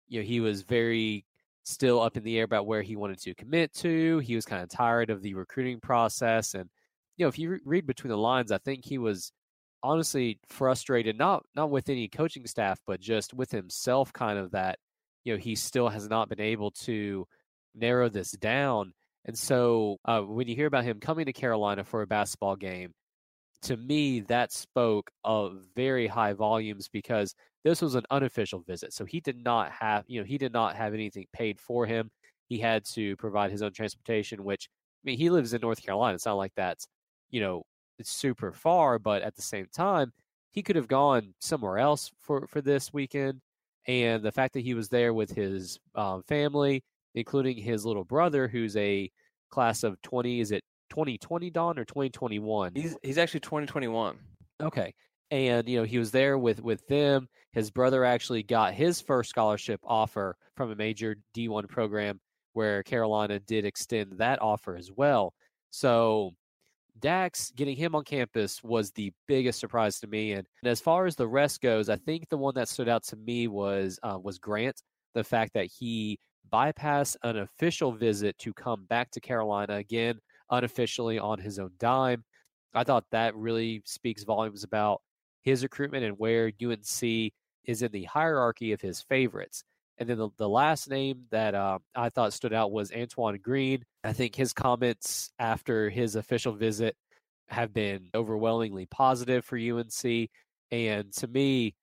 you 0.08 0.20
know, 0.20 0.26
he 0.26 0.40
was 0.40 0.62
very 0.62 1.24
still 1.64 2.00
up 2.00 2.16
in 2.16 2.24
the 2.24 2.38
air 2.38 2.44
about 2.44 2.66
where 2.66 2.82
he 2.82 2.96
wanted 2.96 3.18
to 3.20 3.34
commit 3.34 3.72
to. 3.74 4.18
He 4.18 4.34
was 4.34 4.44
kind 4.44 4.62
of 4.62 4.68
tired 4.68 5.10
of 5.10 5.22
the 5.22 5.34
recruiting 5.34 5.80
process. 5.80 6.54
And, 6.54 6.68
you 7.16 7.24
know, 7.24 7.28
if 7.28 7.38
you 7.38 7.50
re- 7.50 7.60
read 7.64 7.86
between 7.86 8.10
the 8.10 8.16
lines, 8.16 8.52
I 8.52 8.58
think 8.58 8.84
he 8.84 8.98
was 8.98 9.32
honestly 9.82 10.38
frustrated, 10.48 11.18
not 11.18 11.44
not 11.54 11.70
with 11.70 11.88
any 11.88 12.08
coaching 12.08 12.46
staff, 12.46 12.80
but 12.86 13.00
just 13.00 13.34
with 13.34 13.50
himself, 13.50 14.12
kind 14.12 14.38
of 14.38 14.52
that, 14.52 14.78
you 15.24 15.32
know, 15.32 15.38
he 15.38 15.54
still 15.54 15.88
has 15.88 16.08
not 16.08 16.28
been 16.28 16.40
able 16.40 16.70
to 16.70 17.26
narrow 17.74 18.08
this 18.08 18.32
down. 18.32 18.92
And 19.24 19.38
so 19.38 19.98
uh, 20.04 20.20
when 20.20 20.48
you 20.48 20.56
hear 20.56 20.66
about 20.66 20.84
him 20.84 21.00
coming 21.00 21.26
to 21.26 21.32
Carolina 21.32 21.84
for 21.84 22.02
a 22.02 22.06
basketball 22.06 22.56
game, 22.56 22.92
to 23.62 23.76
me, 23.76 24.20
that 24.22 24.52
spoke 24.52 25.10
of 25.24 25.58
very 25.76 26.06
high 26.08 26.32
volumes 26.32 26.88
because 26.88 27.34
this 27.64 27.80
was 27.80 27.94
an 27.94 28.04
unofficial 28.10 28.60
visit. 28.60 28.92
So 28.92 29.04
he 29.04 29.20
did 29.20 29.36
not 29.36 29.70
have, 29.70 30.04
you 30.08 30.20
know, 30.20 30.26
he 30.26 30.38
did 30.38 30.52
not 30.52 30.74
have 30.76 30.94
anything 30.94 31.26
paid 31.32 31.60
for 31.60 31.86
him. 31.86 32.10
He 32.48 32.58
had 32.58 32.84
to 32.94 33.16
provide 33.16 33.52
his 33.52 33.62
own 33.62 33.72
transportation, 33.72 34.42
which, 34.44 34.68
I 34.70 35.02
mean, 35.04 35.18
he 35.18 35.30
lives 35.30 35.54
in 35.54 35.60
North 35.60 35.80
Carolina. 35.82 36.16
It's 36.16 36.26
not 36.26 36.36
like 36.36 36.52
that's, 36.56 36.86
you 37.30 37.40
know, 37.40 37.62
it's 38.02 38.10
super 38.10 38.52
far, 38.52 38.98
but 38.98 39.22
at 39.22 39.36
the 39.36 39.42
same 39.42 39.68
time, 39.72 40.12
he 40.50 40.60
could 40.60 40.74
have 40.74 40.88
gone 40.88 41.34
somewhere 41.40 41.78
else 41.78 42.10
for, 42.20 42.48
for 42.48 42.60
this 42.60 42.92
weekend. 42.92 43.40
And 43.86 44.24
the 44.24 44.32
fact 44.32 44.54
that 44.54 44.64
he 44.64 44.74
was 44.74 44.88
there 44.88 45.14
with 45.14 45.30
his 45.30 45.78
um, 45.94 46.24
family, 46.24 46.82
including 47.14 47.56
his 47.56 47.86
little 47.86 48.04
brother, 48.04 48.48
who's 48.48 48.76
a 48.76 49.08
class 49.50 49.84
of 49.84 50.02
20, 50.02 50.40
is 50.40 50.50
it 50.50 50.64
2020, 50.90 51.50
Don, 51.50 51.78
or 51.78 51.84
2021? 51.84 52.72
He's, 52.74 52.96
he's 53.04 53.18
actually 53.18 53.40
2021. 53.40 54.18
Okay. 54.60 54.92
And, 55.30 55.68
you 55.68 55.78
know, 55.78 55.84
he 55.84 55.98
was 55.98 56.10
there 56.10 56.36
with, 56.38 56.60
with 56.60 56.84
them. 56.88 57.28
His 57.52 57.70
brother 57.70 58.04
actually 58.04 58.42
got 58.42 58.74
his 58.74 59.00
first 59.00 59.30
scholarship 59.30 59.80
offer 59.84 60.36
from 60.56 60.72
a 60.72 60.76
major 60.76 61.16
D1 61.36 61.68
program 61.68 62.20
where 62.52 62.82
Carolina 62.82 63.38
did 63.38 63.64
extend 63.64 64.18
that 64.18 64.42
offer 64.42 64.76
as 64.76 64.90
well. 64.90 65.34
So 65.70 66.32
Dax 66.98 67.50
getting 67.56 67.76
him 67.76 67.94
on 67.94 68.04
campus 68.04 68.62
was 68.62 68.90
the 68.92 69.12
biggest 69.26 69.58
surprise 69.58 69.98
to 70.00 70.06
me. 70.06 70.32
And, 70.32 70.46
and 70.62 70.70
as 70.70 70.80
far 70.80 71.06
as 71.06 71.16
the 71.16 71.26
rest 71.26 71.60
goes, 71.60 71.88
I 71.88 71.96
think 71.96 72.28
the 72.28 72.36
one 72.36 72.54
that 72.54 72.68
stood 72.68 72.88
out 72.88 73.02
to 73.04 73.16
me 73.16 73.48
was 73.48 73.98
uh, 74.02 74.18
was 74.22 74.38
Grant. 74.38 74.82
The 75.14 75.24
fact 75.24 75.54
that 75.54 75.66
he 75.66 76.18
bypassed 76.52 77.16
an 77.22 77.38
official 77.38 77.92
visit 77.92 78.38
to 78.38 78.52
come 78.52 78.84
back 78.84 79.10
to 79.12 79.20
Carolina 79.20 79.76
again, 79.76 80.18
unofficially 80.50 81.18
on 81.18 81.38
his 81.38 81.58
own 81.58 81.70
dime. 81.78 82.24
I 82.74 82.84
thought 82.84 83.04
that 83.10 83.34
really 83.36 83.82
speaks 83.84 84.24
volumes 84.24 84.64
about 84.64 85.00
his 85.42 85.62
recruitment 85.62 86.04
and 86.04 86.18
where 86.18 86.52
UNC 86.62 87.32
is 87.64 87.82
in 87.82 87.92
the 87.92 88.04
hierarchy 88.04 88.72
of 88.72 88.80
his 88.80 89.02
favorites. 89.02 89.64
And 90.02 90.10
then 90.10 90.18
the, 90.18 90.30
the 90.36 90.48
last 90.48 90.90
name 90.90 91.26
that 91.30 91.54
uh, 91.54 91.78
I 91.94 92.08
thought 92.08 92.32
stood 92.32 92.52
out 92.52 92.72
was 92.72 92.90
Antoine 92.90 93.38
Green. 93.40 93.84
I 94.02 94.12
think 94.12 94.34
his 94.34 94.52
comments 94.52 95.30
after 95.38 95.88
his 95.90 96.16
official 96.16 96.54
visit 96.54 96.96
have 97.46 97.72
been 97.72 98.08
overwhelmingly 98.12 98.86
positive 98.86 99.44
for 99.44 99.56
UNC. 99.56 100.28
And 100.72 101.12
to 101.12 101.28
me, 101.28 101.76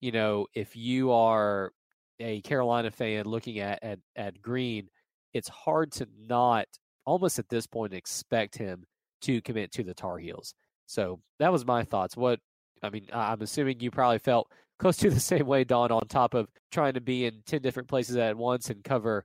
you 0.00 0.12
know, 0.12 0.46
if 0.54 0.76
you 0.76 1.10
are 1.10 1.72
a 2.20 2.42
Carolina 2.42 2.92
fan 2.92 3.24
looking 3.24 3.58
at, 3.58 3.80
at, 3.82 3.98
at 4.14 4.40
Green, 4.40 4.88
it's 5.32 5.48
hard 5.48 5.90
to 5.94 6.06
not 6.16 6.66
almost 7.04 7.40
at 7.40 7.48
this 7.48 7.66
point 7.66 7.92
expect 7.92 8.56
him 8.56 8.84
to 9.22 9.42
commit 9.42 9.72
to 9.72 9.82
the 9.82 9.94
Tar 9.94 10.18
Heels. 10.18 10.54
So 10.86 11.18
that 11.40 11.50
was 11.50 11.66
my 11.66 11.82
thoughts. 11.82 12.16
What 12.16 12.38
I 12.84 12.90
mean, 12.90 13.08
I'm 13.12 13.42
assuming 13.42 13.80
you 13.80 13.90
probably 13.90 14.20
felt 14.20 14.48
close 14.78 14.96
to 14.98 15.10
the 15.10 15.20
same 15.20 15.46
way, 15.46 15.64
Don, 15.64 15.90
on 15.90 16.06
top 16.08 16.34
of 16.34 16.48
trying 16.70 16.94
to 16.94 17.00
be 17.00 17.26
in 17.26 17.42
10 17.46 17.62
different 17.62 17.88
places 17.88 18.16
at 18.16 18.36
once 18.36 18.70
and 18.70 18.82
cover 18.84 19.24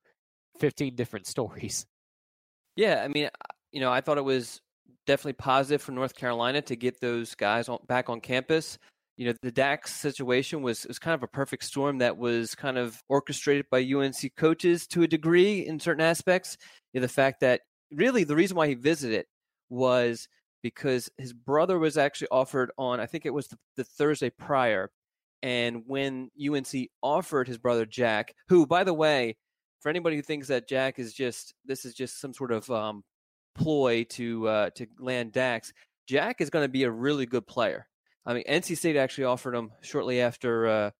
15 0.59 0.95
different 0.95 1.27
stories. 1.27 1.85
Yeah, 2.75 3.01
I 3.03 3.07
mean, 3.07 3.29
you 3.71 3.81
know, 3.81 3.91
I 3.91 4.01
thought 4.01 4.17
it 4.17 4.23
was 4.23 4.61
definitely 5.05 5.33
positive 5.33 5.81
for 5.81 5.91
North 5.91 6.15
Carolina 6.15 6.61
to 6.61 6.75
get 6.75 7.01
those 7.01 7.35
guys 7.35 7.67
on, 7.67 7.79
back 7.87 8.09
on 8.09 8.21
campus. 8.21 8.77
You 9.17 9.27
know, 9.27 9.33
the 9.41 9.51
Dax 9.51 9.93
situation 9.93 10.61
was, 10.61 10.85
was 10.85 10.99
kind 10.99 11.15
of 11.15 11.23
a 11.23 11.27
perfect 11.27 11.65
storm 11.65 11.97
that 11.97 12.17
was 12.17 12.55
kind 12.55 12.77
of 12.77 13.01
orchestrated 13.09 13.65
by 13.69 13.81
UNC 13.83 14.35
coaches 14.37 14.87
to 14.87 15.03
a 15.03 15.07
degree 15.07 15.65
in 15.65 15.79
certain 15.79 16.03
aspects. 16.03 16.57
You 16.93 16.99
know, 16.99 17.05
the 17.05 17.11
fact 17.11 17.41
that 17.41 17.61
really 17.91 18.23
the 18.23 18.35
reason 18.35 18.55
why 18.55 18.67
he 18.67 18.75
visited 18.75 19.25
was 19.69 20.27
because 20.61 21.09
his 21.17 21.33
brother 21.33 21.79
was 21.79 21.97
actually 21.97 22.27
offered 22.31 22.71
on, 22.77 22.99
I 22.99 23.05
think 23.05 23.25
it 23.25 23.33
was 23.33 23.47
the, 23.47 23.57
the 23.77 23.83
Thursday 23.83 24.29
prior. 24.29 24.89
And 25.41 25.83
when 25.87 26.29
UNC 26.39 26.89
offered 27.01 27.47
his 27.47 27.57
brother 27.57 27.85
Jack, 27.85 28.33
who, 28.49 28.65
by 28.65 28.83
the 28.83 28.93
way, 28.93 29.37
for 29.79 29.89
anybody 29.89 30.17
who 30.17 30.21
thinks 30.21 30.47
that 30.49 30.67
Jack 30.67 30.99
is 30.99 31.13
just 31.13 31.53
this 31.65 31.85
is 31.85 31.93
just 31.93 32.19
some 32.19 32.33
sort 32.33 32.51
of 32.51 32.69
um, 32.69 33.03
ploy 33.55 34.03
to 34.09 34.47
uh, 34.47 34.69
to 34.71 34.87
land 34.99 35.31
Dax, 35.31 35.71
Jack 36.07 36.41
is 36.41 36.49
going 36.49 36.65
to 36.65 36.71
be 36.71 36.83
a 36.83 36.91
really 36.91 37.25
good 37.25 37.47
player. 37.47 37.87
I 38.25 38.33
mean, 38.33 38.43
NC 38.49 38.77
State 38.77 38.97
actually 38.97 39.23
offered 39.25 39.55
him 39.55 39.71
shortly 39.81 40.21
after 40.21 40.67
uh, 40.67 40.91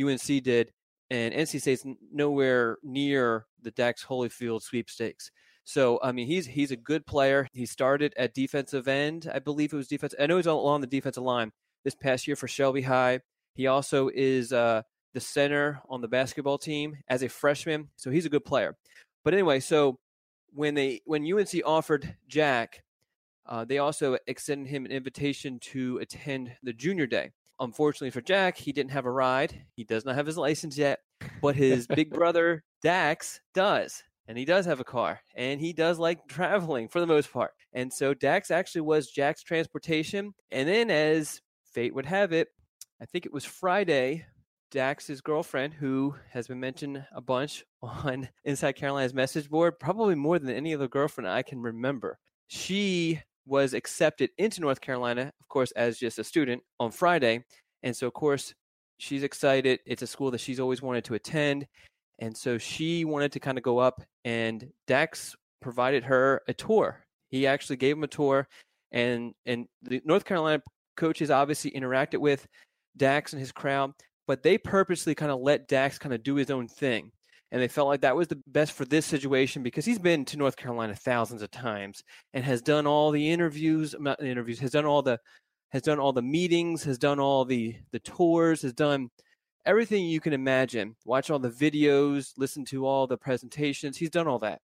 UNC 0.00 0.42
did, 0.42 0.72
and 1.10 1.32
NC 1.32 1.60
State's 1.60 1.86
nowhere 2.12 2.78
near 2.82 3.46
the 3.62 3.70
Dax 3.70 4.04
Hollifield 4.04 4.62
sweepstakes. 4.62 5.30
So 5.64 5.98
I 6.02 6.12
mean, 6.12 6.26
he's 6.26 6.46
he's 6.46 6.72
a 6.72 6.76
good 6.76 7.06
player. 7.06 7.48
He 7.52 7.66
started 7.66 8.12
at 8.16 8.34
defensive 8.34 8.88
end, 8.88 9.30
I 9.32 9.38
believe 9.38 9.72
it 9.72 9.76
was 9.76 9.88
defense. 9.88 10.14
I 10.18 10.26
know 10.26 10.36
he's 10.36 10.46
along 10.46 10.80
the 10.80 10.86
defensive 10.86 11.22
line 11.22 11.52
this 11.84 11.94
past 11.94 12.26
year 12.26 12.36
for 12.36 12.48
Shelby 12.48 12.82
High. 12.82 13.20
He 13.54 13.66
also 13.66 14.10
is 14.12 14.52
uh, 14.52 14.82
the 15.12 15.20
center 15.20 15.80
on 15.88 16.00
the 16.00 16.08
basketball 16.08 16.58
team 16.58 16.96
as 17.08 17.22
a 17.22 17.28
freshman, 17.28 17.88
so 17.96 18.10
he's 18.10 18.26
a 18.26 18.30
good 18.30 18.44
player. 18.44 18.76
But 19.24 19.34
anyway, 19.34 19.60
so 19.60 19.98
when 20.52 20.74
they 20.74 21.00
when 21.04 21.30
UNC 21.30 21.52
offered 21.64 22.16
Jack, 22.28 22.82
uh, 23.46 23.64
they 23.64 23.78
also 23.78 24.16
extended 24.26 24.68
him 24.68 24.84
an 24.84 24.92
invitation 24.92 25.58
to 25.60 25.98
attend 25.98 26.52
the 26.62 26.72
junior 26.72 27.06
day. 27.06 27.30
Unfortunately 27.60 28.10
for 28.10 28.20
Jack, 28.20 28.56
he 28.56 28.72
didn't 28.72 28.90
have 28.90 29.06
a 29.06 29.10
ride. 29.10 29.64
He 29.76 29.84
does 29.84 30.04
not 30.04 30.16
have 30.16 30.26
his 30.26 30.36
license 30.36 30.76
yet, 30.76 31.00
but 31.40 31.54
his 31.54 31.86
big 31.86 32.10
brother 32.12 32.64
Dax 32.82 33.40
does 33.54 34.02
and 34.26 34.38
he 34.38 34.44
does 34.44 34.66
have 34.66 34.80
a 34.80 34.84
car 34.84 35.20
and 35.34 35.60
he 35.60 35.72
does 35.72 35.98
like 35.98 36.26
traveling 36.28 36.88
for 36.88 37.00
the 37.00 37.06
most 37.06 37.32
part. 37.32 37.52
And 37.72 37.92
so 37.92 38.14
Dax 38.14 38.50
actually 38.50 38.82
was 38.82 39.10
Jack's 39.10 39.42
transportation. 39.42 40.34
And 40.50 40.68
then, 40.68 40.90
as 40.90 41.40
fate 41.72 41.94
would 41.94 42.06
have 42.06 42.32
it, 42.32 42.48
I 43.04 43.06
think 43.06 43.26
it 43.26 43.34
was 43.34 43.44
Friday, 43.44 44.24
Dax's 44.70 45.20
girlfriend, 45.20 45.74
who 45.74 46.14
has 46.30 46.48
been 46.48 46.58
mentioned 46.58 47.04
a 47.12 47.20
bunch 47.20 47.62
on 47.82 48.30
Inside 48.46 48.72
Carolina's 48.72 49.12
message 49.12 49.50
board, 49.50 49.78
probably 49.78 50.14
more 50.14 50.38
than 50.38 50.48
any 50.56 50.72
other 50.72 50.88
girlfriend 50.88 51.28
I 51.28 51.42
can 51.42 51.60
remember. 51.60 52.18
She 52.46 53.20
was 53.44 53.74
accepted 53.74 54.30
into 54.38 54.62
North 54.62 54.80
Carolina, 54.80 55.30
of 55.38 55.48
course, 55.48 55.70
as 55.72 55.98
just 55.98 56.18
a 56.18 56.24
student 56.24 56.62
on 56.80 56.90
Friday. 56.90 57.44
And 57.82 57.94
so, 57.94 58.06
of 58.06 58.14
course, 58.14 58.54
she's 58.96 59.22
excited. 59.22 59.80
It's 59.84 60.00
a 60.00 60.06
school 60.06 60.30
that 60.30 60.40
she's 60.40 60.58
always 60.58 60.80
wanted 60.80 61.04
to 61.04 61.14
attend. 61.14 61.66
And 62.20 62.34
so 62.34 62.56
she 62.56 63.04
wanted 63.04 63.32
to 63.32 63.40
kind 63.40 63.58
of 63.58 63.64
go 63.64 63.76
up, 63.76 64.02
and 64.24 64.66
Dax 64.86 65.36
provided 65.60 66.04
her 66.04 66.40
a 66.48 66.54
tour. 66.54 67.04
He 67.28 67.46
actually 67.46 67.76
gave 67.76 67.98
him 67.98 68.04
a 68.04 68.08
tour, 68.08 68.48
and 68.92 69.34
and 69.44 69.66
the 69.82 70.00
North 70.06 70.24
Carolina 70.24 70.62
coaches 70.96 71.30
obviously 71.30 71.70
interacted 71.72 72.18
with 72.18 72.46
Dax 72.96 73.32
and 73.32 73.40
his 73.40 73.52
crowd, 73.52 73.92
but 74.26 74.42
they 74.42 74.58
purposely 74.58 75.14
kind 75.14 75.32
of 75.32 75.40
let 75.40 75.68
Dax 75.68 75.98
kind 75.98 76.14
of 76.14 76.22
do 76.22 76.34
his 76.36 76.50
own 76.50 76.68
thing. 76.68 77.10
And 77.52 77.62
they 77.62 77.68
felt 77.68 77.88
like 77.88 78.00
that 78.00 78.16
was 78.16 78.26
the 78.26 78.42
best 78.48 78.72
for 78.72 78.84
this 78.84 79.06
situation 79.06 79.62
because 79.62 79.84
he's 79.84 79.98
been 79.98 80.24
to 80.24 80.36
North 80.36 80.56
Carolina 80.56 80.94
thousands 80.94 81.40
of 81.40 81.52
times 81.52 82.02
and 82.32 82.44
has 82.44 82.60
done 82.60 82.86
all 82.86 83.12
the 83.12 83.30
interviews, 83.30 83.94
uh, 83.94 83.98
not 84.00 84.22
interviews, 84.22 84.58
has 84.58 84.72
done 84.72 84.86
all 84.86 85.02
the 85.02 85.20
has 85.70 85.82
done 85.82 85.98
all 86.00 86.12
the 86.12 86.22
meetings, 86.22 86.82
has 86.84 86.98
done 86.98 87.20
all 87.20 87.44
the 87.44 87.76
the 87.92 88.00
tours, 88.00 88.62
has 88.62 88.72
done 88.72 89.08
everything 89.66 90.04
you 90.04 90.20
can 90.20 90.32
imagine. 90.32 90.96
Watch 91.04 91.30
all 91.30 91.38
the 91.38 91.50
videos, 91.50 92.32
listen 92.36 92.64
to 92.66 92.86
all 92.86 93.06
the 93.06 93.16
presentations. 93.16 93.96
He's 93.96 94.10
done 94.10 94.26
all 94.26 94.40
that. 94.40 94.60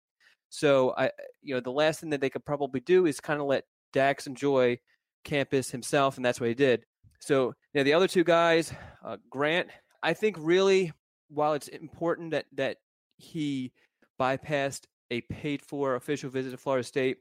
So 0.49 0.95
I, 0.97 1.11
you 1.43 1.55
know, 1.55 1.61
the 1.61 1.71
last 1.71 2.01
thing 2.01 2.11
that 2.11 2.21
they 2.21 2.31
could 2.31 2.45
probably 2.45 2.81
do 2.81 3.07
is 3.07 3.21
kind 3.21 3.41
of 3.41 3.47
let 3.47 3.65
Dax 3.93 4.27
enjoy 4.27 4.79
campus 5.25 5.71
himself, 5.71 6.17
and 6.17 6.25
that's 6.25 6.41
what 6.41 6.49
he 6.49 6.55
did. 6.55 6.85
So 7.21 7.55
you 7.75 7.85
the 7.85 7.93
other 7.93 8.09
two 8.09 8.25
guys, 8.25 8.73
uh, 9.05 9.19
Grant, 9.31 9.69
I 10.03 10.15
think 10.15 10.37
really, 10.39 10.93
while 11.29 11.53
it's 11.53 11.69
important 11.69 12.33
that 12.33 12.47
that 12.55 12.79
he 13.19 13.73
bypassed 14.19 14.85
a 15.11 15.21
paid 15.23 15.63
for 15.63 15.95
official 15.97 16.31
visit 16.31 16.51
to 16.51 16.57
Florida 16.57 16.85
State, 16.85 17.19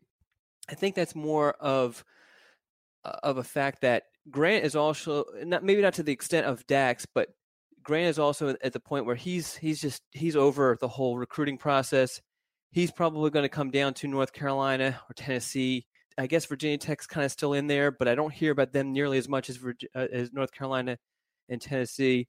I 0.69 0.75
think 0.75 0.95
that's 0.95 1.15
more 1.15 1.51
of 1.59 2.03
uh, 3.05 3.17
of 3.23 3.37
a 3.37 3.43
fact 3.43 3.81
that 3.81 4.03
Grant 4.31 4.65
is 4.65 4.75
also 4.75 5.25
not 5.43 5.63
maybe 5.63 5.81
not 5.81 5.93
to 5.95 6.03
the 6.03 6.11
extent 6.13 6.45
of 6.45 6.65
Dax, 6.67 7.05
but 7.05 7.29
Grant 7.83 8.07
is 8.09 8.19
also 8.19 8.55
at 8.63 8.73
the 8.73 8.79
point 8.79 9.05
where 9.05 9.15
he's 9.15 9.55
he's 9.55 9.81
just 9.81 10.01
he's 10.11 10.35
over 10.35 10.77
the 10.79 10.87
whole 10.87 11.17
recruiting 11.17 11.57
process. 11.57 12.21
he's 12.71 12.91
probably 12.91 13.29
going 13.31 13.43
to 13.43 13.49
come 13.49 13.71
down 13.71 13.93
to 13.95 14.07
North 14.07 14.33
Carolina 14.33 14.99
or 15.09 15.13
Tennessee. 15.13 15.85
I 16.19 16.27
guess 16.27 16.45
Virginia 16.45 16.77
Tech's 16.77 17.07
kind 17.07 17.25
of 17.25 17.31
still 17.31 17.53
in 17.53 17.67
there, 17.67 17.91
but 17.91 18.07
I 18.09 18.13
don't 18.15 18.33
hear 18.33 18.51
about 18.51 18.73
them 18.73 18.91
nearly 18.91 19.17
as 19.17 19.29
much 19.29 19.49
as, 19.49 19.57
uh, 19.95 20.07
as 20.11 20.33
North 20.33 20.51
Carolina 20.51 20.97
and 21.47 21.61
Tennessee. 21.61 22.27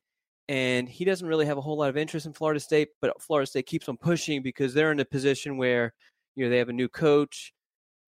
And 0.49 0.89
he 0.89 1.05
doesn't 1.05 1.27
really 1.27 1.47
have 1.47 1.59
a 1.59 1.61
whole 1.61 1.77
lot 1.77 1.91
of 1.91 1.97
interest 1.97 2.27
in 2.27 2.33
Florida 2.33 2.61
State, 2.61 2.89
but 3.03 3.21
Florida 3.21 3.47
State 3.47 3.67
keeps 3.67 3.89
on 3.89 3.97
pushing 3.97 4.43
because 4.43 4.75
they're 4.75 4.93
in 4.93 5.01
a 5.01 5.05
position 5.05 5.57
where 5.57 5.93
you 6.37 6.45
know 6.45 6.51
they 6.51 6.59
have 6.59 6.69
a 6.69 6.73
new 6.73 6.89
coach 6.89 7.53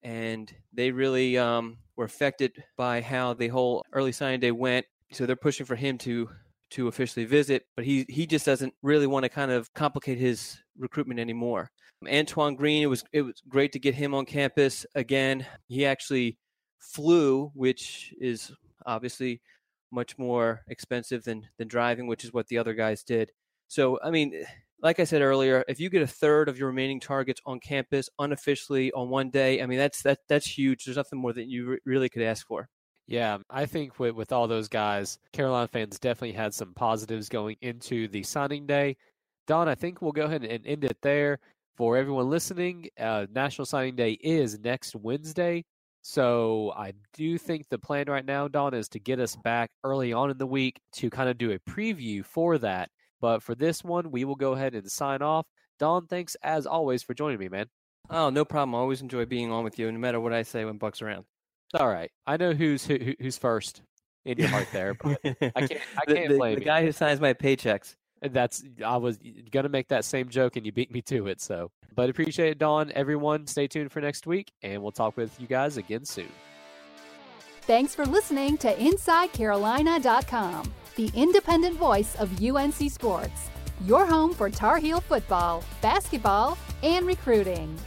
and 0.03 0.53
they 0.73 0.91
really 0.91 1.37
um, 1.37 1.79
were 1.97 2.05
affected 2.05 2.53
by 2.77 3.01
how 3.01 3.35
the 3.35 3.49
whole 3.49 3.85
early 3.93 4.13
signing 4.13 4.41
day 4.41 4.51
went. 4.53 4.87
So 5.13 5.27
they're 5.27 5.37
pushing 5.37 5.67
for 5.67 5.77
him 5.77 5.99
to 5.99 6.29
to 6.71 6.89
officially 6.89 7.27
visit, 7.27 7.67
but 7.77 7.85
he 7.85 8.07
he 8.09 8.27
just 8.27 8.47
doesn't 8.47 8.73
really 8.83 9.07
want 9.07 9.25
to 9.25 9.29
kind 9.29 9.51
of 9.51 9.73
complicate 9.75 10.19
his 10.19 10.59
recruitment 10.79 11.21
anymore. 11.21 11.71
Antoine 12.09 12.55
Green, 12.55 12.83
it 12.83 12.87
was 12.87 13.05
it 13.13 13.23
was 13.23 13.43
great 13.49 13.73
to 13.73 13.79
get 13.79 13.95
him 13.95 14.15
on 14.15 14.25
campus 14.27 14.87
again. 14.95 15.47
He 15.69 15.87
actually 15.87 16.39
flew, 16.79 17.51
which 17.55 18.13
is 18.21 18.53
obviously 18.87 19.41
much 19.91 20.19
more 20.19 20.63
expensive 20.69 21.25
than 21.25 21.49
than 21.59 21.69
driving, 21.69 22.07
which 22.07 22.25
is 22.25 22.33
what 22.33 22.49
the 22.49 22.59
other 22.59 22.75
guys 22.75 23.03
did. 23.03 23.31
So 23.69 23.99
I 24.03 24.11
mean, 24.11 24.45
like 24.83 25.01
I 25.01 25.05
said 25.05 25.23
earlier, 25.23 25.65
if 25.69 25.81
you 25.81 25.89
get 25.91 26.03
a 26.03 26.07
third 26.07 26.49
of 26.49 26.59
your 26.59 26.69
remaining 26.69 27.01
targets 27.01 27.41
on 27.47 27.61
campus 27.61 28.09
unofficially 28.19 28.93
on 28.93 29.09
one 29.09 29.31
day, 29.31 29.63
I 29.63 29.67
mean 29.67 29.79
that's 29.79 30.03
that 30.03 30.19
that's 30.29 30.47
huge. 30.47 30.85
There's 30.85 30.97
nothing 30.97 31.21
more 31.21 31.33
that 31.33 31.47
you 31.47 31.71
re- 31.71 31.79
really 31.85 32.09
could 32.09 32.23
ask 32.23 32.47
for. 32.47 32.69
Yeah, 33.07 33.39
I 33.51 33.67
think 33.67 33.99
with, 33.99 34.15
with 34.15 34.33
all 34.33 34.47
those 34.47 34.69
guys, 34.69 35.19
Carolina 35.33 35.69
fans 35.69 35.99
definitely 35.99 36.33
had 36.33 36.55
some 36.55 36.73
positives 36.73 37.29
going 37.29 37.57
into 37.61 38.09
the 38.09 38.23
signing 38.23 38.67
day. 38.67 38.97
Don, 39.47 39.69
I 39.69 39.75
think 39.75 40.01
we'll 40.01 40.13
go 40.13 40.25
ahead 40.25 40.45
and 40.45 40.67
end 40.67 40.85
it 40.85 40.97
there. 41.03 41.39
For 41.83 41.97
everyone 41.97 42.31
listening, 42.31 42.91
uh, 42.97 43.27
National 43.35 43.67
Signing 43.67 43.97
Day 43.97 44.13
is 44.13 44.57
next 44.61 44.95
Wednesday. 44.95 45.65
So 46.01 46.73
I 46.77 46.93
do 47.13 47.37
think 47.39 47.69
the 47.69 47.77
plan 47.77 48.05
right 48.07 48.25
now, 48.25 48.47
Don, 48.47 48.73
is 48.73 48.89
to 48.91 49.01
get 49.01 49.19
us 49.19 49.35
back 49.35 49.69
early 49.83 50.13
on 50.13 50.31
in 50.31 50.39
the 50.39 50.47
week 50.47 50.81
to 50.99 51.11
kind 51.11 51.29
of 51.29 51.39
do 51.39 51.51
a 51.51 51.59
preview 51.69 52.25
for 52.25 52.57
that. 52.59 52.89
But 53.21 53.43
for 53.43 53.57
this 53.57 53.83
one, 53.83 54.13
we 54.13 54.25
will 54.25 54.37
go 54.37 54.53
ahead 54.53 54.77
and 54.77 54.89
sign 54.89 55.23
off. 55.23 55.45
Don, 55.81 56.07
thanks 56.07 56.37
as 56.45 56.67
always 56.69 57.03
for 57.03 57.15
joining 57.15 57.41
me, 57.41 57.49
man. 57.49 57.67
Oh, 58.09 58.31
no 58.31 58.45
problem. 58.45 58.77
I 58.77 58.79
always 58.79 59.03
enjoy 59.03 59.25
being 59.25 59.51
on 59.51 59.65
with 59.65 59.77
you, 59.77 59.91
no 59.91 59.99
matter 59.99 60.21
what 60.21 60.33
I 60.33 60.45
say 60.45 60.65
when 60.65 60.79
Buck's 60.79 61.03
around. 61.03 61.25
All 61.75 61.89
right, 61.89 62.13
I 62.29 62.37
know 62.37 62.53
who's 62.53 62.87
who, 62.87 62.97
who's 63.19 63.39
first 63.39 63.83
in 64.25 64.39
your 64.39 64.47
heart 64.47 64.69
there, 64.73 64.95
but 64.95 65.19
I 65.25 65.33
can't. 65.35 65.53
I 65.53 65.67
can't 66.07 66.29
the, 66.29 66.37
blame 66.37 66.55
the 66.55 66.61
you. 66.61 66.65
guy 66.65 66.85
who 66.85 66.93
signs 66.93 67.21
my 67.21 67.35
paychecks. 67.35 67.97
That's 68.23 68.63
I 68.85 68.97
was 68.97 69.19
gonna 69.51 69.69
make 69.69 69.89
that 69.89 70.05
same 70.05 70.29
joke 70.29 70.57
and 70.57 70.65
you 70.65 70.73
beat 70.73 70.93
me 70.93 71.03
to 71.03 71.27
it. 71.27 71.41
So, 71.41 71.71
but 71.95 72.09
appreciate 72.09 72.51
it, 72.51 72.59
Don. 72.59 72.93
Everyone, 72.93 73.47
stay 73.47 73.67
tuned 73.67 73.91
for 73.93 74.01
next 74.01 74.27
week, 74.27 74.53
and 74.63 74.83
we'll 74.83 74.93
talk 74.93 75.17
with 75.17 75.39
you 75.41 75.47
guys 75.47 75.77
again 75.77 76.05
soon. 76.05 76.31
Thanks 77.63 77.95
for 77.95 78.05
listening 78.05 78.57
to 78.59 78.75
InsideCarolina.com, 78.75 80.73
the 80.97 81.11
independent 81.15 81.77
voice 81.77 82.17
of 82.17 82.43
UNC 82.43 82.91
Sports, 82.91 83.51
your 83.85 84.05
home 84.05 84.35
for 84.35 84.51
Tar 84.51 84.79
Heel 84.79 85.01
football, 85.01 85.63
basketball, 85.81 86.59
and 86.83 87.07
recruiting. 87.07 87.79